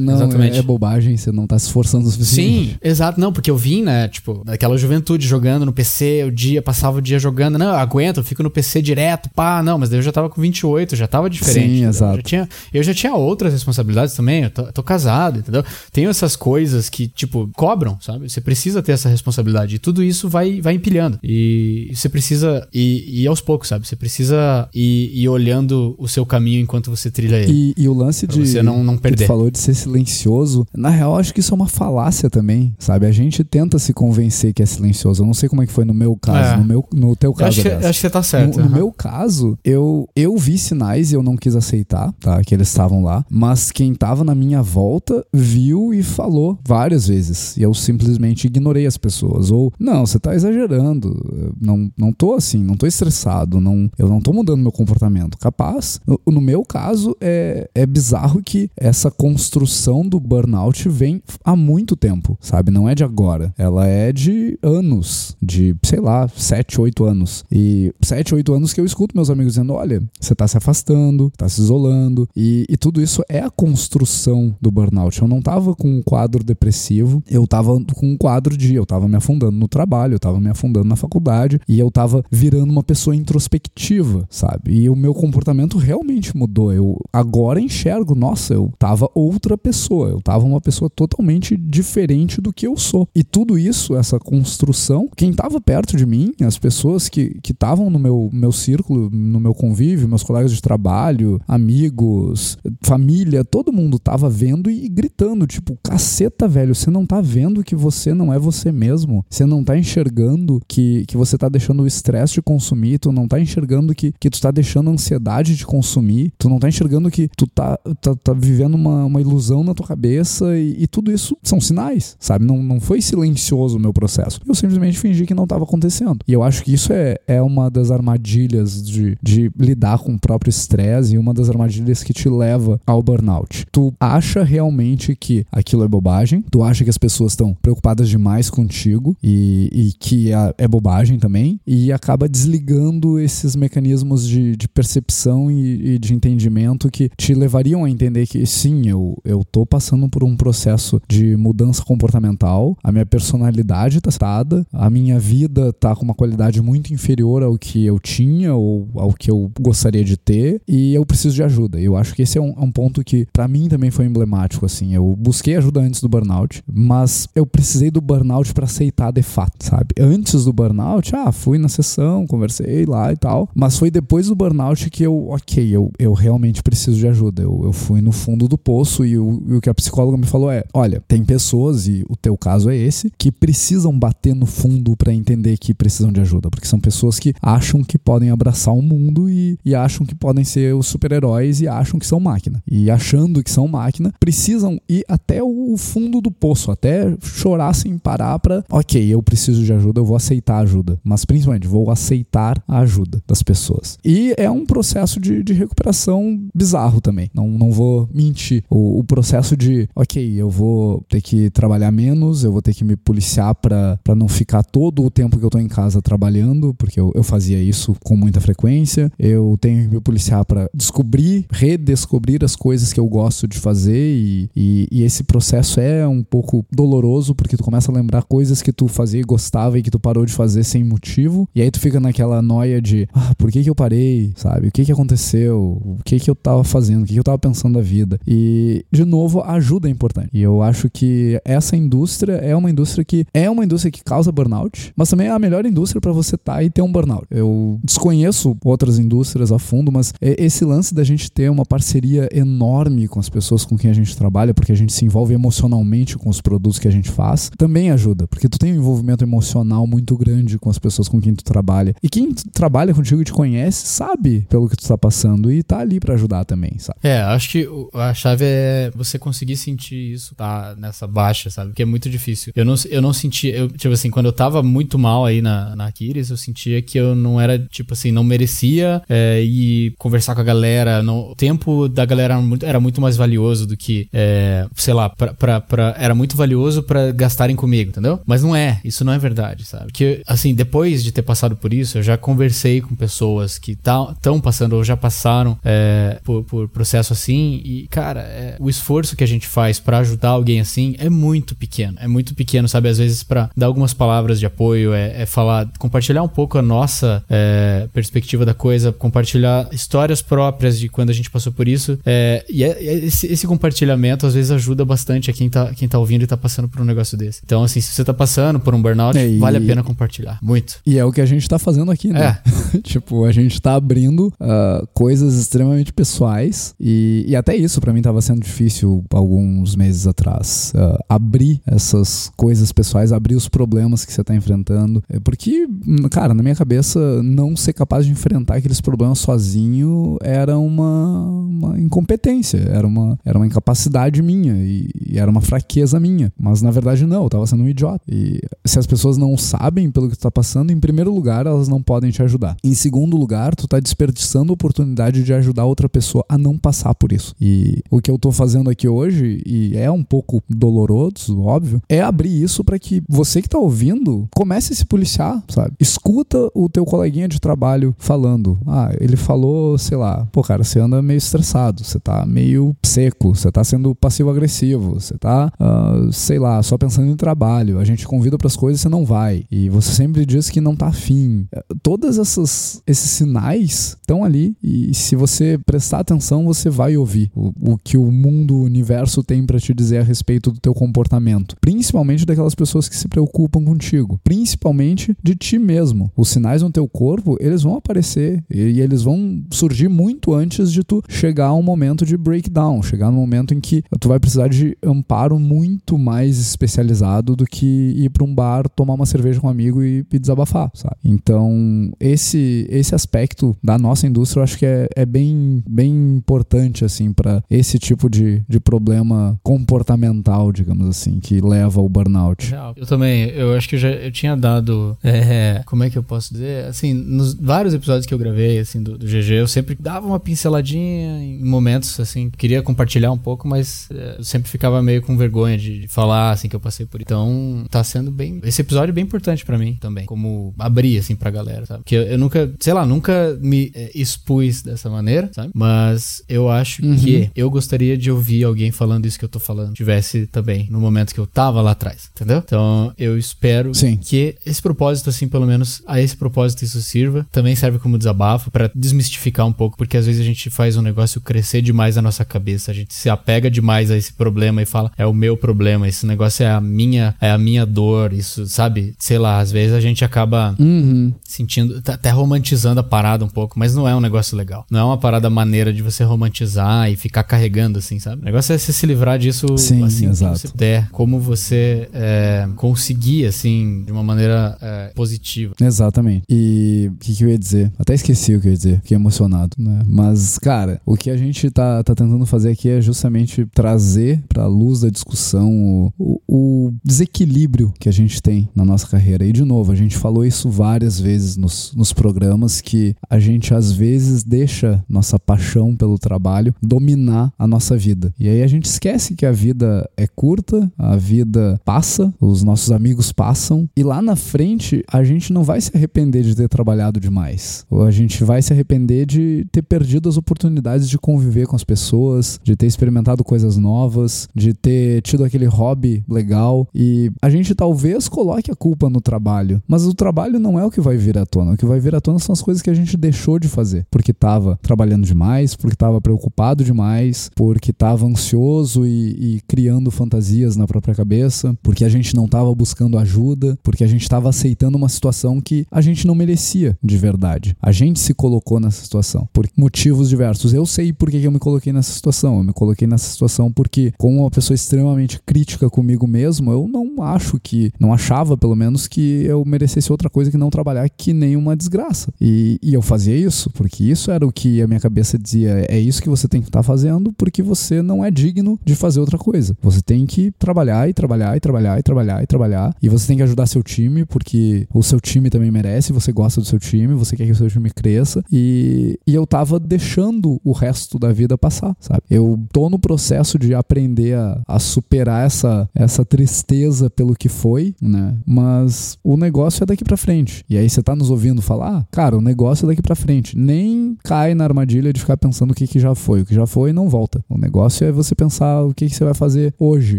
não 0.00 0.42
é, 0.42 0.58
é, 0.58 0.62
bobagem, 0.62 1.16
você 1.16 1.30
não 1.30 1.46
tá 1.46 1.58
se 1.58 1.66
esforçando 1.66 2.06
o 2.06 2.10
suficiente. 2.10 2.70
Sim, 2.70 2.76
exato. 2.82 3.20
Não, 3.20 3.32
porque 3.32 3.50
eu 3.50 3.56
vim, 3.56 3.82
né, 3.82 4.08
tipo, 4.08 4.42
daquela 4.44 4.76
juventude 4.76 5.26
jogando 5.26 5.64
no 5.64 5.72
PC, 5.72 6.24
o 6.24 6.30
dia, 6.30 6.60
passava 6.60 6.98
o 6.98 7.02
dia 7.02 7.18
jogando. 7.18 7.58
Não, 7.58 7.66
eu 7.66 7.76
aguento, 7.76 8.18
eu 8.18 8.24
fico 8.24 8.42
no 8.42 8.50
PC 8.50 8.82
direto, 8.82 9.30
pá, 9.34 9.62
não, 9.62 9.78
mas 9.78 9.88
daí 9.88 9.98
eu 9.98 10.02
já 10.02 10.12
tava 10.12 10.28
com 10.28 10.40
28, 10.40 10.96
já 10.96 11.06
tava 11.06 11.30
diferente. 11.30 11.78
Sim, 11.78 11.86
exato. 11.86 12.12
Eu 12.12 12.16
já 12.16 12.22
tinha, 12.22 12.48
eu 12.72 12.82
já 12.82 12.94
tinha 12.94 13.14
outras 13.14 13.52
responsabilidades 13.52 14.14
também, 14.14 14.44
eu 14.44 14.50
tô, 14.50 14.64
tô 14.72 14.82
casado, 14.82 15.38
entendeu? 15.38 15.64
Tenho 15.92 16.10
essas 16.10 16.36
coisas 16.36 16.88
que, 16.88 17.08
tipo, 17.08 17.33
cobram, 17.54 17.98
sabe? 18.00 18.28
Você 18.28 18.40
precisa 18.40 18.82
ter 18.82 18.92
essa 18.92 19.08
responsabilidade. 19.08 19.76
E 19.76 19.78
tudo 19.78 20.02
isso 20.02 20.28
vai, 20.28 20.60
vai 20.60 20.74
empilhando. 20.74 21.18
E 21.22 21.90
você 21.94 22.08
precisa 22.08 22.66
ir, 22.72 23.22
ir 23.22 23.26
aos 23.26 23.40
poucos, 23.40 23.68
sabe? 23.68 23.86
Você 23.86 23.96
precisa 23.96 24.68
ir, 24.74 25.10
ir, 25.14 25.28
olhando 25.28 25.94
o 25.98 26.08
seu 26.08 26.24
caminho 26.24 26.60
enquanto 26.60 26.90
você 26.90 27.10
trilha 27.10 27.36
ele. 27.36 27.74
E, 27.76 27.82
e 27.84 27.88
o 27.88 27.94
lance 27.94 28.26
de. 28.26 28.46
Você 28.46 28.62
não, 28.62 28.82
não 28.82 28.96
perder. 28.96 29.24
Que 29.24 29.26
falou 29.26 29.50
de 29.50 29.58
ser 29.58 29.74
silencioso. 29.74 30.66
Na 30.74 30.90
real, 30.90 31.16
acho 31.16 31.32
que 31.32 31.40
isso 31.40 31.52
é 31.52 31.56
uma 31.56 31.68
falácia 31.68 32.28
também, 32.30 32.74
sabe? 32.78 33.06
A 33.06 33.12
gente 33.12 33.42
tenta 33.44 33.78
se 33.78 33.92
convencer 33.92 34.52
que 34.52 34.62
é 34.62 34.66
silencioso. 34.66 35.22
Eu 35.22 35.26
não 35.26 35.34
sei 35.34 35.48
como 35.48 35.62
é 35.62 35.66
que 35.66 35.72
foi 35.72 35.84
no 35.84 35.94
meu 35.94 36.16
caso. 36.16 36.54
É. 36.54 36.56
No, 36.56 36.64
meu, 36.64 36.84
no 36.92 37.16
teu 37.16 37.32
caso. 37.32 37.60
acho, 37.60 37.62
que, 37.62 37.68
acho 37.68 37.98
que 37.98 38.00
você 38.00 38.10
tá 38.10 38.22
certo. 38.22 38.56
No, 38.56 38.64
uhum. 38.64 38.68
no 38.68 38.76
meu 38.76 38.92
caso, 38.92 39.58
eu, 39.64 40.08
eu 40.14 40.36
vi 40.36 40.58
sinais 40.58 41.12
e 41.12 41.14
eu 41.14 41.22
não 41.22 41.36
quis 41.36 41.56
aceitar, 41.56 42.12
tá? 42.20 42.42
Que 42.42 42.54
eles 42.54 42.68
estavam 42.68 43.02
lá. 43.02 43.24
Mas 43.30 43.70
quem 43.70 43.94
tava 43.94 44.24
na 44.24 44.34
minha 44.34 44.62
volta 44.62 45.24
viu 45.32 45.92
e 45.92 46.02
falou 46.02 46.58
várias 46.66 47.08
vezes. 47.08 47.23
E 47.56 47.62
eu 47.62 47.72
simplesmente 47.74 48.46
ignorei 48.46 48.86
as 48.86 48.96
pessoas. 48.96 49.50
Ou, 49.50 49.72
não, 49.78 50.06
você 50.06 50.18
tá 50.18 50.34
exagerando. 50.34 51.54
Não, 51.60 51.90
não 51.96 52.12
tô 52.12 52.34
assim, 52.34 52.62
não 52.62 52.76
tô 52.76 52.86
estressado. 52.86 53.60
Não, 53.60 53.90
eu 53.98 54.08
não 54.08 54.20
tô 54.20 54.32
mudando 54.32 54.62
meu 54.62 54.72
comportamento. 54.72 55.38
Capaz. 55.38 56.00
No, 56.06 56.20
no 56.26 56.40
meu 56.40 56.62
caso, 56.62 57.16
é, 57.20 57.68
é 57.74 57.86
bizarro 57.86 58.42
que 58.42 58.70
essa 58.76 59.10
construção 59.10 60.06
do 60.06 60.18
burnout 60.18 60.88
vem 60.88 61.22
há 61.44 61.56
muito 61.56 61.96
tempo, 61.96 62.36
sabe? 62.40 62.70
Não 62.70 62.88
é 62.88 62.94
de 62.94 63.04
agora. 63.04 63.52
Ela 63.56 63.86
é 63.86 64.12
de 64.12 64.58
anos. 64.62 65.36
De, 65.42 65.74
sei 65.82 66.00
lá, 66.00 66.28
7, 66.28 66.80
8 66.80 67.04
anos. 67.04 67.44
E 67.50 67.92
7, 68.00 68.34
8 68.34 68.52
anos 68.54 68.72
que 68.72 68.80
eu 68.80 68.84
escuto 68.84 69.16
meus 69.16 69.30
amigos 69.30 69.54
dizendo: 69.54 69.74
olha, 69.74 70.02
você 70.20 70.34
tá 70.34 70.46
se 70.46 70.56
afastando, 70.56 71.30
tá 71.36 71.48
se 71.48 71.60
isolando. 71.60 72.28
E, 72.36 72.64
e 72.68 72.76
tudo 72.76 73.00
isso 73.00 73.22
é 73.28 73.40
a 73.40 73.50
construção 73.50 74.54
do 74.60 74.70
burnout. 74.70 75.20
Eu 75.20 75.28
não 75.28 75.40
tava 75.40 75.74
com 75.74 75.88
um 75.88 76.02
quadro 76.02 76.42
depressivo, 76.42 77.13
eu 77.28 77.46
tava 77.46 77.78
com 77.94 78.06
um 78.06 78.16
quadro 78.16 78.56
de 78.56 78.74
eu 78.74 78.86
tava 78.86 79.08
me 79.08 79.16
afundando 79.16 79.56
no 79.56 79.68
trabalho, 79.68 80.14
eu 80.14 80.18
tava 80.18 80.40
me 80.40 80.48
afundando 80.48 80.88
na 80.88 80.96
faculdade 80.96 81.60
e 81.68 81.78
eu 81.78 81.90
tava 81.90 82.22
virando 82.30 82.70
uma 82.70 82.82
pessoa 82.82 83.14
introspectiva, 83.14 84.26
sabe? 84.30 84.72
E 84.72 84.88
o 84.88 84.96
meu 84.96 85.14
comportamento 85.14 85.78
realmente 85.78 86.36
mudou. 86.36 86.72
Eu 86.72 86.98
agora 87.12 87.60
enxergo, 87.60 88.14
nossa, 88.14 88.54
eu 88.54 88.72
tava 88.78 89.08
outra 89.14 89.56
pessoa, 89.56 90.08
eu 90.08 90.20
tava 90.20 90.44
uma 90.44 90.60
pessoa 90.60 90.90
totalmente 90.90 91.56
diferente 91.56 92.40
do 92.40 92.52
que 92.52 92.66
eu 92.66 92.76
sou. 92.76 93.08
E 93.14 93.22
tudo 93.22 93.58
isso, 93.58 93.94
essa 93.94 94.18
construção, 94.18 95.08
quem 95.16 95.32
tava 95.32 95.60
perto 95.60 95.96
de 95.96 96.06
mim, 96.06 96.32
as 96.40 96.58
pessoas 96.58 97.08
que 97.08 97.36
estavam 97.44 97.90
no 97.90 97.98
meu, 97.98 98.30
meu 98.32 98.52
círculo, 98.52 99.10
no 99.10 99.40
meu 99.40 99.54
convívio, 99.54 100.08
meus 100.08 100.22
colegas 100.22 100.52
de 100.52 100.62
trabalho, 100.62 101.40
amigos, 101.46 102.56
família, 102.82 103.44
todo 103.44 103.72
mundo 103.72 103.98
tava 103.98 104.28
vendo 104.28 104.70
e 104.70 104.88
gritando, 104.88 105.46
tipo, 105.46 105.78
caceta, 105.82 106.48
velho, 106.48 106.74
você 106.74 106.90
não 106.90 107.03
tá 107.06 107.20
vendo 107.20 107.64
que 107.64 107.74
você 107.74 108.14
não 108.14 108.32
é 108.32 108.38
você 108.38 108.70
mesmo. 108.70 109.24
Você 109.28 109.44
não 109.44 109.62
tá 109.62 109.76
enxergando 109.78 110.60
que, 110.66 111.04
que 111.06 111.16
você 111.16 111.36
tá 111.36 111.48
deixando 111.48 111.82
o 111.82 111.86
estresse 111.86 112.34
de 112.34 112.42
consumir, 112.42 112.98
tu 112.98 113.12
não 113.12 113.26
tá 113.28 113.40
enxergando 113.40 113.94
que, 113.94 114.12
que 114.18 114.30
tu 114.30 114.40
tá 114.40 114.50
deixando 114.50 114.90
a 114.90 114.92
ansiedade 114.92 115.56
de 115.56 115.66
consumir, 115.66 116.32
tu 116.38 116.48
não 116.48 116.58
tá 116.58 116.68
enxergando 116.68 117.10
que 117.10 117.28
tu 117.36 117.46
tá, 117.46 117.78
tá, 118.00 118.14
tá 118.14 118.32
vivendo 118.32 118.74
uma, 118.74 119.04
uma 119.04 119.20
ilusão 119.20 119.64
na 119.64 119.74
tua 119.74 119.86
cabeça 119.86 120.56
e, 120.56 120.82
e, 120.82 120.86
tudo 120.86 121.10
isso 121.10 121.36
são 121.42 121.60
sinais, 121.60 122.16
sabe? 122.18 122.44
Não, 122.44 122.62
não 122.62 122.80
foi 122.80 123.00
silencioso 123.00 123.76
o 123.76 123.80
meu 123.80 123.92
processo. 123.92 124.40
Eu 124.46 124.54
simplesmente 124.54 124.98
fingi 124.98 125.26
que 125.26 125.34
não 125.34 125.46
tava 125.46 125.64
acontecendo. 125.64 126.18
E 126.26 126.32
eu 126.32 126.42
acho 126.42 126.62
que 126.62 126.72
isso 126.72 126.92
é, 126.92 127.16
é 127.26 127.42
uma 127.42 127.70
das 127.70 127.90
armadilhas 127.90 128.82
de, 128.82 129.16
de 129.22 129.50
lidar 129.58 129.98
com 129.98 130.14
o 130.14 130.20
próprio 130.20 130.50
estresse 130.50 131.14
e 131.14 131.18
uma 131.18 131.34
das 131.34 131.48
armadilhas 131.48 132.02
que 132.02 132.12
te 132.12 132.28
leva 132.28 132.80
ao 132.86 133.02
burnout. 133.02 133.66
Tu 133.70 133.92
acha 133.98 134.42
realmente 134.42 135.16
que 135.16 135.44
aquilo 135.50 135.84
é 135.84 135.88
bobagem, 135.88 136.44
tu 136.50 136.62
acha 136.62 136.84
que 136.84 136.90
as 136.94 136.98
pessoas 136.98 137.32
estão 137.32 137.54
preocupadas 137.60 138.08
demais 138.08 138.48
contigo 138.48 139.16
e, 139.22 139.68
e 139.72 139.92
que 139.98 140.32
é, 140.32 140.54
é, 140.58 140.68
bobagem 140.68 141.18
também, 141.18 141.60
e 141.66 141.92
acaba 141.92 142.28
desligando 142.28 143.18
esses 143.18 143.56
mecanismos 143.56 144.26
de, 144.26 144.56
de 144.56 144.68
percepção 144.68 145.50
e, 145.50 145.94
e, 145.94 145.98
de 145.98 146.14
entendimento 146.14 146.90
que 146.90 147.10
te 147.16 147.34
levariam 147.34 147.84
a 147.84 147.90
entender 147.90 148.26
que 148.26 148.46
sim, 148.46 148.88
eu, 148.88 149.18
eu 149.24 149.44
tô 149.44 149.66
passando 149.66 150.08
por 150.08 150.22
um 150.22 150.36
processo 150.36 151.00
de 151.08 151.36
mudança 151.36 151.84
comportamental, 151.84 152.76
a 152.82 152.92
minha 152.92 153.06
personalidade 153.06 154.00
tá 154.00 154.10
estada, 154.10 154.64
a 154.72 154.88
minha 154.88 155.18
vida 155.18 155.72
tá 155.72 155.96
com 155.96 156.04
uma 156.04 156.14
qualidade 156.14 156.62
muito 156.62 156.94
inferior 156.94 157.42
ao 157.42 157.58
que 157.58 157.84
eu 157.84 157.98
tinha 157.98 158.54
ou 158.54 158.88
ao 158.94 159.12
que 159.12 159.30
eu 159.30 159.50
gostaria 159.60 160.04
de 160.04 160.16
ter, 160.16 160.62
e 160.68 160.94
eu 160.94 161.04
preciso 161.04 161.34
de 161.34 161.42
ajuda. 161.42 161.80
Eu 161.80 161.96
acho 161.96 162.14
que 162.14 162.22
esse 162.22 162.38
é 162.38 162.40
um, 162.40 162.54
é 162.56 162.60
um 162.60 162.70
ponto 162.70 163.02
que 163.02 163.26
para 163.32 163.48
mim 163.48 163.68
também 163.68 163.90
foi 163.90 164.06
emblemático, 164.06 164.64
assim, 164.64 164.94
eu 164.94 165.16
busquei 165.18 165.56
ajuda 165.56 165.80
antes 165.80 166.00
do 166.00 166.08
burnout, 166.08 166.62
mas 166.84 167.28
eu 167.34 167.46
precisei 167.46 167.90
do 167.90 168.00
burnout 168.00 168.52
para 168.52 168.66
aceitar 168.66 169.10
de 169.10 169.22
fato, 169.22 169.64
sabe? 169.64 169.94
Antes 169.98 170.44
do 170.44 170.52
burnout, 170.52 171.14
ah, 171.16 171.32
fui 171.32 171.58
na 171.58 171.68
sessão, 171.68 172.26
conversei 172.26 172.84
lá 172.84 173.12
e 173.12 173.16
tal, 173.16 173.48
mas 173.54 173.78
foi 173.78 173.90
depois 173.90 174.28
do 174.28 174.34
burnout 174.34 174.90
que 174.90 175.02
eu, 175.02 175.28
ok, 175.28 175.74
eu, 175.74 175.90
eu 175.98 176.12
realmente 176.12 176.62
preciso 176.62 176.98
de 176.98 177.08
ajuda. 177.08 177.42
Eu, 177.42 177.62
eu 177.64 177.72
fui 177.72 178.00
no 178.00 178.12
fundo 178.12 178.46
do 178.46 178.58
poço 178.58 179.04
e 179.04 179.18
o, 179.18 179.42
e 179.48 179.54
o 179.54 179.60
que 179.60 179.70
a 179.70 179.74
psicóloga 179.74 180.16
me 180.16 180.26
falou 180.26 180.50
é: 180.50 180.62
olha, 180.74 181.02
tem 181.08 181.24
pessoas, 181.24 181.88
e 181.88 182.04
o 182.08 182.16
teu 182.16 182.36
caso 182.36 182.68
é 182.68 182.76
esse, 182.76 183.10
que 183.16 183.32
precisam 183.32 183.98
bater 183.98 184.34
no 184.34 184.46
fundo 184.46 184.96
para 184.96 185.12
entender 185.12 185.56
que 185.56 185.72
precisam 185.72 186.12
de 186.12 186.20
ajuda, 186.20 186.50
porque 186.50 186.66
são 186.66 186.78
pessoas 186.78 187.18
que 187.18 187.32
acham 187.40 187.82
que 187.82 187.98
podem 187.98 188.30
abraçar 188.30 188.74
o 188.74 188.82
mundo 188.82 189.28
e, 189.28 189.58
e 189.64 189.74
acham 189.74 190.04
que 190.04 190.14
podem 190.14 190.44
ser 190.44 190.74
os 190.74 190.86
super-heróis 190.86 191.60
e 191.60 191.68
acham 191.68 191.98
que 191.98 192.06
são 192.06 192.20
máquina. 192.20 192.62
E 192.70 192.90
achando 192.90 193.42
que 193.42 193.50
são 193.50 193.66
máquina, 193.66 194.12
precisam 194.20 194.78
ir 194.88 195.04
até 195.08 195.42
o 195.42 195.76
fundo 195.76 196.20
do 196.20 196.30
poço, 196.30 196.70
até 196.74 197.14
chorar 197.22 197.74
sem 197.74 197.96
parar 197.98 198.38
para, 198.38 198.64
ok, 198.70 199.02
eu 199.12 199.22
preciso 199.22 199.64
de 199.64 199.72
ajuda, 199.72 200.00
eu 200.00 200.04
vou 200.04 200.16
aceitar 200.16 200.56
a 200.56 200.60
ajuda, 200.60 200.98
mas 201.02 201.24
principalmente 201.24 201.66
vou 201.66 201.90
aceitar 201.90 202.62
a 202.68 202.80
ajuda 202.80 203.22
das 203.26 203.42
pessoas. 203.42 203.98
E 204.04 204.34
é 204.36 204.50
um 204.50 204.66
processo 204.66 205.18
de, 205.18 205.42
de 205.42 205.52
recuperação 205.52 206.40
bizarro 206.54 207.00
também, 207.00 207.30
não, 207.34 207.48
não 207.48 207.70
vou 207.70 208.08
mentir. 208.12 208.64
O, 208.68 209.00
o, 209.00 209.04
processo 209.04 209.56
de, 209.56 209.88
ok, 209.94 210.34
eu 210.40 210.50
vou 210.50 211.04
ter 211.08 211.20
que 211.20 211.50
trabalhar 211.50 211.90
menos, 211.90 212.44
eu 212.44 212.52
vou 212.52 212.62
ter 212.62 212.74
que 212.74 212.84
me 212.84 212.96
policiar 212.96 213.54
para 213.54 213.98
não 214.16 214.28
ficar 214.28 214.62
todo 214.62 215.02
o 215.02 215.10
tempo 215.10 215.38
que 215.38 215.44
eu 215.44 215.50
tô 215.50 215.58
em 215.58 215.68
casa 215.68 216.02
trabalhando, 216.02 216.74
porque 216.74 217.00
eu, 217.00 217.12
eu 217.14 217.22
fazia 217.22 217.60
isso 217.60 217.94
com 218.02 218.16
muita 218.16 218.40
frequência, 218.40 219.10
eu 219.18 219.56
tenho 219.60 219.88
que 219.88 219.94
me 219.94 220.00
policiar 220.00 220.44
para 220.44 220.68
descobrir, 220.74 221.46
redescobrir 221.50 222.44
as 222.44 222.56
coisas 222.56 222.92
que 222.92 223.00
eu 223.00 223.06
gosto 223.06 223.46
de 223.46 223.58
fazer 223.58 224.16
e, 224.16 224.50
e, 224.54 224.88
e 224.90 225.02
esse 225.02 225.22
processo 225.24 225.80
é 225.80 226.06
um 226.06 226.22
pouco 226.22 226.63
doloroso, 226.70 227.34
porque 227.34 227.56
tu 227.56 227.64
começa 227.64 227.90
a 227.90 227.94
lembrar 227.94 228.22
coisas 228.22 228.62
que 228.62 228.72
tu 228.72 228.88
fazia 228.88 229.20
e 229.20 229.24
gostava 229.24 229.78
e 229.78 229.82
que 229.82 229.90
tu 229.90 229.98
parou 229.98 230.24
de 230.24 230.32
fazer 230.32 230.64
sem 230.64 230.84
motivo. 230.84 231.48
E 231.54 231.62
aí 231.62 231.70
tu 231.70 231.80
fica 231.80 232.00
naquela 232.00 232.40
noia 232.42 232.80
de, 232.80 233.08
ah, 233.12 233.34
por 233.36 233.50
que 233.50 233.62
que 233.62 233.70
eu 233.70 233.74
parei? 233.74 234.32
Sabe? 234.36 234.68
O 234.68 234.72
que 234.72 234.84
que 234.84 234.92
aconteceu? 234.92 235.80
O 235.84 235.98
que 236.04 236.18
que 236.18 236.30
eu 236.30 236.34
tava 236.34 236.64
fazendo? 236.64 237.02
O 237.02 237.06
que 237.06 237.12
que 237.12 237.18
eu 237.18 237.24
tava 237.24 237.38
pensando 237.38 237.74
da 237.74 237.80
vida? 237.80 238.18
E, 238.26 238.84
de 238.90 239.04
novo, 239.04 239.40
a 239.40 239.52
ajuda 239.52 239.88
é 239.88 239.90
importante. 239.90 240.30
E 240.32 240.42
eu 240.42 240.62
acho 240.62 240.88
que 240.90 241.40
essa 241.44 241.76
indústria 241.76 242.34
é 242.34 242.54
uma 242.54 242.70
indústria 242.70 243.04
que 243.04 243.26
é 243.32 243.48
uma 243.48 243.64
indústria 243.64 243.90
que 243.90 244.02
causa 244.02 244.32
burnout, 244.32 244.92
mas 244.96 245.08
também 245.08 245.28
é 245.28 245.30
a 245.30 245.38
melhor 245.38 245.66
indústria 245.66 246.00
para 246.00 246.12
você 246.12 246.34
estar 246.34 246.54
tá 246.54 246.62
e 246.62 246.70
ter 246.70 246.82
um 246.82 246.90
burnout. 246.90 247.26
Eu 247.30 247.78
desconheço 247.82 248.56
outras 248.64 248.98
indústrias 248.98 249.52
a 249.52 249.58
fundo, 249.58 249.90
mas 249.90 250.12
esse 250.20 250.64
lance 250.64 250.94
da 250.94 251.04
gente 251.04 251.30
ter 251.30 251.50
uma 251.50 251.64
parceria 251.64 252.28
enorme 252.32 253.08
com 253.08 253.20
as 253.20 253.28
pessoas 253.28 253.64
com 253.64 253.76
quem 253.76 253.90
a 253.90 253.94
gente 253.94 254.16
trabalha, 254.16 254.54
porque 254.54 254.72
a 254.72 254.76
gente 254.76 254.92
se 254.92 255.04
envolve 255.04 255.34
emocionalmente 255.34 256.16
com 256.16 256.28
os 256.28 256.40
produtos 256.44 256.78
que 256.78 256.86
a 256.86 256.90
gente 256.90 257.10
faz, 257.10 257.50
também 257.56 257.90
ajuda, 257.90 258.28
porque 258.28 258.48
tu 258.48 258.58
tem 258.58 258.72
um 258.74 258.76
envolvimento 258.76 259.24
emocional 259.24 259.86
muito 259.86 260.16
grande 260.16 260.58
com 260.58 260.70
as 260.70 260.78
pessoas 260.78 261.08
com 261.08 261.20
quem 261.20 261.34
tu 261.34 261.42
trabalha. 261.42 261.94
E 262.02 262.08
quem 262.08 262.32
trabalha 262.52 262.94
contigo 262.94 263.22
e 263.22 263.24
te 263.24 263.32
conhece 263.32 263.86
sabe 263.86 264.46
pelo 264.48 264.68
que 264.68 264.76
tu 264.76 264.86
tá 264.86 264.96
passando 264.96 265.50
e 265.50 265.62
tá 265.62 265.78
ali 265.78 265.98
para 265.98 266.14
ajudar 266.14 266.44
também, 266.44 266.78
sabe? 266.78 266.98
É, 267.02 267.20
acho 267.22 267.50
que 267.50 267.68
a 267.94 268.12
chave 268.12 268.44
é 268.44 268.92
você 268.94 269.18
conseguir 269.18 269.56
sentir 269.56 270.12
isso, 270.12 270.34
tá 270.34 270.76
nessa 270.78 271.06
baixa, 271.06 271.50
sabe? 271.50 271.70
Porque 271.70 271.82
é 271.82 271.86
muito 271.86 272.10
difícil. 272.10 272.52
Eu 272.54 272.64
não, 272.64 272.74
eu 272.90 273.00
não 273.00 273.12
senti, 273.12 273.48
eu, 273.48 273.68
tipo 273.68 273.94
assim, 273.94 274.10
quando 274.10 274.26
eu 274.26 274.32
tava 274.32 274.62
muito 274.62 274.98
mal 274.98 275.24
aí 275.24 275.40
na, 275.40 275.74
na 275.74 275.86
Aquiles, 275.86 276.28
eu 276.30 276.36
sentia 276.36 276.82
que 276.82 276.98
eu 276.98 277.14
não 277.14 277.40
era, 277.40 277.58
tipo 277.58 277.94
assim, 277.94 278.12
não 278.12 278.22
merecia 278.22 279.02
é, 279.08 279.42
ir 279.42 279.94
conversar 279.98 280.34
com 280.34 280.42
a 280.42 280.44
galera. 280.44 281.02
Não, 281.02 281.30
o 281.30 281.34
tempo 281.34 281.88
da 281.88 282.04
galera 282.04 282.34
era 282.34 282.42
muito, 282.42 282.66
era 282.66 282.80
muito 282.80 283.00
mais 283.00 283.16
valioso 283.16 283.66
do 283.66 283.76
que, 283.76 284.08
é, 284.12 284.66
sei 284.74 284.94
lá, 284.94 285.08
pra, 285.08 285.32
pra, 285.32 285.60
pra, 285.60 285.94
era 285.98 286.14
muito 286.14 286.33
valioso 286.36 286.82
para 286.82 287.12
gastarem 287.12 287.56
comigo, 287.56 287.90
entendeu? 287.90 288.20
Mas 288.26 288.42
não 288.42 288.54
é, 288.54 288.80
isso 288.84 289.04
não 289.04 289.12
é 289.12 289.18
verdade, 289.18 289.64
sabe? 289.64 289.92
Que, 289.92 290.22
assim, 290.26 290.54
depois 290.54 291.02
de 291.02 291.12
ter 291.12 291.22
passado 291.22 291.56
por 291.56 291.72
isso, 291.72 291.98
eu 291.98 292.02
já 292.02 292.16
conversei 292.16 292.80
com 292.80 292.94
pessoas 292.94 293.58
que 293.58 293.72
estão 293.72 294.14
tá, 294.14 294.32
passando 294.42 294.74
ou 294.74 294.84
já 294.84 294.96
passaram 294.96 295.58
é, 295.64 296.18
por, 296.24 296.44
por, 296.44 296.68
processo 296.68 297.12
assim 297.12 297.60
e, 297.64 297.86
cara, 297.88 298.20
é, 298.20 298.56
o 298.58 298.68
esforço 298.68 299.16
que 299.16 299.24
a 299.24 299.26
gente 299.26 299.46
faz 299.46 299.78
para 299.78 299.98
ajudar 299.98 300.30
alguém 300.30 300.60
assim 300.60 300.94
é 300.98 301.08
muito 301.08 301.54
pequeno, 301.54 301.96
é 302.00 302.08
muito 302.08 302.34
pequeno, 302.34 302.68
sabe? 302.68 302.88
Às 302.88 302.98
vezes 302.98 303.22
para 303.22 303.50
dar 303.56 303.66
algumas 303.66 303.94
palavras 303.94 304.38
de 304.38 304.46
apoio, 304.46 304.92
é, 304.92 305.22
é 305.22 305.26
falar, 305.26 305.70
compartilhar 305.78 306.22
um 306.22 306.28
pouco 306.28 306.58
a 306.58 306.62
nossa 306.62 307.24
é, 307.28 307.88
perspectiva 307.92 308.44
da 308.44 308.54
coisa, 308.54 308.92
compartilhar 308.92 309.68
histórias 309.72 310.22
próprias 310.22 310.78
de 310.78 310.88
quando 310.88 311.10
a 311.10 311.12
gente 311.12 311.30
passou 311.30 311.52
por 311.52 311.68
isso. 311.68 311.98
É, 312.04 312.44
e 312.48 312.64
é, 312.64 312.82
esse, 312.82 313.26
esse, 313.26 313.46
compartilhamento 313.46 314.26
às 314.26 314.34
vezes 314.34 314.50
ajuda 314.50 314.84
bastante 314.84 315.30
a 315.30 315.34
quem 315.34 315.48
tá, 315.48 315.72
quem 315.74 315.88
tá 315.88 315.98
ouvindo 315.98 316.23
e 316.24 316.28
tá 316.28 316.36
passando 316.36 316.68
por 316.68 316.80
um 316.80 316.84
negócio 316.84 317.16
desse. 317.16 317.40
Então, 317.44 317.62
assim, 317.62 317.80
se 317.80 317.92
você 317.92 318.04
tá 318.04 318.14
passando 318.14 318.58
por 318.60 318.74
um 318.74 318.82
burnout, 318.82 319.18
e, 319.18 319.38
vale 319.38 319.58
a 319.58 319.60
pena 319.60 319.82
compartilhar. 319.82 320.38
Muito. 320.42 320.80
E 320.86 320.98
é 320.98 321.04
o 321.04 321.12
que 321.12 321.20
a 321.20 321.26
gente 321.26 321.48
tá 321.48 321.58
fazendo 321.58 321.90
aqui, 321.90 322.08
né? 322.08 322.38
É. 322.74 322.78
tipo, 322.82 323.24
a 323.24 323.32
gente 323.32 323.60
tá 323.60 323.74
abrindo 323.74 324.32
uh, 324.40 324.86
coisas 324.92 325.34
extremamente 325.38 325.92
pessoais 325.92 326.74
e, 326.80 327.24
e 327.28 327.36
até 327.36 327.54
isso 327.56 327.80
para 327.80 327.92
mim 327.92 328.02
tava 328.02 328.20
sendo 328.20 328.40
difícil 328.40 329.04
alguns 329.10 329.76
meses 329.76 330.06
atrás. 330.06 330.72
Uh, 330.74 330.98
abrir 331.08 331.60
essas 331.66 332.30
coisas 332.36 332.72
pessoais, 332.72 333.12
abrir 333.12 333.34
os 333.34 333.48
problemas 333.48 334.04
que 334.04 334.12
você 334.12 334.24
tá 334.24 334.34
enfrentando. 334.34 335.02
É 335.08 335.20
porque, 335.20 335.66
cara, 336.10 336.34
na 336.34 336.42
minha 336.42 336.54
cabeça, 336.54 337.22
não 337.22 337.56
ser 337.56 337.72
capaz 337.72 338.06
de 338.06 338.12
enfrentar 338.12 338.56
aqueles 338.56 338.80
problemas 338.80 339.18
sozinho 339.18 340.18
era 340.22 340.58
uma, 340.58 341.26
uma 341.26 341.80
incompetência, 341.80 342.58
era 342.58 342.86
uma, 342.86 343.18
era 343.24 343.38
uma 343.38 343.46
incapacidade 343.46 344.22
minha 344.22 344.54
e, 344.56 344.90
e, 345.06 345.18
era 345.18 345.30
uma 345.30 345.40
fraqueza 345.40 345.98
minha. 346.00 346.13
Mas 346.38 346.62
na 346.62 346.70
verdade, 346.70 347.06
não, 347.06 347.24
eu 347.24 347.28
tava 347.28 347.46
sendo 347.46 347.62
um 347.62 347.68
idiota. 347.68 348.02
E 348.08 348.40
se 348.64 348.78
as 348.78 348.86
pessoas 348.86 349.16
não 349.16 349.36
sabem 349.36 349.90
pelo 349.90 350.08
que 350.08 350.16
tu 350.16 350.22
tá 350.22 350.30
passando, 350.30 350.70
em 350.70 350.78
primeiro 350.78 351.12
lugar, 351.12 351.46
elas 351.46 351.68
não 351.68 351.82
podem 351.82 352.10
te 352.10 352.22
ajudar. 352.22 352.56
Em 352.62 352.74
segundo 352.74 353.16
lugar, 353.16 353.54
tu 353.54 353.66
tá 353.66 353.80
desperdiçando 353.80 354.52
a 354.52 354.54
oportunidade 354.54 355.22
de 355.22 355.32
ajudar 355.32 355.64
outra 355.64 355.88
pessoa 355.88 356.24
a 356.28 356.38
não 356.38 356.56
passar 356.56 356.94
por 356.94 357.12
isso. 357.12 357.34
E 357.40 357.82
o 357.90 358.00
que 358.00 358.10
eu 358.10 358.18
tô 358.18 358.30
fazendo 358.30 358.70
aqui 358.70 358.88
hoje, 358.88 359.42
e 359.46 359.76
é 359.76 359.90
um 359.90 360.02
pouco 360.02 360.42
doloroso, 360.48 361.40
óbvio, 361.40 361.82
é 361.88 362.00
abrir 362.00 362.42
isso 362.42 362.64
para 362.64 362.78
que 362.78 363.02
você 363.08 363.40
que 363.42 363.48
tá 363.48 363.58
ouvindo 363.58 364.28
comece 364.34 364.72
a 364.72 364.76
se 364.76 364.84
policiar, 364.84 365.42
sabe? 365.48 365.72
Escuta 365.80 366.50
o 366.54 366.68
teu 366.68 366.84
coleguinha 366.84 367.28
de 367.28 367.40
trabalho 367.40 367.94
falando. 367.98 368.58
Ah, 368.66 368.90
ele 369.00 369.16
falou, 369.16 369.78
sei 369.78 369.96
lá, 369.96 370.26
pô, 370.32 370.42
cara, 370.42 370.64
você 370.64 370.78
anda 370.78 371.00
meio 371.02 371.18
estressado, 371.18 371.84
você 371.84 371.98
tá 371.98 372.24
meio 372.26 372.76
seco, 372.82 373.34
você 373.34 373.50
tá 373.50 373.62
sendo 373.64 373.94
passivo-agressivo, 373.94 374.94
você 374.94 375.16
tá, 375.16 375.52
uh, 375.60 376.03
sei 376.12 376.38
lá, 376.38 376.62
só 376.62 376.76
pensando 376.76 377.10
em 377.10 377.16
trabalho. 377.16 377.78
A 377.78 377.84
gente 377.84 378.06
convida 378.06 378.38
para 378.38 378.46
as 378.46 378.56
coisas 378.56 378.80
e 378.80 378.82
você 378.82 378.88
não 378.88 379.04
vai. 379.04 379.44
E 379.50 379.68
você 379.68 379.92
sempre 379.92 380.24
diz 380.26 380.50
que 380.50 380.60
não 380.60 380.76
tá 380.76 380.88
afim. 380.88 381.46
Todas 381.82 382.18
essas 382.18 382.82
esses 382.86 383.10
sinais 383.10 383.96
estão 384.00 384.24
ali 384.24 384.56
e 384.62 384.94
se 384.94 385.16
você 385.16 385.58
prestar 385.64 386.00
atenção, 386.00 386.44
você 386.44 386.68
vai 386.70 386.96
ouvir 386.96 387.30
o, 387.34 387.72
o 387.72 387.78
que 387.78 387.96
o 387.96 388.10
mundo, 388.10 388.56
o 388.56 388.64
universo 388.64 389.22
tem 389.22 389.44
para 389.44 389.58
te 389.58 389.74
dizer 389.74 389.98
a 389.98 390.02
respeito 390.02 390.50
do 390.50 390.60
teu 390.60 390.74
comportamento, 390.74 391.56
principalmente 391.60 392.26
daquelas 392.26 392.54
pessoas 392.54 392.88
que 392.88 392.96
se 392.96 393.08
preocupam 393.08 393.64
contigo, 393.64 394.20
principalmente 394.22 395.16
de 395.22 395.34
ti 395.34 395.58
mesmo. 395.58 396.10
Os 396.16 396.28
sinais 396.28 396.62
no 396.62 396.70
teu 396.70 396.88
corpo, 396.88 397.36
eles 397.40 397.62
vão 397.62 397.76
aparecer 397.76 398.42
e, 398.50 398.80
eles 398.80 399.02
vão 399.02 399.42
surgir 399.50 399.88
muito 399.88 400.34
antes 400.34 400.70
de 400.70 400.82
tu 400.82 401.02
chegar 401.08 401.46
a 401.46 401.54
um 401.54 401.62
momento 401.62 402.04
de 402.04 402.16
breakdown, 402.16 402.82
chegar 402.82 403.10
no 403.10 403.16
momento 403.16 403.54
em 403.54 403.60
que 403.60 403.82
tu 404.00 404.08
vai 404.08 404.18
precisar 404.18 404.48
de 404.48 404.76
amparo 404.82 405.38
muito 405.38 405.93
mais 405.98 406.38
especializado 406.38 407.36
do 407.36 407.44
que 407.44 407.92
ir 407.96 408.10
para 408.10 408.24
um 408.24 408.34
bar, 408.34 408.68
tomar 408.68 408.94
uma 408.94 409.06
cerveja 409.06 409.40
com 409.40 409.46
um 409.46 409.50
amigo 409.50 409.82
e, 409.82 410.04
e 410.12 410.18
desabafar, 410.18 410.70
sabe? 410.74 410.96
Então, 411.04 411.90
esse 412.00 412.66
esse 412.70 412.94
aspecto 412.94 413.56
da 413.62 413.78
nossa 413.78 414.06
indústria 414.06 414.40
eu 414.40 414.44
acho 414.44 414.58
que 414.58 414.66
é, 414.66 414.88
é 414.94 415.06
bem, 415.06 415.62
bem 415.68 416.16
importante, 416.16 416.84
assim, 416.84 417.12
para 417.12 417.42
esse 417.50 417.78
tipo 417.78 418.08
de, 418.08 418.42
de 418.48 418.60
problema 418.60 419.38
comportamental, 419.42 420.52
digamos 420.52 420.88
assim, 420.88 421.20
que 421.20 421.40
leva 421.40 421.80
ao 421.80 421.88
burnout. 421.88 422.52
Eu 422.76 422.86
também, 422.86 423.30
eu 423.30 423.54
acho 423.54 423.68
que 423.68 423.76
eu 423.76 423.78
já 423.78 423.90
eu 423.90 424.10
tinha 424.10 424.36
dado, 424.36 424.96
é, 425.02 425.62
como 425.66 425.84
é 425.84 425.90
que 425.90 425.96
eu 425.96 426.02
posso 426.02 426.32
dizer? 426.32 426.66
Assim, 426.66 426.92
nos 426.92 427.34
vários 427.34 427.74
episódios 427.74 428.06
que 428.06 428.14
eu 428.14 428.18
gravei, 428.18 428.58
assim, 428.58 428.82
do, 428.82 428.98
do 428.98 429.06
GG, 429.06 429.32
eu 429.32 429.48
sempre 429.48 429.76
dava 429.78 430.06
uma 430.06 430.20
pinceladinha 430.20 431.22
em 431.22 431.44
momentos, 431.44 431.98
assim, 432.00 432.30
queria 432.30 432.62
compartilhar 432.62 433.12
um 433.12 433.18
pouco, 433.18 433.46
mas 433.46 433.88
é, 433.90 434.16
eu 434.18 434.24
sempre 434.24 434.50
ficava 434.50 434.82
meio 434.82 435.02
com 435.02 435.16
vergonha 435.16 435.56
de, 435.56 435.80
de, 435.86 435.92
falar, 435.92 436.32
assim, 436.32 436.48
que 436.48 436.56
eu 436.56 436.60
passei 436.60 436.86
por 436.86 437.00
isso. 437.00 437.06
Então, 437.06 437.64
tá 437.70 437.82
sendo 437.84 438.10
bem, 438.10 438.40
esse 438.44 438.60
episódio 438.60 438.92
é 438.92 438.94
bem 438.94 439.04
importante 439.04 439.44
para 439.44 439.58
mim 439.58 439.76
também, 439.80 440.06
como 440.06 440.54
abrir, 440.58 440.98
assim, 440.98 441.14
pra 441.14 441.30
galera, 441.30 441.66
sabe? 441.66 441.84
Que 441.84 441.94
eu, 441.94 442.02
eu 442.02 442.18
nunca, 442.18 442.52
sei 442.58 442.72
lá, 442.72 442.86
nunca 442.86 443.36
me 443.40 443.70
é, 443.74 443.90
expus 443.94 444.62
dessa 444.62 444.88
maneira, 444.90 445.30
sabe? 445.32 445.50
Mas 445.54 446.22
eu 446.28 446.48
acho 446.48 446.84
uhum. 446.84 446.96
que 446.96 447.30
eu 447.34 447.50
gostaria 447.50 447.96
de 447.96 448.10
ouvir 448.10 448.44
alguém 448.44 448.70
falando 448.70 449.06
isso 449.06 449.18
que 449.18 449.24
eu 449.24 449.28
tô 449.28 449.40
falando, 449.40 449.74
tivesse 449.74 450.26
também 450.26 450.68
no 450.70 450.80
momento 450.80 451.14
que 451.14 451.20
eu 451.20 451.26
tava 451.26 451.60
lá 451.60 451.72
atrás, 451.72 452.10
entendeu? 452.14 452.42
Então, 452.44 452.92
eu 452.98 453.18
espero 453.18 453.74
Sim. 453.74 453.96
que 453.96 454.36
esse 454.44 454.60
propósito, 454.60 455.10
assim, 455.10 455.28
pelo 455.28 455.46
menos 455.46 455.82
a 455.86 456.00
esse 456.00 456.16
propósito 456.16 456.64
isso 456.64 456.80
sirva. 456.82 457.26
Também 457.30 457.54
serve 457.54 457.78
como 457.78 457.98
desabafo 457.98 458.50
para 458.50 458.70
desmistificar 458.74 459.46
um 459.46 459.52
pouco, 459.52 459.76
porque 459.76 459.96
às 459.96 460.06
vezes 460.06 460.20
a 460.20 460.24
gente 460.24 460.50
faz 460.50 460.76
um 460.76 460.82
negócio 460.82 461.20
crescer 461.20 461.62
demais 461.62 461.96
na 461.96 462.02
nossa 462.02 462.24
cabeça, 462.24 462.70
a 462.70 462.74
gente 462.74 462.94
se 462.94 463.08
apega 463.08 463.50
demais 463.50 463.90
a 463.90 463.96
esse 463.96 464.12
problema 464.12 464.62
e 464.62 464.66
fala, 464.66 464.92
é 464.96 465.06
o 465.06 465.12
meu 465.12 465.36
problema, 465.36 465.73
esse 465.86 466.06
negócio 466.06 466.44
é 466.44 466.50
a 466.50 466.60
minha, 466.60 467.14
é 467.20 467.30
a 467.30 467.38
minha 467.38 467.64
dor, 467.64 468.12
isso, 468.12 468.46
sabe? 468.46 468.94
Sei 468.98 469.18
lá, 469.18 469.40
às 469.40 469.50
vezes 469.50 469.74
a 469.74 469.80
gente 469.80 470.04
acaba 470.04 470.54
uhum. 470.58 471.12
sentindo, 471.22 471.80
tá 471.80 471.94
até 471.94 472.10
romantizando 472.10 472.80
a 472.80 472.82
parada 472.82 473.24
um 473.24 473.28
pouco, 473.28 473.58
mas 473.58 473.74
não 473.74 473.88
é 473.88 473.94
um 473.94 474.00
negócio 474.00 474.36
legal. 474.36 474.66
Não 474.70 474.80
é 474.80 474.84
uma 474.84 474.98
parada 474.98 475.30
maneira 475.30 475.72
de 475.72 475.82
você 475.82 476.04
romantizar 476.04 476.90
e 476.90 476.96
ficar 476.96 477.22
carregando, 477.22 477.78
assim, 477.78 477.98
sabe? 477.98 478.22
O 478.22 478.24
negócio 478.24 478.52
é 478.52 478.58
você 478.58 478.72
se 478.72 478.86
livrar 478.86 479.18
disso, 479.18 479.46
Sim, 479.56 479.82
assim, 479.84 480.08
exato. 480.08 480.38
você 480.38 480.48
puder, 480.48 480.88
como 480.90 481.18
você 481.18 481.88
é, 481.92 482.48
conseguir, 482.56 483.26
assim, 483.26 483.82
de 483.84 483.92
uma 483.92 484.02
maneira 484.02 484.56
é, 484.60 484.92
positiva. 484.94 485.54
Exatamente. 485.60 486.24
E 486.28 486.90
o 486.92 486.96
que, 486.98 487.14
que, 487.14 487.24
eu 487.24 487.28
ia 487.28 487.38
dizer? 487.38 487.72
Até 487.78 487.94
esqueci 487.94 488.34
o 488.34 488.40
que 488.40 488.48
eu 488.48 488.52
ia 488.52 488.56
dizer, 488.56 488.80
fiquei 488.80 488.96
emocionado, 488.96 489.56
né? 489.58 489.82
Mas, 489.86 490.38
cara, 490.38 490.80
o 490.84 490.96
que 490.96 491.10
a 491.10 491.16
gente 491.16 491.50
tá, 491.50 491.82
tá 491.82 491.94
tentando 491.94 492.26
fazer 492.26 492.50
aqui 492.50 492.68
é 492.68 492.80
justamente 492.80 493.46
trazer 493.54 494.22
pra 494.28 494.46
luz 494.46 494.80
da 494.80 494.90
discussão 494.90 495.53
o, 495.54 495.92
o, 495.98 496.20
o 496.26 496.74
desequilíbrio 496.84 497.72
que 497.78 497.88
a 497.88 497.92
gente 497.92 498.22
tem 498.22 498.48
na 498.54 498.64
nossa 498.64 498.86
carreira. 498.86 499.24
E, 499.24 499.32
de 499.32 499.44
novo, 499.44 499.72
a 499.72 499.74
gente 499.74 499.96
falou 499.96 500.24
isso 500.24 500.50
várias 500.50 500.98
vezes 500.98 501.36
nos, 501.36 501.72
nos 501.74 501.92
programas 501.92 502.60
que 502.60 502.94
a 503.08 503.18
gente 503.18 503.54
às 503.54 503.72
vezes 503.72 504.22
deixa 504.22 504.84
nossa 504.88 505.18
paixão 505.18 505.74
pelo 505.76 505.98
trabalho 505.98 506.54
dominar 506.62 507.32
a 507.38 507.46
nossa 507.46 507.76
vida. 507.76 508.12
E 508.18 508.28
aí 508.28 508.42
a 508.42 508.46
gente 508.46 508.66
esquece 508.66 509.14
que 509.14 509.26
a 509.26 509.32
vida 509.32 509.88
é 509.96 510.06
curta, 510.06 510.70
a 510.78 510.96
vida 510.96 511.60
passa, 511.64 512.12
os 512.20 512.42
nossos 512.42 512.70
amigos 512.70 513.12
passam, 513.12 513.68
e 513.76 513.82
lá 513.82 514.00
na 514.00 514.16
frente 514.16 514.84
a 514.88 515.02
gente 515.04 515.32
não 515.32 515.42
vai 515.42 515.60
se 515.60 515.70
arrepender 515.74 516.22
de 516.22 516.34
ter 516.34 516.48
trabalhado 516.48 517.00
demais. 517.00 517.64
Ou 517.70 517.82
a 517.82 517.90
gente 517.90 518.22
vai 518.24 518.42
se 518.42 518.52
arrepender 518.52 519.06
de 519.06 519.46
ter 519.50 519.62
perdido 519.62 520.08
as 520.08 520.16
oportunidades 520.16 520.88
de 520.88 520.98
conviver 520.98 521.46
com 521.46 521.56
as 521.56 521.64
pessoas, 521.64 522.40
de 522.42 522.56
ter 522.56 522.66
experimentado 522.66 523.24
coisas 523.24 523.56
novas, 523.56 524.28
de 524.34 524.52
ter 524.54 525.02
tido 525.02 525.24
aquele 525.24 525.43
aquele 525.44 525.46
hobby 525.46 526.04
legal 526.08 526.66
e 526.74 527.10
a 527.20 527.28
gente 527.28 527.54
talvez 527.54 528.08
coloque 528.08 528.50
a 528.50 528.54
culpa 528.54 528.88
no 528.88 529.00
trabalho, 529.00 529.62
mas 529.68 529.86
o 529.86 529.94
trabalho 529.94 530.38
não 530.38 530.58
é 530.58 530.64
o 530.64 530.70
que 530.70 530.80
vai 530.80 530.96
vir 530.96 531.18
à 531.18 531.26
tona. 531.26 531.52
O 531.52 531.56
que 531.56 531.66
vai 531.66 531.78
vir 531.78 531.94
à 531.94 532.00
tona 532.00 532.18
são 532.18 532.32
as 532.32 532.42
coisas 532.42 532.62
que 532.62 532.70
a 532.70 532.74
gente 532.74 532.96
deixou 532.96 533.38
de 533.38 533.48
fazer, 533.48 533.86
porque 533.90 534.10
estava 534.10 534.58
trabalhando 534.62 535.04
demais, 535.04 535.54
porque 535.54 535.74
estava 535.74 536.00
preocupado 536.00 536.64
demais, 536.64 537.30
porque 537.34 537.70
estava 537.70 538.06
ansioso 538.06 538.86
e, 538.86 539.36
e 539.36 539.40
criando 539.46 539.90
fantasias 539.90 540.56
na 540.56 540.66
própria 540.66 540.94
cabeça, 540.94 541.56
porque 541.62 541.84
a 541.84 541.88
gente 541.88 542.14
não 542.14 542.24
estava 542.24 542.52
buscando 542.54 542.98
ajuda, 542.98 543.58
porque 543.62 543.84
a 543.84 543.86
gente 543.86 544.02
estava 544.02 544.28
aceitando 544.28 544.76
uma 544.76 544.88
situação 544.88 545.40
que 545.40 545.66
a 545.70 545.80
gente 545.80 546.06
não 546.06 546.14
merecia 546.14 546.76
de 546.82 546.96
verdade. 546.96 547.56
A 547.60 547.72
gente 547.72 548.00
se 548.00 548.14
colocou 548.14 548.58
nessa 548.60 548.82
situação 548.82 549.28
por 549.32 549.48
motivos 549.56 550.08
diversos. 550.08 550.54
Eu 550.54 550.66
sei 550.66 550.92
por 550.92 551.10
que 551.10 551.22
eu 551.22 551.32
me 551.32 551.38
coloquei 551.38 551.72
nessa 551.72 551.92
situação. 551.92 552.38
Eu 552.38 552.44
me 552.44 552.52
coloquei 552.52 552.86
nessa 552.86 553.10
situação 553.10 553.50
porque, 553.50 553.92
como 553.98 554.20
uma 554.20 554.30
pessoa 554.30 554.54
extremamente 554.54 555.20
crítica 555.34 555.68
comigo 555.68 556.06
mesmo, 556.06 556.52
eu 556.52 556.68
não 556.68 557.02
acho 557.02 557.40
que, 557.42 557.72
não 557.80 557.92
achava 557.92 558.36
pelo 558.36 558.54
menos 558.54 558.86
que 558.86 559.24
eu 559.24 559.44
merecesse 559.44 559.90
outra 559.90 560.08
coisa 560.08 560.30
que 560.30 560.36
não 560.36 560.48
trabalhar 560.48 560.88
que 560.88 561.12
nem 561.12 561.34
uma 561.34 561.56
desgraça. 561.56 562.12
E, 562.20 562.56
e 562.62 562.72
eu 562.72 562.80
fazia 562.80 563.16
isso, 563.16 563.50
porque 563.50 563.82
isso 563.82 564.12
era 564.12 564.24
o 564.24 564.30
que 564.30 564.62
a 564.62 564.68
minha 564.68 564.78
cabeça 564.78 565.18
dizia: 565.18 565.66
é 565.68 565.76
isso 565.76 566.00
que 566.00 566.08
você 566.08 566.28
tem 566.28 566.40
que 566.40 566.48
estar 566.48 566.60
tá 566.60 566.62
fazendo, 566.62 567.12
porque 567.14 567.42
você 567.42 567.82
não 567.82 568.04
é 568.04 568.12
digno 568.12 568.60
de 568.64 568.76
fazer 568.76 569.00
outra 569.00 569.18
coisa. 569.18 569.56
Você 569.60 569.82
tem 569.82 570.06
que 570.06 570.30
trabalhar 570.38 570.88
e 570.88 570.94
trabalhar 570.94 571.36
e 571.36 571.40
trabalhar 571.40 571.80
e 571.80 571.82
trabalhar 571.82 572.22
e 572.22 572.26
trabalhar. 572.26 572.76
E 572.80 572.88
você 572.88 573.08
tem 573.08 573.16
que 573.16 573.24
ajudar 573.24 573.46
seu 573.46 573.62
time, 573.62 574.04
porque 574.04 574.68
o 574.72 574.84
seu 574.84 575.00
time 575.00 575.30
também 575.30 575.50
merece, 575.50 575.92
você 575.92 576.12
gosta 576.12 576.40
do 576.40 576.46
seu 576.46 576.60
time, 576.60 576.94
você 576.94 577.16
quer 577.16 577.24
que 577.26 577.32
o 577.32 577.36
seu 577.36 577.50
time 577.50 577.70
cresça. 577.70 578.22
E, 578.30 579.00
e 579.04 579.12
eu 579.12 579.26
tava 579.26 579.58
deixando 579.58 580.40
o 580.44 580.52
resto 580.52 580.96
da 580.96 581.12
vida 581.12 581.36
passar, 581.36 581.74
sabe? 581.80 582.02
Eu 582.08 582.38
tô 582.52 582.70
no 582.70 582.78
processo 582.78 583.36
de 583.36 583.52
aprender 583.52 584.14
a, 584.14 584.40
a 584.46 584.58
superar 584.60 585.23
essa, 585.24 585.68
essa 585.74 586.04
tristeza 586.04 586.88
pelo 586.88 587.14
que 587.14 587.28
foi, 587.28 587.74
né? 587.80 588.16
Mas 588.26 588.98
o 589.02 589.16
negócio 589.16 589.62
é 589.62 589.66
daqui 589.66 589.84
para 589.84 589.96
frente. 589.96 590.44
E 590.48 590.56
aí 590.56 590.68
você 590.68 590.82
tá 590.82 590.94
nos 590.94 591.10
ouvindo 591.10 591.42
falar, 591.42 591.78
ah, 591.78 591.86
cara, 591.90 592.16
o 592.16 592.20
negócio 592.20 592.66
é 592.66 592.68
daqui 592.68 592.82
para 592.82 592.94
frente. 592.94 593.36
Nem 593.36 593.96
cai 594.04 594.34
na 594.34 594.44
armadilha 594.44 594.92
de 594.92 595.00
ficar 595.00 595.16
pensando 595.16 595.50
o 595.50 595.54
que, 595.54 595.66
que 595.66 595.80
já 595.80 595.94
foi. 595.94 596.22
O 596.22 596.26
que 596.26 596.34
já 596.34 596.46
foi 596.46 596.72
não 596.72 596.88
volta. 596.88 597.24
O 597.28 597.38
negócio 597.38 597.86
é 597.86 597.92
você 597.92 598.14
pensar 598.14 598.62
o 598.62 598.74
que, 598.74 598.88
que 598.88 598.94
você 598.94 599.04
vai 599.04 599.14
fazer 599.14 599.54
hoje, 599.58 599.98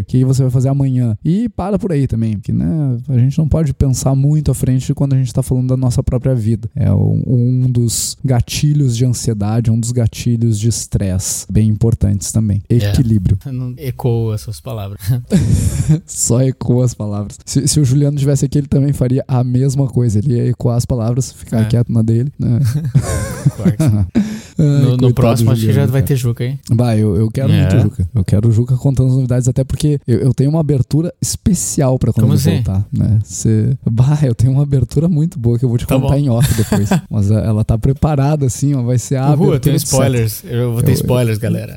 o 0.00 0.04
que, 0.04 0.18
que 0.18 0.24
você 0.24 0.42
vai 0.42 0.50
fazer 0.50 0.68
amanhã. 0.68 1.16
E 1.24 1.48
para 1.48 1.78
por 1.78 1.92
aí 1.92 2.06
também, 2.06 2.34
porque 2.34 2.52
né, 2.52 2.98
a 3.08 3.18
gente 3.18 3.38
não 3.38 3.48
pode 3.48 3.72
pensar 3.74 4.14
muito 4.14 4.50
à 4.50 4.54
frente 4.54 4.94
quando 4.94 5.14
a 5.14 5.18
gente 5.18 5.32
tá 5.32 5.42
falando 5.42 5.68
da 5.68 5.76
nossa 5.76 6.02
própria 6.02 6.34
vida. 6.34 6.68
É 6.74 6.92
um, 6.92 7.66
dos 7.70 8.16
gatilhos 8.24 8.96
de 8.96 9.04
ansiedade, 9.04 9.70
um 9.70 9.78
dos 9.78 9.92
gatilhos 9.92 10.58
de 10.58 10.68
estresse 10.68 11.46
bem 11.50 11.68
importantes 11.68 12.32
também. 12.32 12.62
É. 12.68 12.76
Equilíbrio. 12.76 13.38
É, 13.44 13.50
não 13.52 13.74
ecoa 13.76 14.34
essas 14.34 14.60
palavras. 14.60 15.00
Só 16.06 16.42
ecoa 16.42 16.84
as 16.84 16.94
palavras. 16.94 17.38
Se, 17.44 17.66
se, 17.66 17.80
o 17.80 17.84
Juliano 17.84 18.16
tivesse 18.16 18.44
aqui, 18.44 18.58
ele 18.58 18.66
também 18.66 18.92
faria 18.92 19.24
a 19.26 19.42
mesma 19.44 19.86
coisa. 19.86 20.18
Ele 20.18 20.34
ia 20.34 20.48
ecoar 20.48 20.76
as 20.76 20.84
palavras, 20.84 21.32
ficar 21.32 21.60
é. 21.60 21.64
quieto 21.64 21.92
na 21.92 22.02
dele. 22.02 22.32
Né? 22.38 22.60
no, 24.58 24.96
no 24.96 25.14
próximo, 25.14 25.50
acho 25.50 25.66
que 25.66 25.72
já 25.72 25.86
vai 25.86 26.02
ter 26.02 26.16
Juca, 26.16 26.44
hein? 26.44 26.58
Bah, 26.70 26.96
eu, 26.96 27.16
eu 27.16 27.30
quero 27.30 27.52
é. 27.52 27.60
muito 27.60 27.80
Juca. 27.80 28.08
Eu 28.14 28.24
quero 28.24 28.48
o 28.48 28.52
Juca 28.52 28.76
contando 28.76 29.08
as 29.08 29.14
novidades, 29.14 29.48
até 29.48 29.64
porque 29.64 30.00
eu, 30.06 30.18
eu 30.20 30.34
tenho 30.34 30.50
uma 30.50 30.60
abertura 30.60 31.12
especial 31.20 31.98
pra 31.98 32.12
quando 32.12 32.24
Como 32.24 32.34
ele 32.34 32.40
assim? 32.40 32.54
voltar. 32.62 32.84
Né? 32.92 33.18
Cê... 33.24 33.76
Bah, 33.88 34.18
eu 34.22 34.34
tenho 34.34 34.52
uma 34.52 34.62
abertura 34.62 35.08
muito 35.08 35.38
boa 35.38 35.58
que 35.58 35.64
eu 35.64 35.68
vou 35.68 35.78
te 35.78 35.86
tá 35.86 35.94
contar 35.94 36.14
bom. 36.14 36.20
em 36.20 36.28
off 36.28 36.54
depois. 36.54 36.88
Mas 37.10 37.30
é, 37.30 37.46
ela 37.46 37.64
tá 37.64 37.78
preparada 37.78 38.46
assim, 38.46 38.74
ó, 38.74 38.82
vai 38.82 38.98
ser 38.98 39.16
a 39.16 39.34
Uhul, 39.34 39.54
eu 39.54 39.60
tenho 39.60 39.76
spoilers. 39.76 40.42
Eu 40.44 40.72
vou 40.72 40.82
ter 40.82 40.92
eu, 40.92 40.94
spoilers, 40.94 41.38
galera. 41.38 41.76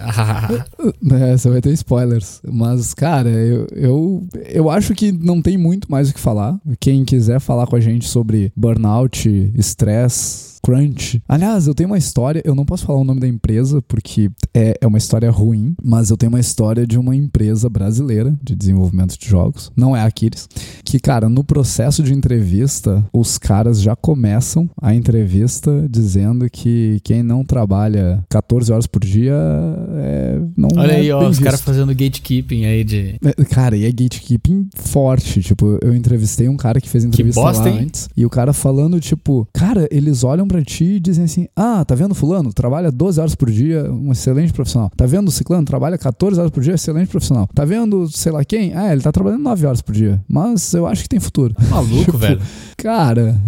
é, 1.11 1.37
você 1.37 1.49
vai 1.49 1.61
ter 1.61 1.71
spoilers. 1.73 2.41
Mas, 2.49 2.93
cara, 2.93 3.28
eu, 3.29 3.67
eu, 3.71 4.27
eu 4.47 4.69
acho 4.69 4.93
que 4.93 5.11
não 5.11 5.41
tem 5.41 5.57
muito 5.57 5.89
mais 5.89 6.09
o 6.09 6.13
que 6.13 6.19
falar. 6.19 6.59
Quem 6.79 7.05
quiser 7.05 7.39
falar 7.39 7.67
com 7.67 7.75
a 7.75 7.79
gente 7.79 8.07
sobre 8.07 8.51
burnout, 8.55 9.29
estresse, 9.55 10.48
Crunch. 10.61 11.21
Aliás, 11.27 11.67
eu 11.67 11.75
tenho 11.75 11.89
uma 11.89 11.97
história, 11.97 12.41
eu 12.45 12.55
não 12.55 12.65
posso 12.65 12.85
falar 12.85 12.99
o 12.99 13.03
nome 13.03 13.19
da 13.19 13.27
empresa 13.27 13.81
porque 13.87 14.29
é, 14.53 14.75
é 14.81 14.87
uma 14.87 14.97
história 14.97 15.29
ruim, 15.29 15.75
mas 15.83 16.09
eu 16.09 16.17
tenho 16.17 16.31
uma 16.31 16.39
história 16.39 16.85
de 16.85 16.97
uma 16.97 17.15
empresa 17.15 17.69
brasileira 17.69 18.37
de 18.43 18.55
desenvolvimento 18.55 19.17
de 19.17 19.27
jogos, 19.27 19.71
não 19.75 19.95
é 19.95 20.01
a 20.01 20.05
Aquiles, 20.05 20.47
que, 20.83 20.99
cara, 20.99 21.29
no 21.29 21.43
processo 21.43 22.03
de 22.03 22.13
entrevista, 22.13 23.05
os 23.13 23.37
caras 23.37 23.81
já 23.81 23.95
começam 23.95 24.69
a 24.81 24.93
entrevista 24.93 25.87
dizendo 25.89 26.49
que 26.49 26.99
quem 27.03 27.23
não 27.23 27.43
trabalha 27.43 28.23
14 28.29 28.71
horas 28.71 28.87
por 28.87 29.03
dia 29.03 29.33
é, 29.33 30.39
não 30.55 30.69
Olha 30.75 30.91
é 30.91 30.95
aí, 30.97 31.11
ó, 31.11 31.27
os 31.27 31.39
caras 31.39 31.61
fazendo 31.61 31.89
gatekeeping 31.89 32.65
aí 32.65 32.83
de. 32.83 33.15
É, 33.23 33.45
cara, 33.45 33.75
e 33.75 33.85
é 33.85 33.91
gatekeeping 33.91 34.69
forte. 34.75 35.41
Tipo, 35.41 35.77
eu 35.81 35.95
entrevistei 35.95 36.47
um 36.47 36.57
cara 36.57 36.81
que 36.81 36.89
fez 36.89 37.03
entrevista 37.03 37.41
bosta, 37.41 37.63
lá 37.63 37.69
hein? 37.69 37.83
antes 37.83 38.09
e 38.15 38.25
o 38.25 38.29
cara 38.29 38.53
falando, 38.53 38.99
tipo, 38.99 39.47
cara, 39.53 39.87
eles 39.91 40.23
olham 40.23 40.47
para 40.49 40.63
ti 40.63 40.83
e 40.83 40.99
dizem 40.99 41.25
assim: 41.25 41.47
Ah, 41.55 41.85
tá 41.85 41.95
vendo 41.95 42.15
Fulano? 42.15 42.51
Trabalha 42.51 42.91
12 42.91 43.19
horas 43.19 43.35
por 43.35 43.49
dia, 43.49 43.89
um 43.91 44.11
excelente 44.11 44.51
profissional. 44.51 44.91
Tá 44.97 45.05
vendo 45.05 45.31
Ciclano? 45.31 45.65
Trabalha 45.65 45.97
14 45.97 46.39
horas 46.39 46.51
por 46.51 46.61
dia, 46.61 46.73
excelente 46.73 47.07
profissional. 47.07 47.47
Tá 47.53 47.63
vendo 47.63 48.09
sei 48.09 48.31
lá 48.31 48.43
quem? 48.43 48.73
Ah, 48.73 48.91
ele 48.91 49.01
tá 49.01 49.11
trabalhando 49.11 49.43
9 49.43 49.65
horas 49.65 49.81
por 49.81 49.93
dia. 49.93 50.21
Mas 50.27 50.73
eu 50.73 50.87
acho 50.87 51.03
que 51.03 51.09
tem 51.09 51.19
futuro. 51.19 51.55
Maluco, 51.69 52.03
tipo, 52.05 52.17
velho. 52.17 52.41
Cara, 52.77 53.39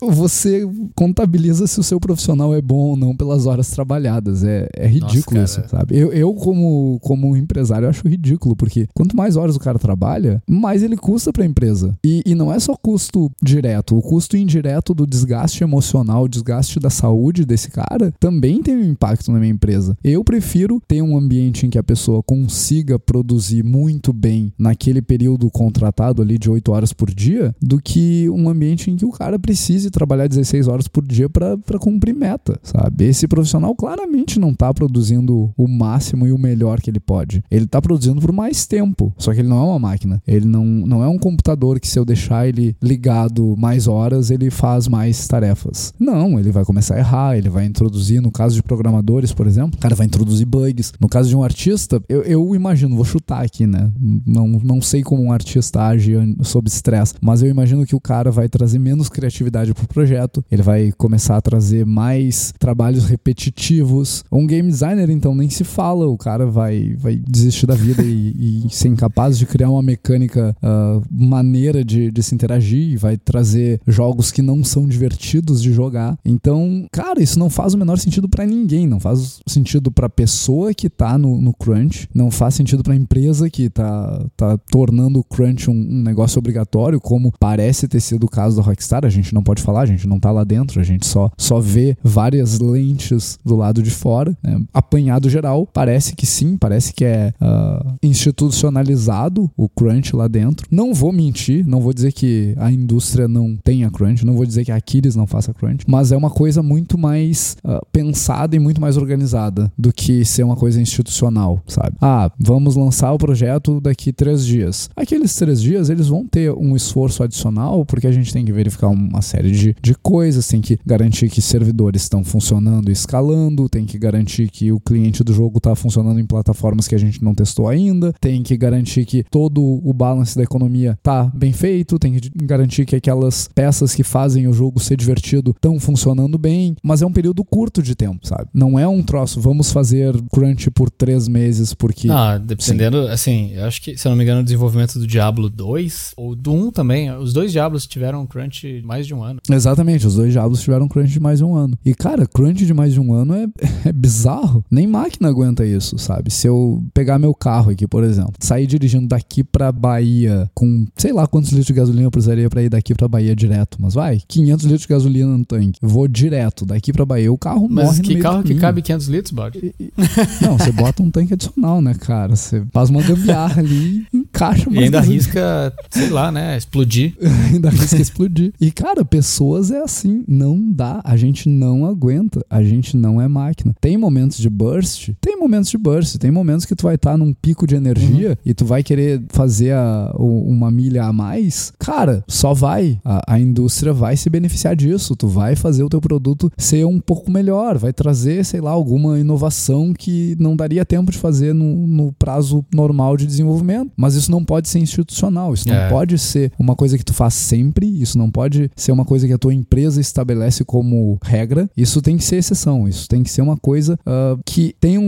você 0.00 0.68
contabiliza 0.94 1.66
se 1.66 1.78
o 1.80 1.82
seu 1.82 1.98
profissional 1.98 2.54
é 2.54 2.60
bom 2.60 2.90
ou 2.90 2.96
não 2.96 3.16
pelas 3.16 3.46
horas 3.46 3.70
trabalhadas. 3.70 4.44
É, 4.44 4.68
é 4.76 4.86
ridículo 4.86 5.40
Nossa, 5.40 5.60
isso, 5.60 5.70
sabe? 5.70 5.96
Eu, 5.96 6.12
eu, 6.12 6.34
como, 6.34 6.98
como 7.00 7.36
empresário, 7.36 7.88
acho 7.88 8.06
ridículo, 8.06 8.54
porque 8.56 8.86
quanto 8.92 9.16
mais 9.16 9.36
horas 9.36 9.56
o 9.56 9.60
cara 9.60 9.78
trabalha, 9.78 10.42
mais 10.48 10.82
ele 10.82 10.96
custa 10.96 11.32
pra 11.32 11.44
empresa. 11.44 11.96
E, 12.04 12.22
e 12.26 12.34
não 12.34 12.52
é 12.52 12.58
só 12.58 12.76
custo 12.76 13.30
direto, 13.42 13.96
o 13.96 14.02
custo 14.02 14.36
indireto 14.36 14.92
do 14.92 15.06
desgaste 15.06 15.62
emocional, 15.62 16.28
desgaste 16.34 16.80
da 16.80 16.90
saúde 16.90 17.44
desse 17.44 17.70
cara 17.70 18.12
também 18.18 18.62
tem 18.62 18.76
um 18.76 18.84
impacto 18.84 19.30
na 19.32 19.38
minha 19.38 19.52
empresa. 19.52 19.96
Eu 20.02 20.24
prefiro 20.24 20.80
ter 20.86 21.02
um 21.02 21.16
ambiente 21.16 21.66
em 21.66 21.70
que 21.70 21.78
a 21.78 21.82
pessoa 21.82 22.22
consiga 22.22 22.98
produzir 22.98 23.62
muito 23.62 24.12
bem 24.12 24.52
naquele 24.58 25.00
período 25.00 25.50
contratado 25.50 26.22
ali 26.22 26.38
de 26.38 26.50
8 26.50 26.72
horas 26.72 26.92
por 26.92 27.10
dia 27.10 27.54
do 27.60 27.80
que 27.80 28.28
um 28.30 28.48
ambiente 28.48 28.90
em 28.90 28.96
que 28.96 29.04
o 29.04 29.10
cara 29.10 29.38
precise 29.38 29.90
trabalhar 29.90 30.26
16 30.26 30.68
horas 30.68 30.88
por 30.88 31.06
dia 31.06 31.28
para 31.28 31.78
cumprir 31.78 32.14
meta, 32.14 32.58
sabe? 32.62 33.04
Esse 33.04 33.26
profissional 33.28 33.74
claramente 33.74 34.38
não 34.38 34.54
tá 34.54 34.72
produzindo 34.72 35.52
o 35.56 35.68
máximo 35.68 36.26
e 36.26 36.32
o 36.32 36.38
melhor 36.38 36.80
que 36.80 36.90
ele 36.90 37.00
pode. 37.00 37.42
Ele 37.50 37.66
tá 37.66 37.80
produzindo 37.80 38.20
por 38.20 38.32
mais 38.32 38.66
tempo, 38.66 39.12
só 39.18 39.32
que 39.32 39.40
ele 39.40 39.48
não 39.48 39.58
é 39.58 39.64
uma 39.64 39.78
máquina. 39.78 40.22
Ele 40.26 40.46
não, 40.46 40.64
não 40.64 41.02
é 41.02 41.08
um 41.08 41.18
computador 41.18 41.78
que 41.78 41.88
se 41.88 41.98
eu 41.98 42.04
deixar 42.04 42.48
ele 42.48 42.76
ligado 42.82 43.54
mais 43.56 43.86
horas, 43.86 44.30
ele 44.30 44.50
faz 44.50 44.88
mais 44.88 45.26
tarefas. 45.26 45.92
Não, 45.98 46.23
não, 46.24 46.38
ele 46.38 46.50
vai 46.50 46.64
começar 46.64 46.94
a 46.94 46.98
errar, 46.98 47.36
ele 47.36 47.48
vai 47.48 47.66
introduzir, 47.66 48.20
no 48.20 48.30
caso 48.30 48.54
de 48.54 48.62
programadores, 48.62 49.32
por 49.32 49.46
exemplo, 49.46 49.78
cara 49.78 49.94
vai 49.94 50.06
introduzir 50.06 50.46
bugs. 50.46 50.92
No 50.98 51.08
caso 51.08 51.28
de 51.28 51.36
um 51.36 51.42
artista, 51.42 52.02
eu, 52.08 52.22
eu 52.22 52.54
imagino, 52.54 52.96
vou 52.96 53.04
chutar 53.04 53.44
aqui, 53.44 53.66
né? 53.66 53.90
Não, 54.26 54.48
não 54.48 54.80
sei 54.80 55.02
como 55.02 55.22
um 55.22 55.32
artista 55.32 55.82
age 55.82 56.14
sob 56.42 56.68
estresse, 56.68 57.14
mas 57.20 57.42
eu 57.42 57.48
imagino 57.48 57.84
que 57.84 57.94
o 57.94 58.00
cara 58.00 58.30
vai 58.30 58.48
trazer 58.48 58.78
menos 58.78 59.08
criatividade 59.08 59.74
pro 59.74 59.86
projeto, 59.86 60.42
ele 60.50 60.62
vai 60.62 60.92
começar 60.92 61.36
a 61.36 61.40
trazer 61.40 61.84
mais 61.84 62.52
trabalhos 62.58 63.04
repetitivos. 63.04 64.24
Um 64.32 64.46
game 64.46 64.70
designer, 64.70 65.10
então, 65.10 65.34
nem 65.34 65.50
se 65.50 65.64
fala, 65.64 66.06
o 66.06 66.16
cara 66.16 66.46
vai, 66.46 66.94
vai 66.98 67.16
desistir 67.16 67.66
da 67.66 67.74
vida 67.74 68.02
e, 68.02 68.64
e 68.66 68.70
ser 68.70 68.88
incapaz 68.88 69.38
de 69.38 69.46
criar 69.46 69.70
uma 69.70 69.82
mecânica 69.82 70.56
uh, 70.62 71.02
maneira 71.10 71.84
de, 71.84 72.10
de 72.10 72.22
se 72.22 72.34
interagir, 72.34 72.98
vai 72.98 73.16
trazer 73.16 73.80
jogos 73.86 74.30
que 74.30 74.40
não 74.40 74.64
são 74.64 74.86
divertidos 74.86 75.62
de 75.62 75.72
jogar 75.72 76.13
então, 76.24 76.86
cara, 76.92 77.22
isso 77.22 77.38
não 77.38 77.48
faz 77.50 77.74
o 77.74 77.78
menor 77.78 77.98
sentido 77.98 78.28
para 78.28 78.46
ninguém. 78.46 78.86
Não 78.86 79.00
faz 79.00 79.40
sentido 79.46 79.90
pra 79.90 80.08
pessoa 80.08 80.74
que 80.74 80.88
tá 80.88 81.16
no, 81.18 81.40
no 81.40 81.52
crunch, 81.52 82.08
não 82.14 82.30
faz 82.30 82.54
sentido 82.54 82.82
pra 82.82 82.94
empresa 82.94 83.48
que 83.50 83.68
tá, 83.68 84.24
tá 84.36 84.58
tornando 84.70 85.20
o 85.20 85.24
crunch 85.24 85.70
um, 85.70 85.74
um, 85.74 86.02
negócio 86.02 86.38
obrigatório, 86.38 87.00
como 87.00 87.32
parece 87.38 87.88
ter 87.88 88.00
sido 88.00 88.24
o 88.24 88.28
caso 88.28 88.56
da 88.56 88.62
Rockstar. 88.62 89.04
A 89.04 89.10
gente 89.10 89.34
não 89.34 89.42
pode 89.42 89.62
falar, 89.62 89.82
a 89.82 89.86
gente 89.86 90.06
não 90.06 90.20
tá 90.20 90.30
lá 90.30 90.44
dentro, 90.44 90.80
a 90.80 90.84
gente 90.84 91.06
só, 91.06 91.30
só 91.36 91.60
vê 91.60 91.96
várias 92.02 92.58
lentes 92.58 93.38
do 93.44 93.56
lado 93.56 93.82
de 93.82 93.90
fora. 93.90 94.36
Né? 94.42 94.60
Apanhado 94.72 95.28
geral, 95.28 95.66
parece 95.72 96.14
que 96.14 96.26
sim, 96.26 96.56
parece 96.56 96.92
que 96.92 97.04
é 97.04 97.32
uh, 97.40 97.94
institucionalizado 98.02 99.50
o 99.56 99.68
crunch 99.68 100.14
lá 100.14 100.28
dentro. 100.28 100.66
Não 100.70 100.92
vou 100.92 101.12
mentir, 101.12 101.66
não 101.66 101.80
vou 101.80 101.92
dizer 101.92 102.12
que 102.12 102.54
a 102.56 102.70
indústria 102.70 103.28
não 103.28 103.56
tenha 103.56 103.90
crunch, 103.90 104.24
não 104.24 104.34
vou 104.34 104.46
dizer 104.46 104.64
que 104.64 104.72
a 104.72 104.76
Aquiles 104.76 105.16
não 105.16 105.26
faça 105.26 105.54
crunch, 105.54 105.84
mas 105.86 106.03
é 106.12 106.16
uma 106.16 106.30
coisa 106.30 106.62
muito 106.62 106.98
mais 106.98 107.56
uh, 107.64 107.84
pensada 107.92 108.56
e 108.56 108.58
muito 108.58 108.80
mais 108.80 108.96
organizada 108.96 109.72
do 109.78 109.92
que 109.92 110.24
ser 110.24 110.42
uma 110.42 110.56
coisa 110.56 110.80
institucional, 110.80 111.62
sabe? 111.66 111.96
Ah, 112.00 112.30
vamos 112.38 112.76
lançar 112.76 113.12
o 113.12 113.18
projeto 113.18 113.80
daqui 113.80 114.12
três 114.12 114.44
dias. 114.44 114.88
Aqueles 114.96 115.34
três 115.34 115.60
dias 115.60 115.90
eles 115.90 116.08
vão 116.08 116.26
ter 116.26 116.52
um 116.52 116.76
esforço 116.76 117.22
adicional 117.22 117.84
porque 117.84 118.06
a 118.06 118.12
gente 118.12 118.32
tem 118.32 118.44
que 118.44 118.52
verificar 118.52 118.88
uma 118.88 119.22
série 119.22 119.50
de, 119.50 119.76
de 119.80 119.94
coisas, 119.94 120.46
tem 120.48 120.60
que 120.60 120.78
garantir 120.84 121.28
que 121.28 121.40
servidores 121.40 122.02
estão 122.02 122.24
funcionando 122.24 122.88
e 122.88 122.92
escalando, 122.92 123.68
tem 123.68 123.84
que 123.84 123.98
garantir 123.98 124.50
que 124.50 124.72
o 124.72 124.80
cliente 124.80 125.22
do 125.22 125.32
jogo 125.32 125.58
está 125.58 125.74
funcionando 125.74 126.20
em 126.20 126.26
plataformas 126.26 126.88
que 126.88 126.94
a 126.94 126.98
gente 126.98 127.22
não 127.22 127.34
testou 127.34 127.68
ainda, 127.68 128.12
tem 128.20 128.42
que 128.42 128.56
garantir 128.56 129.04
que 129.04 129.24
todo 129.30 129.62
o 129.62 129.92
balance 129.92 130.36
da 130.36 130.42
economia 130.42 130.98
tá 131.02 131.30
bem 131.34 131.52
feito, 131.52 131.98
tem 131.98 132.14
que 132.14 132.30
garantir 132.44 132.84
que 132.84 132.96
aquelas 132.96 133.48
peças 133.54 133.94
que 133.94 134.02
fazem 134.02 134.46
o 134.46 134.52
jogo 134.52 134.80
ser 134.80 134.96
divertido 134.96 135.50
estão 135.50 135.78
funcionando 135.78 135.93
bem, 136.38 136.76
mas 136.82 137.02
é 137.02 137.06
um 137.06 137.12
período 137.12 137.44
curto 137.44 137.82
de 137.82 137.94
tempo, 137.94 138.26
sabe? 138.26 138.48
Não 138.52 138.78
é 138.78 138.86
um 138.86 139.02
troço, 139.02 139.40
vamos 139.40 139.72
fazer 139.72 140.14
crunch 140.32 140.70
por 140.70 140.90
três 140.90 141.28
meses 141.28 141.72
porque. 141.74 142.08
Ah, 142.10 142.38
dependendo, 142.38 143.04
Sim. 143.04 143.10
assim, 143.10 143.52
eu 143.54 143.64
acho 143.64 143.80
que, 143.80 143.96
se 143.96 144.06
eu 144.06 144.10
não 144.10 144.16
me 144.16 144.24
engano, 144.24 144.40
o 144.40 144.44
desenvolvimento 144.44 144.98
do 144.98 145.06
Diablo 145.06 145.48
2 145.48 146.12
ou 146.16 146.34
do 146.34 146.52
1 146.52 146.70
também, 146.70 147.10
os 147.16 147.32
dois 147.32 147.52
Diablos 147.52 147.86
tiveram 147.86 148.26
crunch 148.26 148.82
mais 148.84 149.06
de 149.06 149.14
um 149.14 149.22
ano. 149.22 149.40
Exatamente, 149.50 150.06
os 150.06 150.16
dois 150.16 150.32
Diablos 150.32 150.60
tiveram 150.60 150.88
crunch 150.88 151.12
de 151.12 151.20
mais 151.20 151.38
de 151.38 151.44
um 151.44 151.54
ano. 151.54 151.78
E, 151.84 151.94
cara, 151.94 152.26
crunch 152.26 152.64
de 152.64 152.74
mais 152.74 152.92
de 152.92 153.00
um 153.00 153.12
ano 153.12 153.34
é, 153.34 153.46
é 153.88 153.92
bizarro. 153.92 154.64
Nem 154.70 154.86
máquina 154.86 155.28
aguenta 155.28 155.64
isso, 155.64 155.98
sabe? 155.98 156.30
Se 156.30 156.46
eu 156.46 156.82
pegar 156.92 157.18
meu 157.18 157.34
carro 157.34 157.70
aqui, 157.70 157.86
por 157.86 158.04
exemplo, 158.04 158.34
sair 158.40 158.66
dirigindo 158.66 159.08
daqui 159.08 159.42
pra 159.42 159.72
Bahia 159.72 160.50
com, 160.54 160.86
sei 160.96 161.12
lá 161.12 161.26
quantos 161.26 161.50
litros 161.50 161.66
de 161.66 161.72
gasolina 161.72 162.04
eu 162.04 162.10
precisaria 162.10 162.48
pra 162.48 162.62
ir 162.62 162.68
daqui 162.68 162.94
pra 162.94 163.08
Bahia 163.08 163.34
direto, 163.34 163.78
mas 163.80 163.94
vai, 163.94 164.20
500 164.26 164.64
litros 164.64 164.82
de 164.82 164.88
gasolina 164.88 165.36
no 165.36 165.44
tanque. 165.44 165.78
Vou 165.86 166.08
direto 166.08 166.64
daqui 166.64 166.92
pra 166.92 167.04
Bahia, 167.04 167.32
o 167.32 167.38
carro 167.38 167.68
mas 167.68 167.84
morre 167.86 168.00
que 168.00 168.16
carro 168.16 168.42
que 168.42 168.54
cabe 168.54 168.82
500 168.82 169.06
litros, 169.08 169.32
bode? 169.32 169.74
Não, 170.40 170.58
você 170.58 170.72
bota 170.72 171.02
um 171.02 171.10
tanque 171.10 171.34
adicional, 171.34 171.82
né, 171.82 171.94
cara? 171.94 172.34
Você 172.34 172.62
faz 172.72 172.90
uma 172.90 173.02
gambiarra 173.02 173.60
ali 173.60 174.06
e 174.12 174.16
encaixa. 174.16 174.68
E 174.70 174.78
ainda 174.78 174.98
arrisca, 174.98 175.72
sei 175.90 176.10
lá, 176.10 176.32
né, 176.32 176.56
explodir. 176.56 177.14
ainda 177.52 177.68
arrisca 177.68 178.00
explodir. 178.00 178.52
E, 178.60 178.70
cara, 178.70 179.04
pessoas 179.04 179.70
é 179.70 179.82
assim, 179.82 180.24
não 180.26 180.60
dá. 180.72 181.00
A 181.04 181.16
gente 181.16 181.48
não 181.48 181.84
aguenta. 181.84 182.44
A 182.48 182.62
gente 182.62 182.96
não 182.96 183.20
é 183.20 183.28
máquina. 183.28 183.74
Tem 183.80 183.96
momentos 183.96 184.38
de 184.38 184.48
burst? 184.48 185.10
Tem 185.20 185.36
momentos 185.36 185.70
de 185.70 185.78
burst. 185.78 186.16
Tem 186.18 186.30
momentos 186.30 186.64
que 186.64 186.74
tu 186.74 186.84
vai 186.84 186.94
estar 186.94 187.12
tá 187.12 187.16
num 187.16 187.32
pico 187.32 187.66
de 187.66 187.74
energia 187.74 188.30
uhum. 188.30 188.36
e 188.44 188.54
tu 188.54 188.64
vai 188.64 188.82
querer 188.82 189.22
fazer 189.30 189.72
a, 189.72 190.12
uma 190.16 190.70
milha 190.70 191.04
a 191.04 191.12
mais. 191.12 191.72
Cara, 191.78 192.24
só 192.26 192.54
vai. 192.54 192.98
A, 193.04 193.34
a 193.34 193.40
indústria 193.40 193.92
vai 193.92 194.16
se 194.16 194.30
beneficiar 194.30 194.74
disso. 194.74 195.16
Tu 195.16 195.28
vai 195.28 195.56
fazer 195.56 195.73
o 195.82 195.88
teu 195.88 196.00
produto 196.00 196.50
ser 196.56 196.84
um 196.86 197.00
pouco 197.00 197.30
melhor. 197.30 197.78
Vai 197.78 197.92
trazer, 197.92 198.44
sei 198.44 198.60
lá, 198.60 198.70
alguma 198.70 199.18
inovação 199.18 199.92
que 199.92 200.36
não 200.38 200.56
daria 200.56 200.84
tempo 200.84 201.10
de 201.10 201.18
fazer 201.18 201.54
no, 201.54 201.86
no 201.86 202.12
prazo 202.12 202.64
normal 202.72 203.16
de 203.16 203.26
desenvolvimento. 203.26 203.90
Mas 203.96 204.14
isso 204.14 204.30
não 204.30 204.44
pode 204.44 204.68
ser 204.68 204.78
institucional. 204.78 205.54
Isso 205.54 205.68
não 205.68 205.74
é. 205.74 205.88
pode 205.88 206.18
ser 206.18 206.52
uma 206.58 206.76
coisa 206.76 206.98
que 206.98 207.04
tu 207.04 207.14
faz 207.14 207.34
sempre. 207.34 207.86
Isso 207.86 208.18
não 208.18 208.30
pode 208.30 208.70
ser 208.76 208.92
uma 208.92 209.04
coisa 209.04 209.26
que 209.26 209.32
a 209.32 209.38
tua 209.38 209.54
empresa 209.54 210.00
estabelece 210.00 210.64
como 210.64 211.18
regra. 211.22 211.68
Isso 211.76 212.00
tem 212.02 212.16
que 212.16 212.24
ser 212.24 212.36
exceção. 212.36 212.88
Isso 212.88 213.08
tem 213.08 213.22
que 213.22 213.30
ser 213.30 213.42
uma 213.42 213.56
coisa 213.56 213.98
uh, 214.00 214.40
que 214.44 214.74
tem 214.80 214.98
um, 214.98 215.02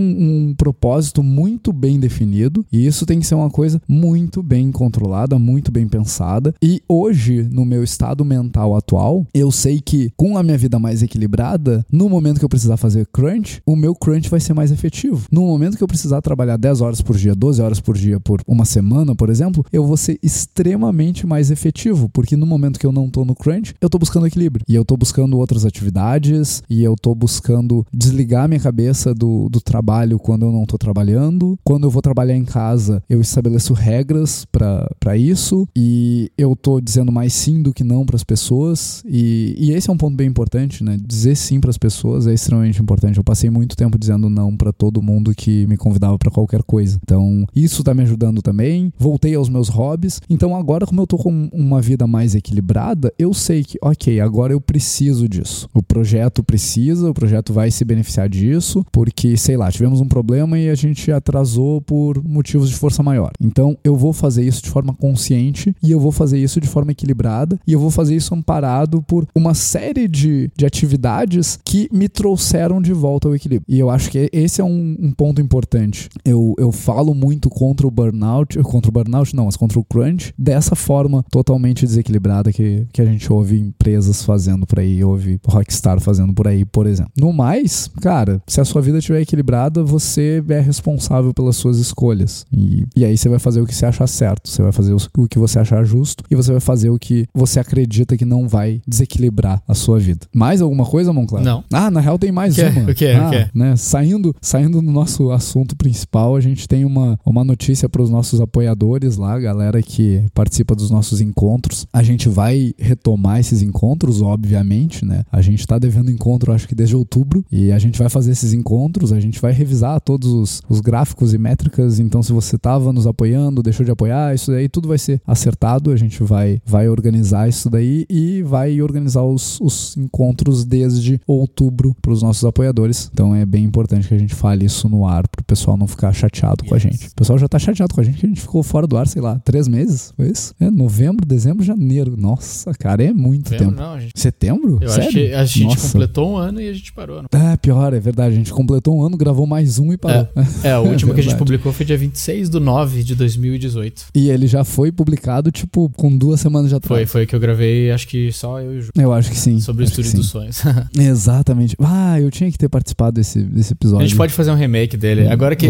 um 0.49 0.55
propósito 0.55 1.23
muito 1.23 1.73
bem 1.73 1.99
definido. 1.99 2.65
E 2.73 2.87
isso 2.87 3.07
tem 3.07 3.21
que 3.21 3.27
ser 3.27 3.35
uma 3.35 3.51
coisa 3.51 3.81
muito 3.89 4.43
bem 4.43 4.71
controlada, 4.73 5.39
muito 5.39 5.71
bem 5.71 5.87
pensada. 5.87 6.55
E 6.63 6.83
hoje, 6.89 7.49
no 7.51 7.65
meu 7.65 7.83
estado 7.83 8.25
mental 8.25 8.75
atual, 8.77 9.27
eu 9.35 9.51
sei 9.51 9.81
que 9.81 10.13
com 10.17 10.37
a 10.37 10.43
minha 10.47 10.59
vida 10.59 10.79
mais 10.79 11.03
equilibrada, 11.03 11.85
no 11.93 12.09
momento 12.09 12.39
que 12.39 12.45
eu 12.45 12.49
precisar 12.49 12.77
fazer 12.77 13.07
crunch, 13.07 13.61
o 13.67 13.77
meu 13.77 13.95
crunch 13.95 14.31
vai 14.31 14.41
ser 14.41 14.55
mais 14.55 14.71
efetivo. 14.71 15.27
No 15.31 15.43
momento 15.43 15.77
que 15.77 15.83
eu 15.83 15.89
precisar 15.89 16.23
trabalhar 16.23 16.57
10 16.57 16.81
horas 16.81 17.03
por 17.03 17.17
dia, 17.17 17.35
12 17.35 17.61
horas 17.61 17.81
por 17.81 17.97
dia 17.97 18.19
por 18.19 18.41
uma 18.47 18.65
semana, 18.65 19.15
por 19.15 19.29
exemplo, 19.29 19.65
eu 19.73 19.85
vou 19.85 19.97
ser 19.97 20.19
extremamente 20.23 21.27
mais 21.27 21.51
efetivo, 21.51 22.09
porque 22.09 22.37
no 22.37 22.47
momento 22.47 22.79
que 22.79 22.87
eu 22.87 22.93
não 22.93 23.11
tô 23.11 23.25
no 23.25 23.35
crunch, 23.35 23.75
eu 23.81 23.91
tô 23.91 23.99
buscando 23.99 24.27
equilíbrio. 24.27 24.65
E 24.69 24.75
eu 24.75 24.85
tô 24.85 24.97
buscando 24.97 25.37
outras 25.39 25.65
atividades, 25.65 26.63
e 26.71 26.83
eu 26.83 26.95
tô 26.95 27.15
buscando 27.15 27.85
desligar 27.93 28.49
minha 28.49 28.61
cabeça 28.61 29.15
do, 29.15 29.49
do 29.49 29.61
trabalho 29.61 30.19
quando 30.19 30.47
eu 30.47 30.53
não 30.53 30.65
tô 30.65 30.79
trabalhando. 30.79 31.59
Quando 31.65 31.85
eu 31.85 31.91
vou 31.91 32.03
trabalhar 32.03 32.37
em 32.37 32.45
casa, 32.45 33.03
eu 33.09 33.21
estabeleço 33.21 33.73
regras 33.75 34.45
para 34.45 35.17
isso, 35.17 35.69
e 35.77 36.31
eu 36.39 36.55
tô 36.55 36.81
dizendo 36.81 37.11
mais 37.11 37.33
sim 37.33 37.63
do 37.63 37.73
que 37.73 37.85
não 37.85 38.05
para 38.05 38.17
as 38.17 38.25
pessoas. 38.25 39.03
E, 39.07 39.55
e 39.59 39.73
esse 39.73 39.91
é 39.91 39.93
um 39.93 39.97
ponto 39.97 40.17
bem 40.17 40.33
importante, 40.37 40.85
né? 40.85 40.99
Dizer 41.03 41.35
sim 41.35 41.59
para 41.59 41.71
as 41.71 41.79
pessoas 41.79 42.27
é 42.27 42.35
extremamente 42.35 42.81
importante. 42.83 43.17
Eu 43.17 43.25
passei 43.25 43.49
muito 43.49 43.75
tempo 43.75 43.99
dizendo 43.99 44.29
não 44.29 44.55
para 44.55 44.71
todo 44.71 45.01
mundo 45.01 45.35
que 45.35 45.67
me 45.67 45.79
convidava 45.79 46.19
para 46.19 46.31
qualquer 46.31 46.63
coisa. 46.63 46.99
Então, 47.03 47.47
isso 47.55 47.83
tá 47.83 47.95
me 47.95 48.03
ajudando 48.03 48.43
também. 48.43 48.93
Voltei 48.99 49.35
aos 49.35 49.49
meus 49.49 49.69
hobbies. 49.69 50.21
Então, 50.29 50.55
agora, 50.55 50.87
como 50.87 51.01
eu 51.01 51.07
tô 51.07 51.17
com 51.17 51.49
uma 51.53 51.81
vida 51.81 52.07
mais 52.07 52.35
equilibrada, 52.35 53.13
eu 53.19 53.33
sei 53.33 53.65
que, 53.65 53.79
ok, 53.81 54.21
agora 54.21 54.53
eu 54.53 54.61
preciso 54.61 55.27
disso. 55.27 55.69
O 55.73 55.83
projeto 55.83 56.45
precisa, 56.45 57.11
o 57.11 57.15
projeto 57.15 57.55
vai 57.55 57.71
se 57.71 57.85
beneficiar 57.85 58.29
disso, 58.29 58.85
porque, 58.93 59.37
sei 59.39 59.57
lá, 59.57 59.73
tivemos 59.73 60.03
um 60.03 60.09
problema 60.09 60.59
e 60.59 60.69
a 60.69 60.75
gente 60.75 61.11
atrasou 61.11 61.81
por 61.81 62.23
motivos 62.23 62.69
de 62.69 62.77
força 62.77 63.03
maior. 63.03 63.33
Então, 63.41 63.79
eu 63.83 63.97
vou 63.97 64.13
fazer 64.13 64.45
isso 64.45 64.63
de 64.63 64.69
forma 64.69 64.93
consciente 64.93 65.75
e 65.83 65.91
eu 65.91 65.99
vou 65.99 66.13
fazer 66.13 66.39
isso 66.39 66.61
de 66.61 66.69
forma 66.69 66.93
equilibrada 66.93 67.59
e 67.67 67.73
eu 67.73 67.81
vou 67.81 67.91
fazer 67.91 68.15
isso 68.15 68.35
amparado 68.35 69.03
por 69.03 69.27
uma 69.35 69.55
série 69.55 70.09
de, 70.09 70.26
de 70.57 70.67
atividades 70.67 71.59
que 71.65 71.89
me 71.93 72.09
trouxeram 72.09 72.81
de 72.81 72.93
volta 72.93 73.29
ao 73.29 73.35
equilíbrio. 73.35 73.67
E 73.69 73.79
eu 73.79 73.91
acho 73.91 74.11
que 74.11 74.29
esse 74.33 74.61
é 74.61 74.65
um, 74.65 74.97
um 74.99 75.13
ponto 75.13 75.41
importante. 75.41 76.09
Eu, 76.25 76.55
eu 76.59 76.73
falo 76.73 77.15
muito 77.15 77.49
contra 77.49 77.87
o 77.87 77.91
burnout, 77.91 78.59
contra 78.63 78.89
o 78.89 78.93
burnout 78.93 79.35
não, 79.35 79.47
mas 79.47 79.57
contra 79.57 79.79
o 79.79 79.85
crunch, 79.85 80.33
dessa 80.39 80.75
forma 80.75 81.25
totalmente 81.31 81.85
desequilibrada 81.87 82.53
que, 82.53 82.87
que 82.93 83.01
a 83.01 83.05
gente 83.05 83.33
ouve 83.33 83.59
empresas 83.59 84.25
fazendo 84.25 84.67
por 84.67 84.81
aí, 84.81 85.03
ouve 85.05 85.41
Rockstar 85.47 86.01
fazendo 86.01 86.33
por 86.33 86.47
aí, 86.49 86.65
por 86.65 86.87
exemplo. 86.87 87.13
No 87.19 87.33
mais, 87.33 87.91
cara, 88.01 88.41
se 88.47 88.61
a 88.61 88.65
sua 88.65 88.83
vida 88.83 88.99
estiver 88.99 89.21
equilibrada, 89.21 89.83
você 89.83 90.43
é 90.49 90.61
responsável 90.61 91.33
pelas 91.33 91.57
suas 91.57 91.79
escolhas. 91.79 92.45
E, 92.53 92.85
e 92.95 93.05
aí 93.05 93.17
você 93.17 93.29
vai 93.29 93.39
fazer 93.39 93.61
o 93.61 93.67
que 93.67 93.75
você 93.75 93.87
achar 93.87 94.07
certo, 94.07 94.49
você 94.49 94.63
vai 94.63 94.73
fazer 94.73 94.95
o 94.95 95.29
que 95.29 95.39
você 95.39 95.59
achar 95.59 95.85
justo 95.85 96.25
e 96.31 96.35
você 96.35 96.53
vai 96.53 96.61
fazer 96.61 96.91
o 96.91 96.99
que 96.99 97.27
você 97.35 97.61
acredita 97.61 98.17
que 98.17 98.25
não 98.25 98.49
vai 98.49 98.81
desequilibrar 98.87 99.63
a 99.67 99.75
sua 99.75 99.99
vida. 99.99 100.16
Mais 100.35 100.61
alguma 100.61 100.85
coisa, 100.85 101.13
Monclar? 101.13 101.43
Não. 101.43 101.65
Ah, 101.73 101.91
na 101.91 102.01
real 102.01 102.19
tem 102.19 102.33
mais 102.33 102.55
que 102.55 102.63
uma. 102.63 102.91
O 102.91 102.95
que 102.95 103.05
é? 103.05 103.17
Ah, 103.17 103.27
o 103.27 103.31
que 103.31 103.37
é? 103.37 103.51
Né, 103.55 103.77
saindo, 103.77 104.35
saindo 104.41 104.81
do 104.81 104.91
nosso 104.91 105.31
assunto 105.31 105.77
principal, 105.77 106.37
a 106.37 106.41
gente 106.41 106.69
tem 106.69 106.85
uma, 106.85 107.19
uma 107.25 107.45
notícia 107.45 107.89
para 107.89 108.03
os 108.03 108.11
nossos 108.11 108.41
apoiadores 108.41 109.17
lá, 109.17 109.39
galera 109.39 109.83
que 109.83 110.25
participa 110.35 110.75
dos 110.75 110.91
nossos 110.91 111.21
encontros. 111.21 111.87
A 111.93 112.03
gente 112.03 112.29
vai 112.29 112.73
retomar 112.79 113.41
esses 113.41 113.63
encontros, 113.63 114.23
obviamente, 114.23 115.05
né? 115.05 115.25
A 115.31 115.41
gente 115.43 115.61
está 115.61 115.79
devendo 115.79 116.11
encontro, 116.11 116.53
acho 116.53 116.69
que 116.69 116.75
desde 116.75 116.97
outubro, 116.97 117.45
e 117.51 117.73
a 117.73 117.79
gente 117.79 117.99
vai 117.99 118.09
fazer 118.09 118.33
esses 118.33 118.53
encontros, 118.53 119.13
a 119.13 119.21
gente 119.21 119.41
vai 119.41 119.53
revisar 119.53 120.01
todos 120.01 120.33
os, 120.33 120.63
os 120.69 120.81
gráficos 120.81 121.35
e 121.35 121.39
métricas. 121.39 121.99
Então, 121.99 122.23
se 122.23 122.33
você 122.33 122.57
estava 122.57 122.93
nos 122.93 123.07
apoiando, 123.07 123.63
deixou 123.63 123.85
de 123.85 123.91
apoiar, 123.91 124.35
isso 124.35 124.51
daí 124.51 124.69
tudo 124.69 124.89
vai 124.89 124.99
ser 124.99 125.21
acertado. 125.27 125.91
A 125.91 125.97
gente 125.97 126.23
vai, 126.23 126.61
vai 126.65 126.89
organizar 126.89 127.49
isso 127.49 127.69
daí 127.71 128.07
e 128.09 128.43
vai 128.43 128.81
organizar 128.81 129.23
os, 129.23 129.61
os 129.61 129.97
encontros 130.07 130.65
desde 130.65 131.21
outubro 131.27 131.95
para 132.01 132.13
os 132.13 132.23
nossos 132.23 132.45
apoiadores. 132.45 133.11
Então, 133.13 133.35
é 133.35 133.45
bem 133.45 133.65
importante 133.65 134.09
que 134.09 134.15
a 134.15 134.19
gente 134.19 134.35
fale 134.35 134.65
isso 134.65 134.89
no 134.89 135.07
ar 135.07 135.27
para 135.29 135.41
o 135.41 135.45
pessoal 135.45 135.77
não 135.77 135.87
ficar 135.87 136.13
chateado 136.13 136.63
yes. 136.63 136.69
com 136.69 136.75
a 136.75 136.79
gente. 136.79 137.09
O 137.09 137.15
pessoal 137.15 137.39
já 137.39 137.49
tá 137.49 137.59
chateado 137.59 137.95
com 137.95 138.01
a 138.01 138.05
gente 138.05 138.19
que 138.19 138.27
a 138.27 138.29
gente 138.29 138.41
ficou 138.41 138.63
fora 138.63 138.87
do 138.87 138.97
ar, 138.97 139.07
sei 139.07 139.23
lá, 139.23 139.39
três 139.45 139.69
meses. 139.69 140.13
Foi 140.17 140.29
isso? 140.29 140.55
É 140.61 140.71
novembro, 140.71 141.27
dezembro, 141.27 141.65
janeiro. 141.65 142.17
Nossa, 142.17 142.73
cara, 142.75 143.03
é 143.03 143.13
muito 143.13 143.51
novembro, 143.53 143.77
tempo. 143.77 143.83
Não, 143.83 144.01
gente... 144.01 144.13
Setembro? 144.19 144.79
Eu 144.81 144.89
Sério? 144.89 145.05
acho 145.05 145.13
que 145.13 145.33
a 145.33 145.45
gente 145.45 145.65
Nossa. 145.65 145.93
completou 145.93 146.33
um 146.33 146.37
ano 146.37 146.61
e 146.61 146.69
a 146.69 146.73
gente 146.73 146.93
parou. 146.93 147.23
Não? 147.23 147.41
É, 147.41 147.57
pior, 147.57 147.93
é 147.93 148.01
verdade. 148.01 148.35
A 148.35 148.39
gente 148.39 148.53
completou 148.53 148.97
um 148.97 149.03
ano, 149.03 149.17
gravou 149.17 149.47
mais 149.47 149.79
um 149.79 149.93
e 149.93 149.97
parou. 149.97 150.29
É, 150.63 150.69
é 150.69 150.79
o 150.79 150.83
último 150.89 151.13
é 151.13 151.15
que 151.15 151.21
a 151.21 151.25
gente 151.25 151.37
publicou 151.37 151.73
foi 151.73 151.85
dia 151.85 151.97
26 151.97 152.51
de 152.51 152.61
9 152.61 153.03
de 153.03 153.15
2018. 153.15 154.07
E 154.15 154.31
ele 154.31 154.47
já 154.47 154.65
foi 154.65 154.91
publicado, 154.91 155.51
tipo, 155.51 155.91
com 155.97 156.17
duas 156.17 156.41
semanas 156.41 156.71
já 156.71 156.79
Foi, 156.83 157.07
foi 157.07 157.27
que 157.27 157.35
eu 157.35 157.41
gravei, 157.41 157.91
acho 157.91 158.07
que 158.07 158.33
só 158.33 158.61
eu 158.61 158.75
e 158.75 158.79
o 158.79 158.83
Ju. 158.83 158.91
Eu 158.95 159.13
acho 159.13 159.31
que 159.31 159.37
sim. 159.37 159.61
Sobre 159.61 159.85
o 159.85 159.87
Estúdio 160.01 160.21
dos 160.21 160.29
Sonhos. 160.29 160.63
Exatamente. 160.97 161.77
Ah, 161.81 162.21
eu 162.21 162.31
tinha 162.31 162.51
que 162.51 162.59
ter 162.59 162.69
participado 162.69 163.13
desse, 163.13 163.43
desse 163.43 163.73
episódio. 163.73 164.05
A 164.05 164.09
gente 164.09 164.17
pode 164.17 164.33
fazer 164.33 164.51
um 164.51 164.55
remake 164.55 164.97
dele. 164.97 165.29
Agora 165.29 165.57
que, 165.57 165.69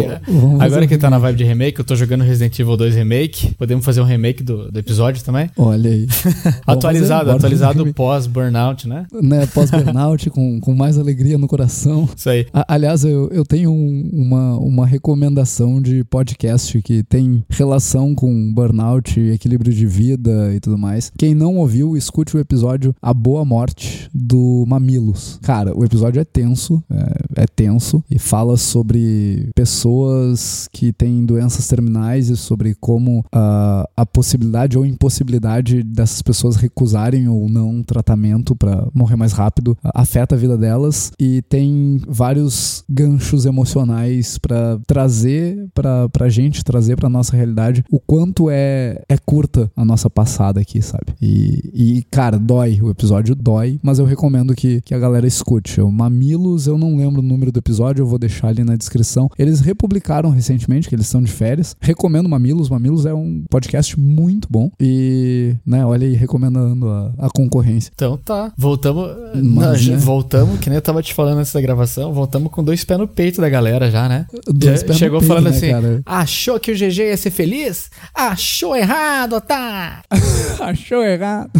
agora 0.60 0.86
que 0.86 0.96
tá 0.98 1.10
na 1.10 1.18
vibe 1.18 1.36
de 1.36 1.44
remake, 1.44 1.78
eu 1.78 1.84
tô 1.84 1.94
jogando 1.94 2.22
Resident 2.22 2.58
Evil 2.58 2.76
2 2.76 2.94
Remake. 2.94 3.54
Podemos 3.54 3.84
fazer 3.84 4.00
um 4.00 4.04
remake 4.04 4.42
do, 4.42 4.70
do 4.70 4.78
episódio 4.78 5.22
também? 5.24 5.50
Olha 5.56 5.90
aí. 5.90 6.06
atualizado, 6.66 7.30
atualizado 7.30 7.92
pós-burnout, 7.94 8.88
né? 8.88 9.06
né? 9.22 9.46
Pós-burnout, 9.54 10.30
com, 10.30 10.60
com 10.60 10.74
mais 10.74 10.98
alegria 10.98 11.38
no 11.38 11.46
coração. 11.46 12.08
Isso 12.16 12.28
aí. 12.28 12.46
A, 12.52 12.74
aliás, 12.74 13.04
eu, 13.04 13.28
eu 13.30 13.44
tenho 13.44 13.70
um, 13.70 14.10
uma, 14.12 14.58
uma 14.58 14.86
recomendação 14.86 15.80
de 15.80 16.04
podcast 16.04 16.80
que 16.82 17.02
tem 17.02 17.44
relação 17.48 18.14
com 18.14 18.52
burnout, 18.52 19.18
equilíbrio 19.20 19.72
de 19.72 19.86
vida 19.86 20.52
e 20.54 20.60
tudo 20.60 20.76
mais. 20.76 21.12
Quem 21.16 21.34
não 21.34 21.56
ouviu, 21.56 21.96
escute 21.96 22.36
o 22.36 22.40
episódio 22.40 22.94
A 23.00 23.12
Boa 23.12 23.44
Morte 23.44 24.08
do 24.16 24.64
Mamilos. 24.66 25.38
Cara, 25.42 25.76
o 25.76 25.84
episódio 25.84 26.20
é 26.20 26.24
tenso, 26.24 26.82
é, 26.90 27.42
é 27.42 27.46
tenso 27.46 28.02
e 28.10 28.18
fala 28.18 28.56
sobre 28.56 29.50
pessoas 29.54 30.68
que 30.72 30.92
têm 30.92 31.24
doenças 31.24 31.68
terminais 31.68 32.30
e 32.30 32.36
sobre 32.36 32.74
como 32.74 33.20
uh, 33.20 33.86
a 33.96 34.06
possibilidade 34.06 34.78
ou 34.78 34.86
impossibilidade 34.86 35.82
dessas 35.82 36.22
pessoas 36.22 36.56
recusarem 36.56 37.28
ou 37.28 37.48
não 37.48 37.82
tratamento 37.82 38.56
para 38.56 38.88
morrer 38.94 39.16
mais 39.16 39.32
rápido 39.32 39.72
uh, 39.84 39.90
afeta 39.94 40.34
a 40.34 40.38
vida 40.38 40.56
delas 40.56 41.12
e 41.20 41.42
tem 41.42 42.00
vários 42.08 42.84
ganchos 42.88 43.44
emocionais 43.44 44.38
para 44.38 44.78
trazer 44.86 45.68
para 45.74 46.08
pra 46.08 46.28
gente, 46.28 46.64
trazer 46.64 46.96
pra 46.96 47.08
nossa 47.08 47.36
realidade 47.36 47.84
o 47.90 48.00
quanto 48.00 48.48
é, 48.50 49.02
é 49.08 49.16
curta 49.18 49.70
a 49.76 49.84
nossa 49.84 50.08
passada 50.08 50.60
aqui, 50.60 50.80
sabe? 50.80 51.14
E, 51.20 51.70
e 51.74 52.02
cara, 52.10 52.38
dói, 52.38 52.80
o 52.80 52.90
episódio 52.90 53.34
dói, 53.34 53.78
mas 53.82 53.98
eu 53.98 54.05
recomendo 54.06 54.54
que, 54.54 54.80
que 54.82 54.94
a 54.94 54.98
galera 54.98 55.26
escute. 55.26 55.80
O 55.80 55.90
Mamilos, 55.90 56.66
eu 56.66 56.78
não 56.78 56.96
lembro 56.96 57.20
o 57.20 57.24
número 57.24 57.52
do 57.52 57.58
episódio, 57.58 58.02
eu 58.02 58.06
vou 58.06 58.18
deixar 58.18 58.48
ali 58.48 58.64
na 58.64 58.76
descrição. 58.76 59.30
Eles 59.38 59.60
republicaram 59.60 60.30
recentemente, 60.30 60.88
que 60.88 60.94
eles 60.94 61.06
estão 61.06 61.22
de 61.22 61.30
férias. 61.30 61.76
Recomendo 61.80 62.28
Mamilos. 62.28 62.68
Mamilos 62.68 63.06
é 63.06 63.14
um 63.14 63.44
podcast 63.50 63.98
muito 63.98 64.48
bom. 64.50 64.70
E, 64.80 65.54
né, 65.64 65.84
olha 65.84 66.06
aí, 66.06 66.14
recomendando 66.14 66.88
a, 66.88 67.12
a 67.18 67.30
concorrência. 67.30 67.90
Então 67.94 68.16
tá. 68.16 68.52
Voltamos. 68.56 69.10
Mas, 69.34 69.86
não, 69.86 69.94
né? 69.94 69.98
Voltamos, 69.98 70.58
que 70.60 70.68
nem 70.68 70.76
eu 70.76 70.82
tava 70.82 71.02
te 71.02 71.12
falando 71.12 71.38
antes 71.38 71.52
da 71.52 71.60
gravação, 71.60 72.12
voltamos 72.12 72.50
com 72.50 72.62
dois 72.62 72.84
pés 72.84 72.98
no 72.98 73.08
peito 73.08 73.40
da 73.40 73.48
galera 73.48 73.90
já, 73.90 74.08
né? 74.08 74.26
Dois 74.46 74.82
pés 74.82 74.98
chegou 74.98 75.20
no 75.20 75.26
peito, 75.26 75.28
falando 75.28 75.50
né, 75.50 75.56
assim: 75.56 75.70
cara? 75.70 76.02
achou 76.04 76.58
que 76.60 76.72
o 76.72 76.74
GG 76.74 76.98
ia 76.98 77.16
ser 77.16 77.30
feliz? 77.30 77.90
Achou 78.14 78.76
errado, 78.76 79.40
tá? 79.40 80.02
Achou 80.60 81.02
errado. 81.02 81.50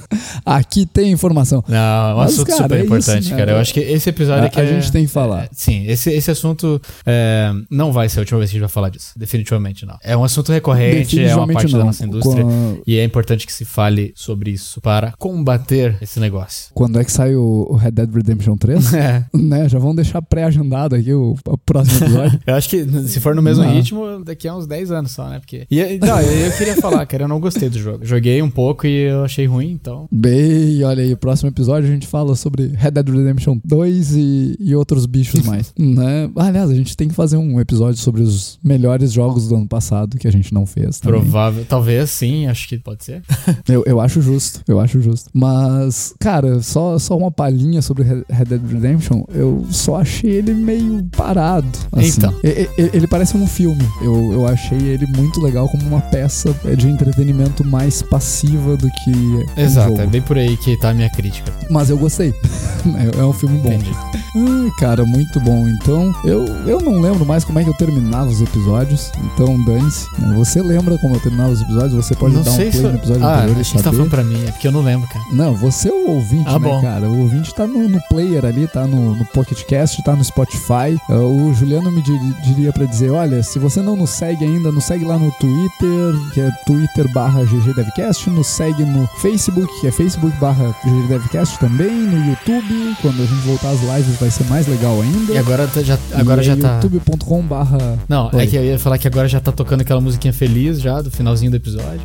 Aqui 0.44 0.86
tem 0.86 1.12
informação. 1.12 1.62
Não, 1.68 2.16
assunto 2.26 2.46
cara, 2.48 2.62
super 2.62 2.78
é 2.78 2.84
importante, 2.84 3.20
isso, 3.22 3.30
cara. 3.30 3.46
né? 3.46 3.52
Eu 3.52 3.56
acho 3.58 3.72
que 3.74 3.80
esse 3.80 4.08
episódio 4.08 4.44
A- 4.44 4.46
aqui 4.46 4.60
a 4.60 4.64
é- 4.64 4.66
gente 4.66 4.92
tem 4.92 5.04
que 5.06 5.10
falar. 5.12 5.44
é, 5.44 5.48
sim, 5.52 5.86
esse, 5.86 6.10
esse 6.12 6.30
assunto 6.30 6.80
é, 7.04 7.52
não 7.70 7.92
vai 7.92 8.08
ser 8.08 8.18
a 8.18 8.22
última 8.22 8.38
vez 8.38 8.50
que 8.50 8.56
a 8.56 8.58
gente 8.58 8.66
vai 8.66 8.72
falar 8.72 8.90
disso. 8.90 9.12
Definitivamente 9.16 9.84
não. 9.86 9.96
É 10.02 10.16
um 10.16 10.24
assunto 10.24 10.52
recorrente, 10.52 11.20
é 11.22 11.34
uma 11.34 11.46
parte 11.46 11.72
da 11.72 11.78
não. 11.78 11.86
nossa 11.86 12.04
indústria. 12.04 12.44
E 12.86 12.98
é 12.98 13.04
importante 13.04 13.46
que 13.46 13.52
se 13.52 13.64
fale 13.64 14.12
sobre 14.16 14.50
isso 14.50 14.80
para 14.80 15.12
combater 15.18 15.96
esse 16.00 16.18
negócio. 16.20 16.70
Quando 16.74 16.98
é 17.00 17.04
que 17.04 17.12
sai 17.12 17.34
o 17.34 17.66
o 17.68 17.76
Red 17.76 17.92
Dead 17.92 18.12
Redemption 18.14 18.56
3? 18.56 18.92
É. 18.96 19.24
né? 19.34 19.68
Já 19.68 19.78
vamos 19.78 19.96
deixar 19.96 20.22
pré-agendado 20.22 20.94
aqui 20.94 21.12
o, 21.12 21.36
o 21.46 21.58
próximo 21.58 22.06
episódio. 22.06 22.40
Eu 22.46 22.54
acho 22.54 22.68
que 22.68 22.84
se 23.08 23.20
for 23.20 23.34
no 23.34 23.42
mesmo 23.42 23.64
Não. 23.64 23.72
ritmo, 23.72 24.22
daqui 24.24 24.48
a 24.48 24.54
uns 24.54 24.66
10 24.66 24.90
anos 24.90 25.12
só, 25.12 25.28
né? 25.28 25.38
Porque. 25.38 25.66
E, 25.70 25.98
não, 25.98 26.20
eu 26.20 26.52
queria 26.52 26.76
falar, 26.76 27.04
cara, 27.06 27.24
eu 27.24 27.28
não 27.28 27.38
gostei 27.40 27.68
do 27.68 27.78
jogo. 27.78 28.04
Joguei 28.04 28.40
um 28.42 28.50
pouco 28.50 28.86
e 28.86 29.08
eu 29.08 29.24
achei 29.24 29.46
ruim, 29.46 29.70
então. 29.72 30.08
Bem, 30.10 30.82
olha 30.84 31.02
aí, 31.02 31.14
próximo 31.16 31.50
episódio 31.50 31.88
a 31.88 31.92
gente 31.92 32.06
fala 32.06 32.15
sobre 32.36 32.68
Red 32.76 32.92
Dead 32.92 33.08
Redemption 33.08 33.58
2 33.64 34.16
e, 34.16 34.56
e 34.60 34.74
outros 34.74 35.06
bichos 35.06 35.42
mais. 35.46 35.72
né? 35.78 36.30
Aliás, 36.36 36.70
a 36.70 36.74
gente 36.74 36.96
tem 36.96 37.08
que 37.08 37.14
fazer 37.14 37.36
um 37.36 37.60
episódio 37.60 38.00
sobre 38.00 38.22
os 38.22 38.58
melhores 38.62 39.12
jogos 39.12 39.48
do 39.48 39.56
ano 39.56 39.66
passado 39.66 40.16
que 40.18 40.26
a 40.28 40.32
gente 40.32 40.52
não 40.54 40.64
fez. 40.66 40.98
também. 41.00 41.20
Provável. 41.20 41.64
Talvez 41.68 42.10
sim, 42.10 42.46
acho 42.46 42.68
que 42.68 42.78
pode 42.78 43.04
ser. 43.04 43.22
Eu, 43.68 43.82
eu 43.86 44.00
acho 44.00 44.20
justo, 44.22 44.60
eu 44.68 44.78
acho 44.80 45.00
justo. 45.00 45.28
Mas, 45.34 46.14
cara, 46.20 46.62
só, 46.62 46.98
só 46.98 47.16
uma 47.16 47.30
palhinha 47.30 47.82
sobre 47.82 48.04
Red 48.04 48.44
Dead 48.46 48.60
Redemption, 48.70 49.24
eu 49.34 49.66
só 49.70 49.96
achei 49.96 50.30
ele 50.30 50.54
meio 50.54 51.04
parado. 51.16 51.66
assim. 51.92 52.08
Então. 52.18 52.32
E- 52.44 52.68
e- 52.78 52.90
Ele 52.94 53.06
parece 53.06 53.36
um 53.36 53.46
filme. 53.46 53.82
Eu, 54.02 54.32
eu 54.32 54.46
achei 54.46 54.78
ele 54.78 55.06
muito 55.16 55.40
legal 55.40 55.68
como 55.68 55.84
uma 55.86 56.00
peça 56.00 56.54
de 56.76 56.88
entretenimento 56.88 57.64
mais 57.66 58.02
passiva 58.02 58.76
do 58.76 58.88
que 58.88 59.10
um 59.10 59.44
Exato, 59.60 59.88
jogo. 59.90 60.00
é 60.02 60.06
bem 60.06 60.22
por 60.22 60.38
aí 60.38 60.56
que 60.56 60.76
tá 60.78 60.90
a 60.90 60.94
minha 60.94 61.10
crítica. 61.10 61.52
Mas 61.70 61.90
eu 61.90 61.98
gostei. 62.06 62.32
É, 62.86 63.18
é 63.20 63.24
um 63.24 63.32
filme 63.32 63.58
bom. 63.58 63.72
Entendi. 63.72 63.90
Ai, 64.36 64.70
cara, 64.78 65.04
muito 65.04 65.40
bom. 65.40 65.66
Então, 65.66 66.12
eu, 66.24 66.44
eu 66.68 66.80
não 66.80 67.00
lembro 67.00 67.26
mais 67.26 67.42
como 67.42 67.58
é 67.58 67.64
que 67.64 67.68
eu 67.70 67.74
terminava 67.74 68.30
os 68.30 68.40
episódios. 68.40 69.10
Então, 69.24 69.60
dane-se. 69.64 70.06
Você 70.36 70.62
lembra 70.62 70.96
como 70.98 71.16
eu 71.16 71.20
terminava 71.20 71.50
os 71.50 71.62
episódios? 71.62 71.92
Você 71.94 72.14
pode 72.14 72.36
não 72.36 72.44
dar 72.44 72.52
um 72.52 72.56
play 72.56 72.70
se. 72.70 72.78
no 72.82 72.94
episódio 72.94 73.24
ah, 73.26 73.38
anterior 73.38 73.56
que 73.56 73.64
você 73.64 73.82
tá 73.82 73.90
falando 73.90 74.10
pra 74.10 74.22
mim, 74.22 74.40
é 74.46 74.52
porque 74.52 74.68
eu 74.68 74.72
não 74.72 74.82
lembro, 74.82 75.08
cara. 75.08 75.24
Não, 75.32 75.52
você 75.56 75.88
é 75.88 75.92
o 75.92 76.10
ouvinte, 76.10 76.44
Ah, 76.46 76.60
né, 76.60 76.68
bom. 76.68 76.80
cara? 76.80 77.08
O 77.10 77.22
ouvinte 77.22 77.52
tá 77.52 77.66
no, 77.66 77.88
no 77.88 78.00
player 78.08 78.44
ali, 78.44 78.68
tá 78.68 78.86
no, 78.86 79.16
no 79.16 79.24
Pocket 79.26 79.64
Cast, 79.64 80.00
tá 80.04 80.14
no 80.14 80.22
Spotify. 80.24 80.96
Uh, 81.10 81.48
o 81.48 81.54
Juliano 81.54 81.90
me 81.90 82.02
diri- 82.02 82.34
diria 82.44 82.72
pra 82.72 82.84
dizer, 82.84 83.10
olha, 83.10 83.42
se 83.42 83.58
você 83.58 83.82
não 83.82 83.96
nos 83.96 84.10
segue 84.10 84.44
ainda, 84.44 84.70
nos 84.70 84.84
segue 84.84 85.04
lá 85.04 85.18
no 85.18 85.32
Twitter, 85.40 86.30
que 86.32 86.40
é 86.40 86.50
twitter 86.64 87.12
barra 87.12 87.42
ggdevcast, 87.44 88.30
nos 88.30 88.46
segue 88.46 88.84
no 88.84 89.08
Facebook, 89.20 89.72
que 89.80 89.88
é 89.88 89.90
facebook 89.90 90.36
barra 90.38 90.72
ggdevcast 90.84 91.58
também, 91.58 91.95
no 91.96 92.28
YouTube, 92.30 92.96
quando 93.02 93.22
a 93.22 93.26
gente 93.26 93.40
voltar 93.46 93.70
às 93.70 93.80
lives 93.80 94.16
vai 94.20 94.30
ser 94.30 94.44
mais 94.44 94.66
legal 94.66 95.00
ainda. 95.00 95.32
E 95.32 95.38
agora 95.38 95.66
tá- 95.66 95.82
já, 95.82 95.98
agora 96.14 96.40
E 96.42 96.44
já 96.44 96.52
é 96.52 96.56
tá. 96.56 96.74
youtube.com 96.82 97.42
barra... 97.42 97.98
Não, 98.08 98.30
Oi. 98.32 98.42
é 98.42 98.46
que 98.46 98.56
eu 98.56 98.64
ia 98.64 98.78
falar 98.78 98.98
que 98.98 99.06
agora 99.06 99.28
já 99.28 99.40
tá 99.40 99.52
tocando 99.52 99.80
aquela 99.82 100.00
musiquinha 100.00 100.32
feliz 100.32 100.80
já, 100.80 101.00
do 101.00 101.10
finalzinho 101.10 101.50
do 101.50 101.56
episódio. 101.56 102.00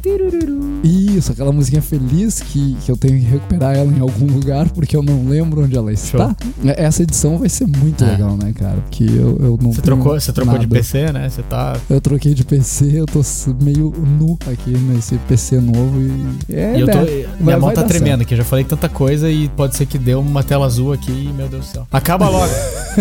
Isso, 0.83 1.31
aquela 1.31 1.51
musiquinha 1.51 1.81
feliz 1.81 2.39
que, 2.41 2.75
que 2.83 2.91
eu 2.91 2.97
tenho 2.97 3.19
que 3.19 3.25
recuperar 3.25 3.75
ela 3.75 3.91
em 3.91 3.99
algum 3.99 4.25
lugar 4.25 4.69
porque 4.69 4.95
eu 4.95 5.03
não 5.03 5.27
lembro 5.27 5.63
onde 5.63 5.75
ela 5.77 5.91
está. 5.91 6.35
É, 6.65 6.83
Essa 6.83 7.03
edição 7.03 7.37
vai 7.37 7.49
ser 7.49 7.67
muito 7.67 8.03
É. 8.03 8.11
legal, 8.11 8.35
né, 8.37 8.51
cara? 8.53 8.77
Porque 8.89 9.03
eu, 9.03 9.37
eu 9.39 9.59
não 9.61 9.71
Você 9.73 9.81
trocou, 9.81 10.19
você 10.19 10.31
trocou 10.31 10.57
de. 10.57 10.67
PC, 10.67 11.11
né? 11.11 11.29
Você 11.29 11.41
tá. 11.43 11.77
Eu 11.89 12.01
troquei 12.01 12.33
de 12.33 12.43
PC, 12.43 12.91
eu 12.99 13.05
tô 13.05 13.21
meio 13.63 13.93
nu 14.19 14.37
aqui 14.51 14.71
nesse 14.71 15.15
PC 15.27 15.59
novo 15.59 16.01
e. 16.01 16.53
É, 16.53 16.77
e 16.77 16.81
eu 16.81 16.87
tô. 16.87 16.97
né? 16.97 17.05
Minha 17.05 17.27
Vai- 17.39 17.55
mão 17.55 17.61
vai 17.67 17.75
tá 17.75 17.83
tremendo, 17.83 18.25
que 18.25 18.33
eu 18.33 18.37
já 18.37 18.43
falei 18.43 18.63
tanta 18.65 18.89
coisa 18.89 19.29
e 19.29 19.47
pode 19.49 19.75
ser 19.75 19.80
que 19.85 19.97
deu 19.97 20.19
uma 20.19 20.43
tela 20.43 20.65
azul 20.65 20.91
aqui 20.93 21.11
e, 21.11 21.33
meu 21.33 21.47
Deus 21.47 21.65
do 21.65 21.71
céu. 21.71 21.87
Acaba 21.91 22.27
logo. 22.29 22.51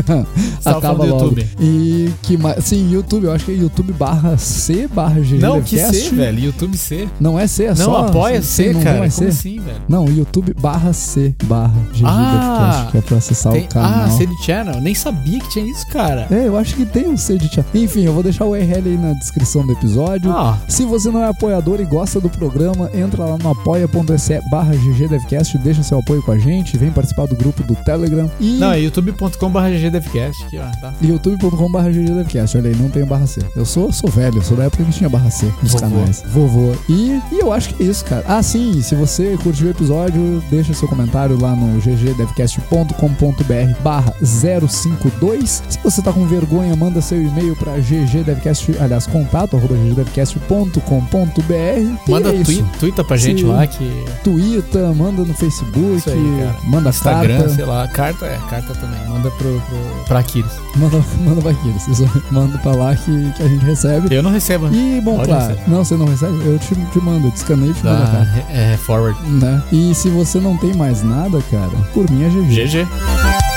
Acaba 0.65 1.05
logo. 1.05 1.25
YouTube. 1.25 1.49
E 1.61 2.11
que 2.23 2.37
mais. 2.37 2.65
Sim, 2.65 2.91
YouTube, 2.91 3.25
eu 3.25 3.33
acho 3.33 3.45
que 3.45 3.53
é 3.53 3.55
YouTube 3.55 3.93
barra 3.93 4.37
C 4.37 4.89
barra 4.93 5.21
GG. 5.21 5.39
Não, 5.39 5.61
que. 5.63 5.79
C, 5.79 6.11
velho. 6.11 6.39
YouTube 6.39 6.77
C. 6.77 7.09
Não 7.21 7.39
é 7.39 7.47
C, 7.47 7.65
é 7.65 7.69
Não, 7.69 7.77
só. 7.77 8.07
apoia 8.07 8.43
C, 8.43 8.73
não, 8.73 8.83
cara. 8.83 8.99
Não 8.99 9.05
é 9.05 9.09
Como 9.11 9.19
C. 9.21 9.25
assim, 9.27 9.59
velho? 9.61 9.81
Não, 9.89 10.05
YouTube 10.07 10.55
barra 10.61 10.93
C 10.93 11.35
barra 11.45 11.75
GG 11.93 12.03
Ah, 12.05 12.31
Devcast, 12.33 12.91
que 12.93 12.99
é 12.99 13.01
pra 13.01 13.17
acessar 13.19 13.53
Tem- 13.53 13.65
o 13.65 13.69
canal. 13.69 14.05
Ah, 14.07 14.11
C 14.11 14.27
de 14.27 14.45
Channel. 14.45 14.81
Nem 14.81 14.95
sabia 14.95 15.41
que 15.41 15.49
tinha 15.51 15.65
isso, 15.71 15.87
cara. 15.89 16.27
É, 16.31 16.47
eu 16.47 16.57
acho 16.57 16.75
que 16.77 16.85
tem 16.85 17.09
um 17.09 17.17
C 17.17 17.37
de 17.39 17.49
tchau. 17.49 17.65
Enfim, 17.75 18.03
eu 18.05 18.13
vou 18.13 18.23
deixar 18.23 18.45
o 18.45 18.51
URL 18.51 18.83
aí 18.89 18.97
na 18.97 19.13
descrição 19.15 19.67
do 19.67 19.73
episódio. 19.73 20.31
Ah, 20.31 20.57
Se 20.69 20.85
você 20.85 21.11
não 21.11 21.23
é 21.23 21.29
apoiador 21.29 21.81
e 21.81 21.85
gosta 21.85 22.21
do 22.21 22.29
programa, 22.29 22.91
entra 22.95 23.25
lá 23.25 23.37
no 23.39 23.51
apoia.se 23.51 24.41
barra 24.51 24.75
ggdevcast, 24.75 25.59
deixa 25.59 25.83
seu 25.83 25.99
apoio 25.99 26.23
com 26.23 26.33
a 26.33 26.39
gente, 26.39 26.70
vem 26.79 26.91
participar 26.91 27.27
do 27.27 27.37
grupo 27.37 27.63
do 27.63 27.75
Telegram 27.77 28.31
e 28.41 28.59
não, 28.59 28.73
é 28.73 28.81
youtube.com.br 28.81 29.69
ggdevcast 29.79 30.45
aqui, 30.45 30.59
ó. 30.59 30.71
Tá. 30.81 30.93
youtube.com 31.03 31.71
barra 31.71 31.91
ggdevcast. 31.91 32.57
Olha 32.57 32.71
aí, 32.71 32.77
não 32.77 32.89
tem 32.89 33.05
barra 33.05 33.27
C. 33.27 33.41
Eu 33.57 33.65
sou, 33.65 33.93
sou 33.93 34.11
velho, 34.11 34.43
sou 34.43 34.57
da 34.57 34.65
época 34.65 34.85
que 34.85 34.93
tinha 34.93 35.09
barra 35.09 35.31
C 35.31 35.47
nos 35.63 35.73
Vovô. 35.73 35.81
canais. 35.81 36.23
Vovô. 36.27 36.73
E, 36.89 37.21
e 37.33 37.39
eu 37.41 37.53
acho 37.53 37.75
que 37.75 37.83
é 37.83 37.87
isso, 37.87 38.05
cara. 38.05 38.25
Ah, 38.27 38.43
sim, 38.43 38.81
se 38.83 38.95
você 38.95 39.37
curtiu 39.43 39.69
o 39.69 39.71
episódio, 39.71 40.43
deixa 40.51 40.73
seu 40.75 40.89
comentário 40.89 41.39
lá 41.41 41.55
no 41.55 41.79
ggdevcast.com.br 41.81 43.83
barra 43.83 44.15
052. 44.23 45.63
Se 45.69 45.79
você 45.83 46.03
tá 46.03 46.13
com 46.13 46.25
vergonha, 46.27 46.75
manda 46.77 47.01
seu 47.01 47.21
e-mail 47.23 47.55
pra 47.57 47.73
ggdevcast, 47.79 48.77
aliás, 48.81 49.07
contato 49.07 49.57
arroba 49.57 49.75
ggdevcast.com.br. 49.75 52.11
Manda 52.11 52.31
é 52.33 52.37
isso. 52.37 52.65
twitta 52.79 53.05
pra 53.05 53.17
gente 53.17 53.43
Sim. 53.43 53.49
lá 53.49 53.67
que. 53.67 54.05
Twitter, 54.23 54.95
manda 54.95 55.25
no 55.25 55.35
Facebook, 55.35 56.11
aí. 56.11 56.51
Manda 56.65 56.91
Instagram, 56.91 57.39
carta, 57.39 57.55
sei 57.55 57.65
lá. 57.65 57.89
Carta, 57.89 58.27
é, 58.27 58.39
carta 58.49 58.75
também. 58.75 59.01
Manda 59.09 59.31
pro, 59.33 59.61
pro, 59.61 60.05
pra 60.07 60.19
Aquiles. 60.21 60.53
manda, 60.77 60.97
manda 61.25 61.41
pra 61.43 61.51
aqueles, 61.51 61.89
isso, 61.89 62.09
manda 62.31 62.59
pra 62.59 62.73
lá 62.73 62.95
que, 62.95 63.33
que 63.37 63.43
a 63.43 63.49
gente 63.49 63.65
recebe. 63.65 64.15
Eu 64.15 64.23
não 64.23 64.31
recebo. 64.31 64.69
E, 64.73 65.01
bom, 65.01 65.17
Pode 65.17 65.29
claro, 65.29 65.49
receber. 65.55 65.71
não, 65.71 65.85
você 65.85 65.97
não 65.97 66.07
recebe? 66.07 66.33
Eu 66.45 66.59
te, 66.59 66.75
te 66.75 66.99
mando, 67.01 67.27
eu 67.27 67.31
te 67.31 67.37
escaneio 67.37 67.71
e 67.73 67.75
te 67.75 67.85
mando 67.85 68.03
a 68.03 68.07
Da, 68.07 68.13
carta. 68.13 68.45
é, 68.53 68.77
forward. 68.77 69.19
Né? 69.29 69.63
E 69.73 69.95
se 69.95 70.09
você 70.11 70.39
não 70.41 70.57
tem 70.57 70.75
mais 70.75 71.03
nada, 71.03 71.41
cara, 71.51 71.71
por 71.93 72.11
mim 72.11 72.23
é 72.25 72.29
GG. 72.29 72.67
GG. 72.67 73.50